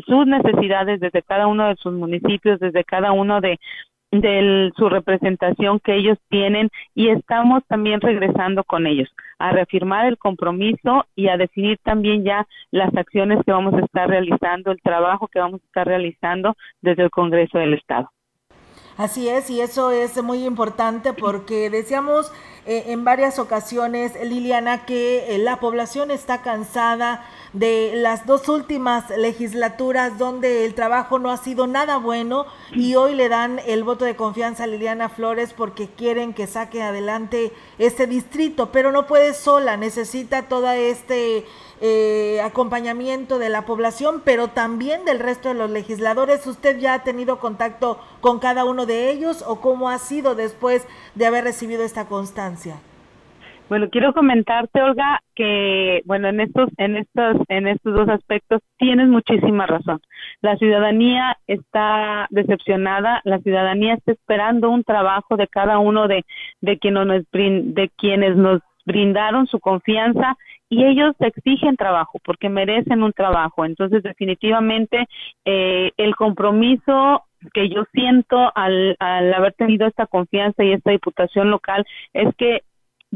sus 0.05 0.27
necesidades 0.27 0.99
desde 0.99 1.23
cada 1.23 1.47
uno 1.47 1.67
de 1.67 1.75
sus 1.77 1.93
municipios, 1.93 2.59
desde 2.59 2.83
cada 2.83 3.13
uno 3.13 3.41
de, 3.41 3.59
de 4.11 4.71
su 4.75 4.89
representación 4.89 5.79
que 5.79 5.95
ellos 5.95 6.17
tienen 6.29 6.69
y 6.93 7.09
estamos 7.09 7.63
también 7.67 8.01
regresando 8.01 8.63
con 8.63 8.85
ellos 8.85 9.09
a 9.39 9.51
reafirmar 9.51 10.05
el 10.05 10.17
compromiso 10.17 11.05
y 11.15 11.29
a 11.29 11.37
definir 11.37 11.79
también 11.83 12.23
ya 12.23 12.47
las 12.69 12.95
acciones 12.95 13.39
que 13.45 13.51
vamos 13.51 13.73
a 13.73 13.85
estar 13.85 14.07
realizando, 14.07 14.71
el 14.71 14.81
trabajo 14.81 15.27
que 15.27 15.39
vamos 15.39 15.61
a 15.61 15.65
estar 15.65 15.87
realizando 15.87 16.55
desde 16.81 17.03
el 17.03 17.09
Congreso 17.09 17.57
del 17.57 17.73
Estado. 17.73 18.11
Así 18.97 19.29
es, 19.29 19.49
y 19.49 19.61
eso 19.61 19.89
es 19.89 20.21
muy 20.21 20.45
importante 20.45 21.13
porque 21.13 21.69
decíamos 21.69 22.31
eh, 22.67 22.83
en 22.87 23.03
varias 23.03 23.39
ocasiones, 23.39 24.13
Liliana, 24.23 24.85
que 24.85 25.33
eh, 25.33 25.39
la 25.39 25.59
población 25.59 26.11
está 26.11 26.41
cansada 26.43 27.23
de 27.53 27.91
las 27.95 28.25
dos 28.25 28.47
últimas 28.47 29.09
legislaturas 29.09 30.17
donde 30.17 30.65
el 30.65 30.73
trabajo 30.73 31.19
no 31.19 31.31
ha 31.31 31.37
sido 31.37 31.67
nada 31.67 31.97
bueno 31.97 32.45
y 32.71 32.95
hoy 32.95 33.13
le 33.13 33.27
dan 33.27 33.59
el 33.65 33.83
voto 33.83 34.05
de 34.05 34.15
confianza 34.15 34.63
a 34.63 34.67
Liliana 34.67 35.09
Flores 35.09 35.53
porque 35.53 35.89
quieren 35.89 36.33
que 36.33 36.47
saque 36.47 36.81
adelante 36.81 37.51
este 37.77 38.07
distrito, 38.07 38.71
pero 38.71 38.91
no 38.91 39.05
puede 39.05 39.33
sola, 39.33 39.75
necesita 39.75 40.43
todo 40.43 40.71
este 40.71 41.45
eh, 41.81 42.39
acompañamiento 42.41 43.39
de 43.39 43.49
la 43.49 43.65
población, 43.65 44.21
pero 44.23 44.49
también 44.49 45.03
del 45.03 45.19
resto 45.19 45.49
de 45.49 45.55
los 45.55 45.69
legisladores. 45.69 46.45
¿Usted 46.47 46.77
ya 46.79 46.93
ha 46.93 47.03
tenido 47.03 47.39
contacto 47.39 47.99
con 48.21 48.39
cada 48.39 48.65
uno 48.65 48.85
de 48.85 49.11
ellos 49.11 49.43
o 49.45 49.59
cómo 49.59 49.89
ha 49.89 49.97
sido 49.97 50.35
después 50.35 50.83
de 51.15 51.25
haber 51.25 51.43
recibido 51.43 51.83
esta 51.83 52.05
constancia? 52.05 52.79
Bueno, 53.71 53.89
quiero 53.89 54.11
comentarte, 54.11 54.81
Olga, 54.81 55.21
que 55.33 56.01
bueno, 56.03 56.27
en 56.27 56.41
estos, 56.41 56.69
en 56.75 56.97
estos, 56.97 57.37
en 57.47 57.69
estos 57.69 57.93
dos 57.93 58.09
aspectos 58.09 58.59
tienes 58.77 59.07
muchísima 59.07 59.65
razón. 59.65 60.01
La 60.41 60.57
ciudadanía 60.57 61.37
está 61.47 62.27
decepcionada, 62.31 63.21
la 63.23 63.39
ciudadanía 63.39 63.93
está 63.93 64.11
esperando 64.11 64.69
un 64.69 64.83
trabajo 64.83 65.37
de 65.37 65.47
cada 65.47 65.79
uno 65.79 66.09
de, 66.09 66.25
de, 66.59 66.79
quienes, 66.79 67.07
nos, 67.07 67.23
de 67.31 67.89
quienes 67.95 68.35
nos 68.35 68.59
brindaron 68.85 69.47
su 69.47 69.61
confianza 69.61 70.35
y 70.67 70.83
ellos 70.83 71.15
exigen 71.19 71.77
trabajo 71.77 72.19
porque 72.25 72.49
merecen 72.49 73.03
un 73.03 73.13
trabajo. 73.13 73.63
Entonces, 73.63 74.03
definitivamente, 74.03 75.07
eh, 75.45 75.91
el 75.95 76.17
compromiso 76.17 77.23
que 77.53 77.69
yo 77.69 77.85
siento 77.93 78.51
al, 78.53 78.97
al 78.99 79.33
haber 79.33 79.53
tenido 79.53 79.87
esta 79.87 80.07
confianza 80.07 80.61
y 80.61 80.73
esta 80.73 80.91
diputación 80.91 81.49
local 81.49 81.85
es 82.11 82.35
que 82.35 82.63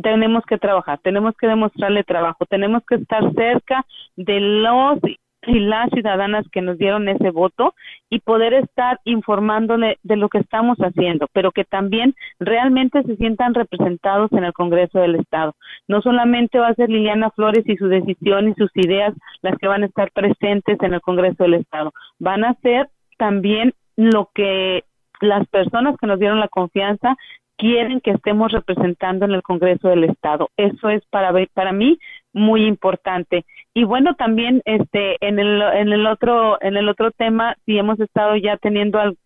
tenemos 0.02 0.44
que 0.46 0.58
trabajar, 0.58 1.00
tenemos 1.00 1.36
que 1.38 1.48
demostrarle 1.48 2.04
trabajo, 2.04 2.46
tenemos 2.46 2.84
que 2.86 2.96
estar 2.96 3.34
cerca 3.34 3.86
de 4.16 4.40
los 4.40 5.00
y 5.48 5.60
las 5.60 5.90
ciudadanas 5.92 6.46
que 6.52 6.62
nos 6.62 6.78
dieron 6.78 7.08
ese 7.08 7.30
voto 7.30 7.76
y 8.10 8.20
poder 8.20 8.54
estar 8.54 9.00
informándole 9.04 9.98
de 10.04 10.16
lo 10.16 10.30
que 10.30 10.40
estamos 10.40 10.78
haciendo, 10.80 11.28
pero 11.34 11.52
que 11.52 11.64
también 11.64 12.16
realmente 12.40 13.04
se 13.04 13.16
sientan 13.18 13.54
representados 13.54 14.32
en 14.32 14.44
el 14.44 14.54
Congreso 14.54 15.00
del 15.00 15.16
Estado. 15.16 15.54
No 15.88 16.02
solamente 16.02 16.60
va 16.60 16.70
a 16.70 16.76
ser 16.76 16.90
Liliana 16.90 17.30
Flores 17.32 17.64
y 17.68 17.78
su 17.78 17.88
decisión 17.88 18.50
y 18.50 18.54
sus 18.56 18.72
ideas 18.76 19.14
las 19.42 19.58
que 19.58 19.68
van 19.68 19.84
a 19.84 19.88
estar 19.88 20.12
presentes 20.12 20.78
en 20.82 20.94
el 20.94 21.02
Congreso 21.02 21.44
del 21.44 21.56
Estado, 21.56 21.94
van 22.20 22.44
a 22.44 22.56
ser 22.62 22.90
también 23.18 23.74
lo 23.96 24.30
que 24.34 24.84
las 25.22 25.48
personas 25.48 25.96
que 26.00 26.08
nos 26.08 26.20
dieron 26.20 26.40
la 26.40 26.50
confianza 26.50 27.16
quieren 27.58 28.02
que 28.02 28.12
estemos 28.12 28.52
representando 28.52 29.26
en 29.26 29.32
el 29.32 29.44
Congreso 29.44 29.90
del 29.90 30.04
Estado. 30.04 30.50
Eso 30.58 30.90
es 30.90 31.04
para 31.10 31.34
para 31.54 31.72
mí 31.72 32.00
muy 32.34 32.66
importante. 32.66 33.46
Y 33.74 33.84
bueno, 33.84 34.16
también 34.16 34.62
este 34.66 35.18
en 35.26 35.40
el 35.40 35.62
en 35.62 35.94
el 35.94 36.06
otro 36.06 36.62
en 36.62 36.78
el 36.78 36.90
otro 36.90 37.12
tema 37.12 37.56
sí 37.66 37.78
hemos 37.78 38.00
estado 38.00 38.36
ya 38.36 38.58
teniendo 38.58 39.00
al, 39.00 39.18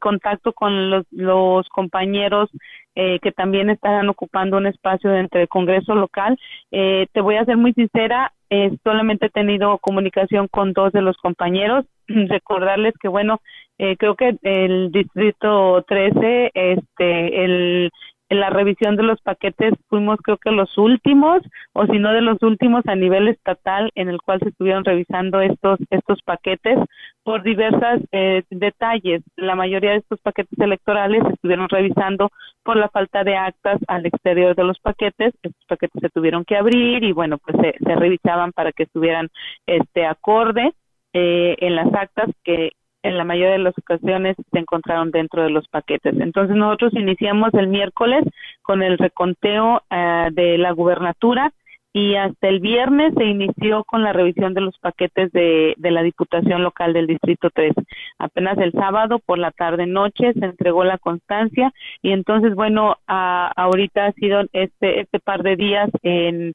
contacto 0.00 0.52
con 0.52 0.90
los, 0.90 1.06
los 1.10 1.68
compañeros 1.68 2.50
eh, 2.94 3.20
que 3.20 3.32
también 3.32 3.70
estarán 3.70 4.08
ocupando 4.08 4.56
un 4.56 4.66
espacio 4.66 5.10
dentro 5.10 5.38
del 5.38 5.48
Congreso 5.48 5.94
local. 5.94 6.36
Eh, 6.72 7.06
te 7.12 7.20
voy 7.20 7.36
a 7.36 7.44
ser 7.44 7.56
muy 7.56 7.72
sincera, 7.72 8.32
eh, 8.50 8.70
solamente 8.82 9.26
he 9.26 9.30
tenido 9.30 9.78
comunicación 9.78 10.48
con 10.48 10.72
dos 10.72 10.92
de 10.92 11.02
los 11.02 11.16
compañeros. 11.18 11.84
Recordarles 12.08 12.94
que, 13.00 13.08
bueno, 13.08 13.40
eh, 13.78 13.96
creo 13.96 14.16
que 14.16 14.36
el 14.42 14.90
distrito 14.90 15.84
13, 15.86 16.50
este, 16.54 17.44
el, 17.44 17.90
en 18.28 18.40
la 18.40 18.50
revisión 18.50 18.96
de 18.96 19.02
los 19.02 19.20
paquetes 19.22 19.74
fuimos 19.88 20.18
creo 20.22 20.36
que 20.36 20.50
los 20.50 20.76
últimos 20.76 21.42
o 21.72 21.86
si 21.86 21.98
no 21.98 22.12
de 22.12 22.20
los 22.20 22.42
últimos 22.42 22.86
a 22.86 22.94
nivel 22.94 23.28
estatal 23.28 23.90
en 23.94 24.08
el 24.08 24.20
cual 24.20 24.40
se 24.40 24.50
estuvieron 24.50 24.84
revisando 24.84 25.40
estos 25.40 25.78
estos 25.90 26.22
paquetes 26.22 26.78
por 27.22 27.42
diversos 27.42 28.00
eh, 28.12 28.42
detalles. 28.50 29.22
La 29.36 29.54
mayoría 29.54 29.90
de 29.90 29.98
estos 29.98 30.20
paquetes 30.20 30.58
electorales 30.58 31.22
se 31.26 31.34
estuvieron 31.34 31.68
revisando 31.68 32.30
por 32.62 32.76
la 32.76 32.88
falta 32.88 33.24
de 33.24 33.36
actas 33.36 33.80
al 33.86 34.06
exterior 34.06 34.54
de 34.54 34.64
los 34.64 34.78
paquetes. 34.80 35.34
Estos 35.42 35.64
paquetes 35.66 36.00
se 36.00 36.10
tuvieron 36.10 36.44
que 36.44 36.56
abrir 36.56 37.04
y 37.04 37.12
bueno 37.12 37.38
pues 37.38 37.56
se, 37.60 37.84
se 37.84 37.94
revisaban 37.96 38.52
para 38.52 38.72
que 38.72 38.84
estuvieran 38.84 39.28
este 39.66 40.06
acorde 40.06 40.72
eh, 41.12 41.56
en 41.60 41.74
las 41.74 41.92
actas 41.94 42.30
que 42.44 42.72
en 43.08 43.16
la 43.16 43.24
mayoría 43.24 43.52
de 43.52 43.58
las 43.58 43.76
ocasiones 43.78 44.36
se 44.50 44.58
encontraron 44.58 45.10
dentro 45.10 45.42
de 45.42 45.50
los 45.50 45.66
paquetes. 45.68 46.14
Entonces 46.20 46.56
nosotros 46.56 46.92
iniciamos 46.94 47.52
el 47.54 47.68
miércoles 47.68 48.24
con 48.62 48.82
el 48.82 48.98
reconteo 48.98 49.82
eh, 49.90 50.28
de 50.32 50.58
la 50.58 50.72
gubernatura 50.72 51.52
y 51.92 52.14
hasta 52.16 52.48
el 52.48 52.60
viernes 52.60 53.14
se 53.16 53.24
inició 53.24 53.82
con 53.84 54.02
la 54.02 54.12
revisión 54.12 54.52
de 54.54 54.60
los 54.60 54.78
paquetes 54.78 55.32
de, 55.32 55.74
de 55.78 55.90
la 55.90 56.02
Diputación 56.02 56.62
Local 56.62 56.92
del 56.92 57.06
Distrito 57.06 57.48
3. 57.52 57.72
Apenas 58.18 58.58
el 58.58 58.72
sábado 58.72 59.18
por 59.18 59.38
la 59.38 59.50
tarde 59.52 59.86
noche 59.86 60.32
se 60.34 60.44
entregó 60.44 60.84
la 60.84 60.98
constancia 60.98 61.72
y 62.02 62.12
entonces 62.12 62.54
bueno, 62.54 62.96
ahorita 63.06 64.06
ha 64.06 64.12
sido 64.12 64.42
este 64.52 65.00
este 65.00 65.18
par 65.18 65.42
de 65.42 65.56
días 65.56 65.90
en 66.02 66.52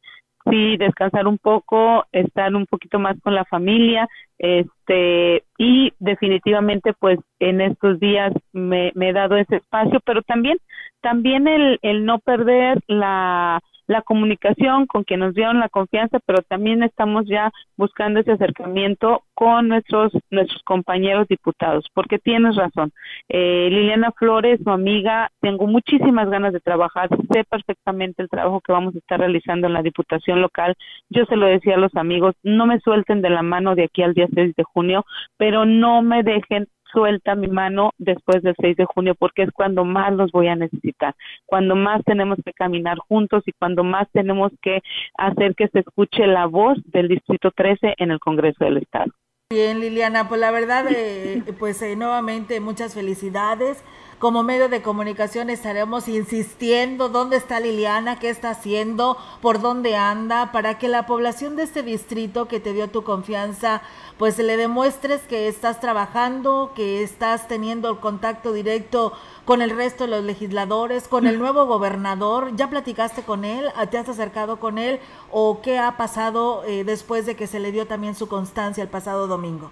sí 0.50 0.78
descansar 0.78 1.28
un 1.28 1.38
poco, 1.38 2.06
estar 2.12 2.56
un 2.56 2.66
poquito 2.66 3.00
más 3.00 3.20
con 3.22 3.36
la 3.36 3.46
familia, 3.46 4.08
este 4.38 5.44
y 5.58 5.94
definitivamente 6.00 6.94
pues 6.94 7.20
en 7.40 7.62
estos 7.62 8.00
días 8.00 8.34
me, 8.52 8.92
me 8.96 9.10
he 9.10 9.14
dado 9.14 9.38
ese 9.38 9.58
espacio, 9.58 10.00
pero 10.06 10.22
también 10.22 10.58
también 11.02 11.48
el, 11.48 11.80
el 11.82 12.06
no 12.06 12.20
perder 12.20 12.80
la 12.88 13.62
la 13.88 14.02
comunicación 14.02 14.86
con 14.86 15.04
quien 15.04 15.22
nos 15.22 15.34
dieron 15.34 15.60
la 15.60 15.70
confianza, 15.70 16.20
pero 16.26 16.42
también 16.42 16.84
estamos 16.84 17.26
ya 17.28 17.52
buscando 17.78 18.20
ese 18.20 18.32
acercamiento 18.32 19.24
con 19.34 19.68
nuestros 19.68 20.12
nuestros 20.30 20.62
compañeros 20.64 21.28
diputados, 21.28 21.86
porque 21.94 22.20
tienes 22.20 22.56
razón. 22.56 22.92
Eh, 23.30 23.70
Liliana 23.72 24.12
Flores, 24.12 24.60
su 24.64 24.70
amiga, 24.70 25.32
tengo 25.42 25.68
muchísimas 25.68 26.30
ganas 26.30 26.54
de 26.54 26.60
trabajar, 26.60 27.10
sé 27.32 27.44
perfectamente 27.44 28.22
el 28.22 28.30
trabajo 28.30 28.62
que 28.62 28.72
vamos 28.72 28.96
a 28.96 29.00
estar 29.00 29.20
realizando 29.20 29.68
en 29.68 29.74
la 29.74 29.82
Diputación 29.82 30.42
local. 30.42 30.76
Yo 31.10 31.26
se 31.26 31.36
lo 31.36 31.46
decía 31.46 31.76
a 31.76 31.80
los 31.80 31.96
amigos, 31.96 32.36
no 32.44 32.66
me 32.66 32.80
suelten 32.80 33.22
de 33.22 33.30
la 33.30 33.42
mano 33.42 33.76
de 33.76 33.86
aquí 33.86 34.04
al 34.04 34.14
día 34.14 34.28
6 34.34 34.56
de 34.56 34.64
junio, 34.64 35.06
pero 35.38 35.66
no 35.66 36.02
me 36.02 36.24
dejen 36.24 36.68
suelta 36.94 37.36
mi 37.36 37.48
mano 37.48 37.92
después 37.98 38.42
del 38.44 38.56
6 38.60 38.78
de 38.78 38.86
junio 38.86 39.16
porque 39.16 39.44
es 39.44 39.52
cuando 39.52 39.84
más 39.84 40.14
los 40.14 40.32
voy 40.32 40.48
a 40.48 40.56
necesitar, 40.56 41.16
cuando 41.46 41.76
más 41.76 42.04
tenemos 42.06 42.38
que 42.46 42.54
caminar 42.54 42.98
juntos 43.00 43.44
y 43.46 43.52
cuando 43.54 43.84
más 43.84 44.08
tenemos 44.12 44.52
que 44.62 44.82
hacer 45.18 45.56
que 45.56 45.68
se 45.70 45.80
escuche 45.80 46.28
la 46.28 46.46
voz 46.46 46.78
del 46.86 47.08
Distrito 47.08 47.52
13 47.52 47.96
en 47.98 48.12
el 48.12 48.20
Congreso 48.20 48.64
del 48.64 48.78
Estado. 48.78 49.12
Bien, 49.50 49.80
Liliana, 49.80 50.30
pues 50.30 50.42
la 50.42 50.50
verdad, 50.50 50.86
eh, 50.90 51.44
pues 51.60 51.82
eh, 51.84 51.96
nuevamente 51.96 52.60
muchas 52.60 52.96
felicidades 52.96 53.84
como 54.20 54.44
medio 54.44 54.70
de 54.70 54.82
comunicación 54.82 55.50
estaremos 55.50 56.08
insistiendo 56.08 57.10
dónde 57.10 57.38
está 57.38 57.60
Liliana, 57.60 58.20
qué 58.20 58.30
está 58.30 58.52
haciendo, 58.52 59.18
por 59.42 59.60
dónde 59.60 59.96
anda, 59.96 60.52
para 60.52 60.78
que 60.78 60.88
la 60.88 61.06
población 61.06 61.56
de 61.56 61.64
este 61.64 61.84
distrito 61.84 62.48
que 62.48 62.60
te 62.60 62.74
dio 62.74 62.90
tu 62.90 63.04
confianza, 63.04 63.82
pues 64.18 64.38
le 64.38 64.58
demuestres 64.58 65.22
que 65.22 65.48
estás 65.48 65.80
trabajando, 65.80 66.72
que 66.76 67.04
estás 67.04 67.48
teniendo 67.48 67.90
el 67.90 68.00
contacto 68.00 68.54
directo 68.54 69.14
con 69.46 69.62
el 69.62 69.72
resto 69.72 70.06
de 70.06 70.12
los 70.12 70.24
legisladores, 70.24 71.08
con 71.08 71.28
el 71.28 71.40
nuevo 71.40 71.66
gobernador. 71.66 72.56
¿Ya 72.56 72.70
platicaste 72.70 73.24
con 73.24 73.44
él? 73.44 73.66
¿Te 73.92 73.98
has 73.98 74.08
acercado 74.08 74.60
con 74.60 74.78
él? 74.78 75.00
¿O 75.32 75.62
qué 75.62 75.80
ha 75.80 75.98
pasado 75.98 76.64
eh, 76.66 76.84
después 76.84 77.26
de 77.26 77.36
que 77.36 77.48
se 77.48 77.60
le 77.60 77.72
dio 77.72 77.88
también 77.88 78.16
su 78.16 78.28
constancia 78.28 78.84
el 78.84 78.90
pasado 78.90 79.28
domingo? 79.28 79.72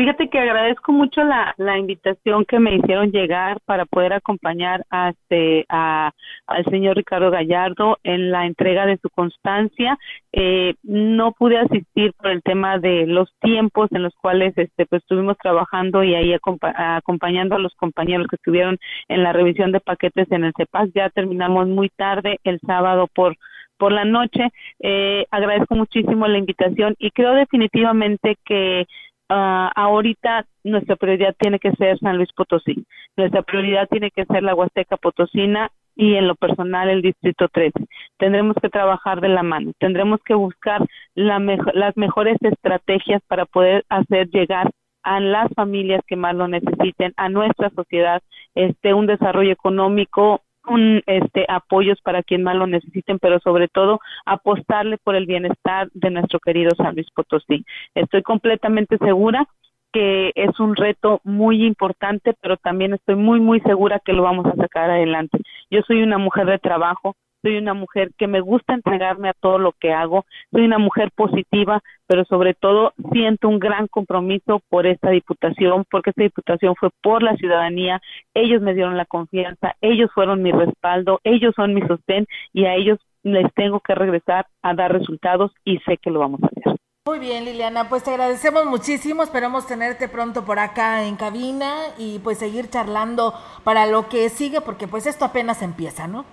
Fíjate 0.00 0.30
que 0.30 0.38
agradezco 0.38 0.92
mucho 0.92 1.22
la, 1.24 1.54
la 1.58 1.76
invitación 1.76 2.46
que 2.46 2.58
me 2.58 2.74
hicieron 2.74 3.12
llegar 3.12 3.60
para 3.66 3.84
poder 3.84 4.14
acompañar 4.14 4.82
a 4.88 5.10
este, 5.10 5.66
a, 5.68 6.12
al 6.46 6.64
señor 6.70 6.96
Ricardo 6.96 7.30
Gallardo 7.30 7.98
en 8.02 8.30
la 8.30 8.46
entrega 8.46 8.86
de 8.86 8.96
su 8.96 9.10
constancia. 9.10 9.98
Eh, 10.32 10.72
no 10.84 11.32
pude 11.32 11.58
asistir 11.58 12.14
por 12.14 12.28
el 12.28 12.40
tema 12.42 12.78
de 12.78 13.06
los 13.06 13.30
tiempos 13.42 13.92
en 13.92 14.02
los 14.02 14.14
cuales 14.14 14.54
este, 14.56 14.86
pues, 14.86 15.02
estuvimos 15.02 15.36
trabajando 15.36 16.02
y 16.02 16.14
ahí 16.14 16.32
acompañando 16.32 17.56
a 17.56 17.58
los 17.58 17.74
compañeros 17.74 18.26
que 18.26 18.36
estuvieron 18.36 18.78
en 19.08 19.22
la 19.22 19.34
revisión 19.34 19.70
de 19.70 19.80
paquetes 19.80 20.32
en 20.32 20.44
el 20.44 20.54
CEPAS. 20.56 20.88
Ya 20.94 21.10
terminamos 21.10 21.68
muy 21.68 21.90
tarde 21.90 22.40
el 22.44 22.58
sábado 22.60 23.06
por 23.14 23.36
por 23.80 23.92
la 23.92 24.04
noche. 24.04 24.50
Eh, 24.78 25.24
agradezco 25.30 25.74
muchísimo 25.74 26.28
la 26.28 26.36
invitación 26.36 26.94
y 26.98 27.10
creo 27.10 27.32
definitivamente 27.32 28.36
que 28.44 28.86
uh, 29.30 29.70
ahorita 29.74 30.46
nuestra 30.64 30.96
prioridad 30.96 31.34
tiene 31.38 31.58
que 31.58 31.72
ser 31.72 31.98
San 31.98 32.16
Luis 32.16 32.30
Potosí, 32.36 32.84
nuestra 33.16 33.42
prioridad 33.42 33.88
tiene 33.88 34.10
que 34.10 34.24
ser 34.26 34.42
la 34.42 34.54
Huasteca 34.54 34.96
Potosina 34.96 35.70
y 35.96 36.14
en 36.14 36.28
lo 36.28 36.34
personal 36.34 36.88
el 36.88 37.02
Distrito 37.02 37.48
13. 37.48 37.72
Tendremos 38.18 38.56
que 38.60 38.68
trabajar 38.68 39.20
de 39.20 39.28
la 39.28 39.42
mano, 39.42 39.72
tendremos 39.78 40.20
que 40.24 40.34
buscar 40.34 40.84
la 41.14 41.38
las 41.74 41.96
mejores 41.96 42.36
estrategias 42.40 43.22
para 43.28 43.46
poder 43.46 43.84
hacer 43.88 44.28
llegar 44.30 44.70
a 45.02 45.20
las 45.20 45.48
familias 45.54 46.02
que 46.06 46.16
más 46.16 46.34
lo 46.34 46.48
necesiten, 46.48 47.12
a 47.16 47.28
nuestra 47.28 47.70
sociedad, 47.70 48.22
este 48.54 48.92
un 48.94 49.06
desarrollo 49.06 49.52
económico 49.52 50.42
un 50.70 51.02
este 51.06 51.44
apoyos 51.48 52.00
para 52.02 52.22
quien 52.22 52.42
más 52.42 52.56
lo 52.56 52.66
necesiten, 52.66 53.18
pero 53.18 53.40
sobre 53.40 53.68
todo 53.68 54.00
apostarle 54.24 54.98
por 54.98 55.16
el 55.16 55.26
bienestar 55.26 55.88
de 55.92 56.10
nuestro 56.10 56.38
querido 56.38 56.70
San 56.76 56.94
Luis 56.94 57.08
Potosí. 57.14 57.64
Estoy 57.94 58.22
completamente 58.22 58.96
segura 58.98 59.46
que 59.92 60.30
es 60.36 60.60
un 60.60 60.76
reto 60.76 61.20
muy 61.24 61.64
importante, 61.64 62.34
pero 62.40 62.56
también 62.56 62.94
estoy 62.94 63.16
muy, 63.16 63.40
muy 63.40 63.60
segura 63.60 64.00
que 64.04 64.12
lo 64.12 64.22
vamos 64.22 64.46
a 64.46 64.54
sacar 64.54 64.90
adelante. 64.90 65.38
Yo 65.70 65.80
soy 65.82 66.02
una 66.02 66.18
mujer 66.18 66.46
de 66.46 66.58
trabajo, 66.58 67.16
soy 67.42 67.56
una 67.56 67.74
mujer 67.74 68.10
que 68.18 68.26
me 68.26 68.40
gusta 68.40 68.74
entregarme 68.74 69.28
a 69.28 69.34
todo 69.34 69.58
lo 69.58 69.72
que 69.72 69.92
hago, 69.92 70.24
soy 70.50 70.62
una 70.62 70.78
mujer 70.78 71.10
positiva, 71.14 71.82
pero 72.06 72.24
sobre 72.24 72.54
todo 72.54 72.92
siento 73.12 73.48
un 73.48 73.58
gran 73.58 73.86
compromiso 73.86 74.60
por 74.68 74.86
esta 74.86 75.10
diputación, 75.10 75.84
porque 75.90 76.10
esta 76.10 76.22
diputación 76.22 76.74
fue 76.76 76.90
por 77.02 77.22
la 77.22 77.36
ciudadanía, 77.36 78.00
ellos 78.34 78.62
me 78.62 78.74
dieron 78.74 78.96
la 78.96 79.04
confianza, 79.04 79.74
ellos 79.80 80.10
fueron 80.14 80.42
mi 80.42 80.52
respaldo, 80.52 81.20
ellos 81.24 81.54
son 81.54 81.74
mi 81.74 81.82
sostén 81.82 82.26
y 82.52 82.64
a 82.66 82.74
ellos 82.74 82.98
les 83.22 83.52
tengo 83.54 83.80
que 83.80 83.94
regresar 83.94 84.46
a 84.62 84.74
dar 84.74 84.92
resultados 84.92 85.52
y 85.64 85.78
sé 85.80 85.98
que 85.98 86.10
lo 86.10 86.20
vamos 86.20 86.42
a 86.42 86.46
hacer. 86.46 86.76
Muy 87.06 87.18
bien, 87.18 87.44
Liliana, 87.44 87.88
pues 87.88 88.04
te 88.04 88.10
agradecemos 88.10 88.66
muchísimo, 88.66 89.22
esperamos 89.22 89.66
tenerte 89.66 90.06
pronto 90.08 90.44
por 90.44 90.58
acá 90.58 91.04
en 91.04 91.16
cabina 91.16 91.74
y 91.98 92.18
pues 92.18 92.38
seguir 92.38 92.68
charlando 92.68 93.34
para 93.64 93.86
lo 93.86 94.08
que 94.08 94.28
sigue, 94.28 94.60
porque 94.60 94.86
pues 94.86 95.06
esto 95.06 95.24
apenas 95.24 95.62
empieza, 95.62 96.06
¿no? 96.06 96.24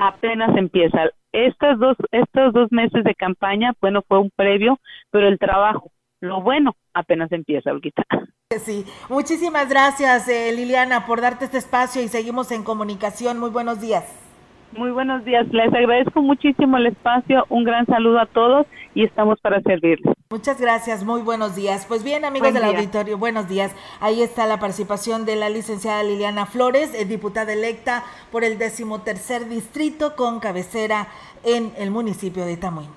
Apenas 0.00 0.56
empieza. 0.56 1.10
Estos 1.32 1.78
dos, 1.78 1.96
estos 2.10 2.52
dos 2.52 2.68
meses 2.70 3.04
de 3.04 3.14
campaña, 3.14 3.72
bueno, 3.80 4.02
fue 4.06 4.18
un 4.18 4.30
previo, 4.34 4.80
pero 5.10 5.28
el 5.28 5.38
trabajo, 5.38 5.90
lo 6.20 6.40
bueno, 6.40 6.76
apenas 6.94 7.30
empieza, 7.32 7.70
Olguita. 7.70 8.04
Sí, 8.64 8.86
muchísimas 9.10 9.68
gracias, 9.68 10.26
eh, 10.26 10.54
Liliana, 10.56 11.04
por 11.04 11.20
darte 11.20 11.44
este 11.44 11.58
espacio 11.58 12.00
y 12.00 12.08
seguimos 12.08 12.50
en 12.50 12.64
comunicación. 12.64 13.38
Muy 13.38 13.50
buenos 13.50 13.78
días. 13.78 14.27
Muy 14.72 14.90
buenos 14.90 15.24
días, 15.24 15.46
les 15.50 15.72
agradezco 15.72 16.20
muchísimo 16.20 16.76
el 16.76 16.88
espacio, 16.88 17.46
un 17.48 17.64
gran 17.64 17.86
saludo 17.86 18.20
a 18.20 18.26
todos 18.26 18.66
y 18.94 19.04
estamos 19.04 19.40
para 19.40 19.62
servirles. 19.62 20.14
Muchas 20.30 20.60
gracias, 20.60 21.04
muy 21.04 21.22
buenos 21.22 21.56
días. 21.56 21.86
Pues 21.86 22.04
bien, 22.04 22.26
amigos 22.26 22.52
del 22.52 22.64
auditorio, 22.64 23.16
buenos 23.16 23.48
días. 23.48 23.74
Ahí 24.00 24.20
está 24.20 24.46
la 24.46 24.60
participación 24.60 25.24
de 25.24 25.36
la 25.36 25.48
licenciada 25.48 26.02
Liliana 26.02 26.44
Flores, 26.44 26.92
eh, 26.94 27.06
diputada 27.06 27.52
electa 27.54 28.04
por 28.30 28.44
el 28.44 28.58
decimotercer 28.58 29.48
distrito 29.48 30.14
con 30.16 30.38
cabecera 30.38 31.08
en 31.44 31.72
el 31.78 31.90
municipio 31.90 32.44
de 32.44 32.58
Tamuín. 32.58 32.88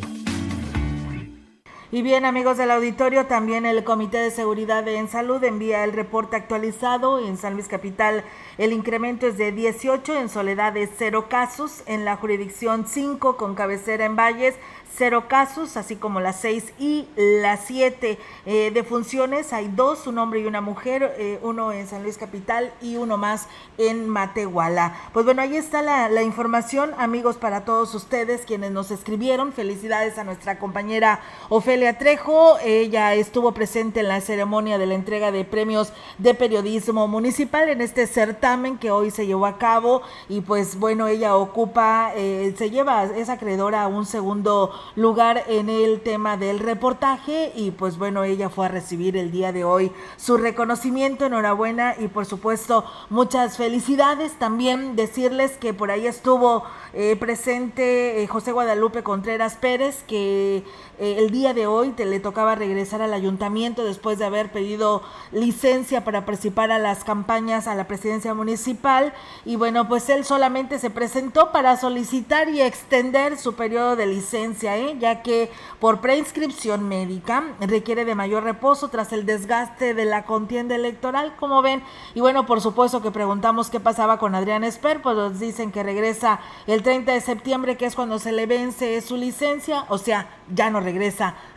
Y 1.94 2.00
bien, 2.00 2.24
amigos 2.24 2.56
del 2.56 2.70
auditorio, 2.70 3.26
también 3.26 3.66
el 3.66 3.84
Comité 3.84 4.16
de 4.16 4.30
Seguridad 4.30 4.88
en 4.88 5.08
Salud 5.08 5.44
envía 5.44 5.84
el 5.84 5.92
reporte 5.92 6.36
actualizado. 6.36 7.18
En 7.18 7.36
San 7.36 7.52
Luis 7.52 7.68
Capital 7.68 8.24
el 8.56 8.72
incremento 8.72 9.26
es 9.26 9.36
de 9.36 9.52
18, 9.52 10.16
en 10.16 10.30
Soledad 10.30 10.72
de 10.72 10.86
0 10.86 11.26
casos, 11.28 11.82
en 11.84 12.06
la 12.06 12.16
jurisdicción 12.16 12.86
5 12.88 13.36
con 13.36 13.54
cabecera 13.54 14.06
en 14.06 14.16
Valles 14.16 14.54
cero 14.96 15.24
casos, 15.28 15.76
así 15.76 15.96
como 15.96 16.20
las 16.20 16.40
seis 16.40 16.72
y 16.78 17.06
las 17.16 17.60
siete 17.64 18.18
eh, 18.46 18.70
defunciones. 18.72 19.52
Hay 19.52 19.68
dos, 19.68 20.06
un 20.06 20.18
hombre 20.18 20.40
y 20.40 20.46
una 20.46 20.60
mujer, 20.60 21.14
eh, 21.18 21.38
uno 21.42 21.72
en 21.72 21.86
San 21.86 22.02
Luis 22.02 22.18
Capital 22.18 22.72
y 22.80 22.96
uno 22.96 23.16
más 23.16 23.48
en 23.78 24.08
Matehuala. 24.08 24.94
Pues 25.12 25.24
bueno, 25.24 25.42
ahí 25.42 25.56
está 25.56 25.82
la, 25.82 26.08
la, 26.08 26.22
información, 26.22 26.92
amigos, 26.98 27.36
para 27.36 27.64
todos 27.64 27.94
ustedes 27.94 28.42
quienes 28.42 28.70
nos 28.70 28.90
escribieron. 28.90 29.52
Felicidades 29.52 30.18
a 30.18 30.24
nuestra 30.24 30.58
compañera 30.58 31.20
Ofelia 31.48 31.98
Trejo. 31.98 32.58
Ella 32.62 33.14
estuvo 33.14 33.52
presente 33.52 34.00
en 34.00 34.08
la 34.08 34.20
ceremonia 34.20 34.78
de 34.78 34.86
la 34.86 34.94
entrega 34.94 35.32
de 35.32 35.44
premios 35.44 35.92
de 36.18 36.34
periodismo 36.34 37.08
municipal 37.08 37.68
en 37.68 37.80
este 37.80 38.06
certamen 38.06 38.78
que 38.78 38.90
hoy 38.90 39.10
se 39.10 39.26
llevó 39.26 39.46
a 39.46 39.58
cabo. 39.58 40.02
Y 40.28 40.40
pues 40.40 40.78
bueno, 40.78 41.06
ella 41.06 41.36
ocupa, 41.36 42.12
eh, 42.14 42.54
se 42.56 42.70
lleva, 42.70 43.04
es 43.04 43.28
acreedora 43.28 43.82
a 43.82 43.88
un 43.88 44.06
segundo 44.06 44.70
lugar 44.94 45.44
en 45.48 45.68
el 45.68 46.00
tema 46.00 46.36
del 46.36 46.58
reportaje 46.58 47.52
y 47.54 47.70
pues 47.70 47.98
bueno, 47.98 48.24
ella 48.24 48.48
fue 48.48 48.66
a 48.66 48.68
recibir 48.68 49.16
el 49.16 49.30
día 49.30 49.52
de 49.52 49.64
hoy 49.64 49.92
su 50.16 50.36
reconocimiento, 50.36 51.26
enhorabuena 51.26 51.94
y 51.98 52.08
por 52.08 52.26
supuesto 52.26 52.84
muchas 53.10 53.56
felicidades. 53.56 54.32
También 54.38 54.96
decirles 54.96 55.56
que 55.56 55.74
por 55.74 55.90
ahí 55.90 56.06
estuvo 56.06 56.64
eh, 56.94 57.16
presente 57.16 58.22
eh, 58.22 58.26
José 58.26 58.52
Guadalupe 58.52 59.02
Contreras 59.02 59.56
Pérez, 59.56 60.02
que 60.06 60.64
eh, 61.02 61.16
el 61.18 61.32
día 61.32 61.52
de 61.52 61.66
hoy 61.66 61.90
te, 61.90 62.06
le 62.06 62.20
tocaba 62.20 62.54
regresar 62.54 63.02
al 63.02 63.12
ayuntamiento 63.12 63.82
después 63.82 64.20
de 64.20 64.24
haber 64.24 64.52
pedido 64.52 65.02
licencia 65.32 66.04
para 66.04 66.24
participar 66.24 66.70
a 66.70 66.78
las 66.78 67.02
campañas 67.02 67.66
a 67.66 67.74
la 67.74 67.88
presidencia 67.88 68.34
municipal. 68.34 69.12
Y 69.44 69.56
bueno, 69.56 69.88
pues 69.88 70.08
él 70.10 70.24
solamente 70.24 70.78
se 70.78 70.90
presentó 70.90 71.50
para 71.50 71.76
solicitar 71.76 72.48
y 72.48 72.60
extender 72.60 73.36
su 73.36 73.54
periodo 73.54 73.96
de 73.96 74.06
licencia, 74.06 74.78
¿eh? 74.78 74.96
ya 75.00 75.22
que 75.22 75.50
por 75.80 76.00
preinscripción 76.00 76.88
médica 76.88 77.42
requiere 77.58 78.04
de 78.04 78.14
mayor 78.14 78.44
reposo 78.44 78.86
tras 78.86 79.12
el 79.12 79.26
desgaste 79.26 79.94
de 79.94 80.04
la 80.04 80.24
contienda 80.24 80.76
electoral, 80.76 81.34
como 81.34 81.62
ven, 81.62 81.82
y 82.14 82.20
bueno, 82.20 82.46
por 82.46 82.60
supuesto 82.60 83.02
que 83.02 83.10
preguntamos 83.10 83.70
qué 83.70 83.80
pasaba 83.80 84.20
con 84.20 84.36
Adrián 84.36 84.62
Esper, 84.62 85.02
pues 85.02 85.16
nos 85.16 85.40
dicen 85.40 85.72
que 85.72 85.82
regresa 85.82 86.38
el 86.68 86.84
30 86.84 87.10
de 87.10 87.20
septiembre, 87.20 87.76
que 87.76 87.86
es 87.86 87.96
cuando 87.96 88.20
se 88.20 88.30
le 88.30 88.46
vence 88.46 89.00
su 89.00 89.16
licencia, 89.16 89.84
o 89.88 89.98
sea, 89.98 90.28
ya 90.54 90.70
no 90.70 90.78
regresa 90.78 90.91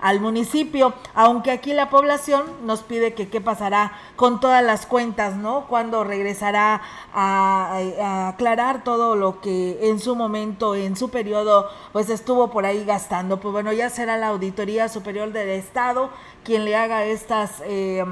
al 0.01 0.19
municipio, 0.19 0.93
aunque 1.13 1.51
aquí 1.51 1.73
la 1.73 1.89
población 1.89 2.43
nos 2.63 2.83
pide 2.83 3.13
que 3.13 3.27
qué 3.27 3.41
pasará 3.41 3.93
con 4.15 4.39
todas 4.39 4.63
las 4.63 4.85
cuentas, 4.85 5.35
¿no? 5.35 5.67
Cuando 5.67 6.03
regresará 6.03 6.81
a, 7.13 8.29
aclarar 8.29 8.83
todo 8.83 9.15
lo 9.15 9.41
que 9.41 9.89
en 9.89 9.99
su 9.99 10.15
momento, 10.15 10.75
en 10.75 10.95
su 10.95 11.09
periodo, 11.09 11.69
pues 11.91 12.09
estuvo 12.09 12.49
por 12.49 12.65
ahí 12.65 12.85
gastando. 12.85 13.39
Pues 13.39 13.51
bueno, 13.51 13.73
ya 13.73 13.89
será 13.89 14.17
la 14.17 14.27
Auditoría 14.27 14.89
Superior 14.89 15.31
del 15.31 15.49
Estado 15.49 16.09
quien 16.45 16.63
le 16.63 16.75
haga 16.75 17.05
estas 17.05 17.63
eh, 17.65 18.05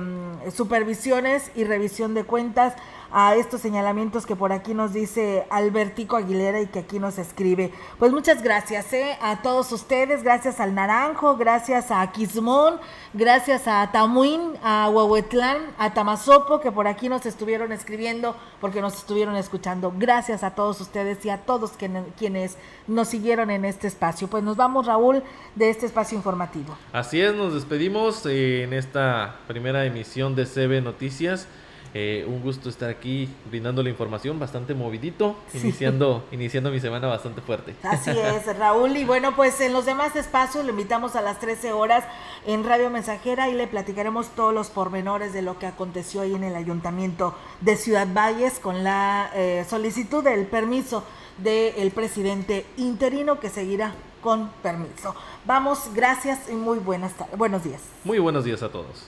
supervisiones 0.51 1.51
y 1.55 1.63
revisión 1.65 2.15
de 2.15 2.23
cuentas 2.23 2.73
a 3.13 3.35
estos 3.35 3.61
señalamientos 3.61 4.25
que 4.25 4.35
por 4.35 4.51
aquí 4.51 4.73
nos 4.73 4.91
dice 4.91 5.45
Albertico 5.51 6.17
Aguilera 6.17 6.61
y 6.61 6.65
que 6.65 6.79
aquí 6.79 6.97
nos 6.97 7.19
escribe. 7.19 7.71
Pues 7.99 8.11
muchas 8.11 8.41
gracias 8.41 8.91
¿eh? 8.91 9.17
a 9.21 9.43
todos 9.43 9.71
ustedes, 9.71 10.23
gracias 10.23 10.59
al 10.59 10.73
Naranjo, 10.73 11.37
gracias 11.37 11.91
a 11.91 12.11
Quismón, 12.11 12.79
gracias 13.13 13.67
a 13.67 13.91
Tamuín, 13.91 14.53
a 14.63 14.89
Huehuetlán, 14.89 15.57
a 15.77 15.93
Tamazopo, 15.93 16.59
que 16.59 16.71
por 16.71 16.87
aquí 16.87 17.07
nos 17.07 17.27
estuvieron 17.27 17.71
escribiendo 17.71 18.35
porque 18.59 18.81
nos 18.81 18.95
estuvieron 18.95 19.35
escuchando. 19.35 19.93
Gracias 19.95 20.43
a 20.43 20.55
todos 20.55 20.81
ustedes 20.81 21.23
y 21.23 21.29
a 21.29 21.37
todos 21.37 21.73
quienes 22.17 22.57
nos 22.87 23.09
siguieron 23.09 23.51
en 23.51 23.63
este 23.63 23.85
espacio. 23.87 24.27
Pues 24.27 24.43
nos 24.43 24.57
vamos, 24.57 24.87
Raúl, 24.87 25.21
de 25.53 25.69
este 25.69 25.85
espacio 25.85 26.17
informativo. 26.17 26.75
Así 26.91 27.21
es, 27.21 27.35
nos 27.35 27.53
despedimos 27.53 28.25
eh, 28.25 28.63
en 28.63 28.73
esta 28.73 29.35
primera 29.47 29.85
emisión 29.85 30.33
de 30.33 30.45
CB 30.45 30.81
Noticias. 30.83 31.47
Eh, 31.95 32.25
un 32.27 32.41
gusto 32.41 32.69
estar 32.69 32.89
aquí 32.89 33.29
brindando 33.49 33.83
la 33.83 33.89
información 33.89 34.39
bastante 34.39 34.73
movidito, 34.73 35.35
sí. 35.51 35.59
iniciando, 35.59 36.25
iniciando 36.31 36.71
mi 36.71 36.79
semana 36.79 37.07
bastante 37.07 37.41
fuerte. 37.41 37.75
Así 37.83 38.09
es, 38.11 38.57
Raúl. 38.57 38.97
Y 38.97 39.05
bueno, 39.05 39.35
pues 39.35 39.61
en 39.61 39.73
los 39.73 39.85
demás 39.85 40.15
espacios 40.15 40.65
le 40.65 40.71
invitamos 40.71 41.15
a 41.15 41.21
las 41.21 41.39
13 41.39 41.71
horas 41.73 42.03
en 42.47 42.63
Radio 42.63 42.89
Mensajera 42.89 43.49
y 43.49 43.53
le 43.53 43.67
platicaremos 43.67 44.29
todos 44.29 44.53
los 44.53 44.69
pormenores 44.69 45.33
de 45.33 45.43
lo 45.43 45.59
que 45.59 45.67
aconteció 45.67 46.21
ahí 46.21 46.33
en 46.33 46.43
el 46.43 46.55
ayuntamiento 46.55 47.35
de 47.61 47.75
Ciudad 47.75 48.07
Valles 48.11 48.59
con 48.59 48.83
la 48.83 49.29
eh, 49.35 49.65
solicitud 49.69 50.23
del 50.23 50.47
permiso 50.47 51.03
del 51.37 51.91
presidente 51.91 52.65
interino 52.77 53.39
que 53.39 53.49
seguirá 53.49 53.93
con 54.21 54.49
permiso. 54.61 55.15
Vamos, 55.45 55.89
gracias 55.93 56.49
y 56.49 56.53
muy 56.53 56.79
buenas 56.79 57.13
tardes. 57.13 57.37
Buenos 57.37 57.63
días. 57.63 57.81
Muy 58.03 58.19
buenos 58.19 58.45
días 58.45 58.63
a 58.63 58.69
todos. 58.69 59.07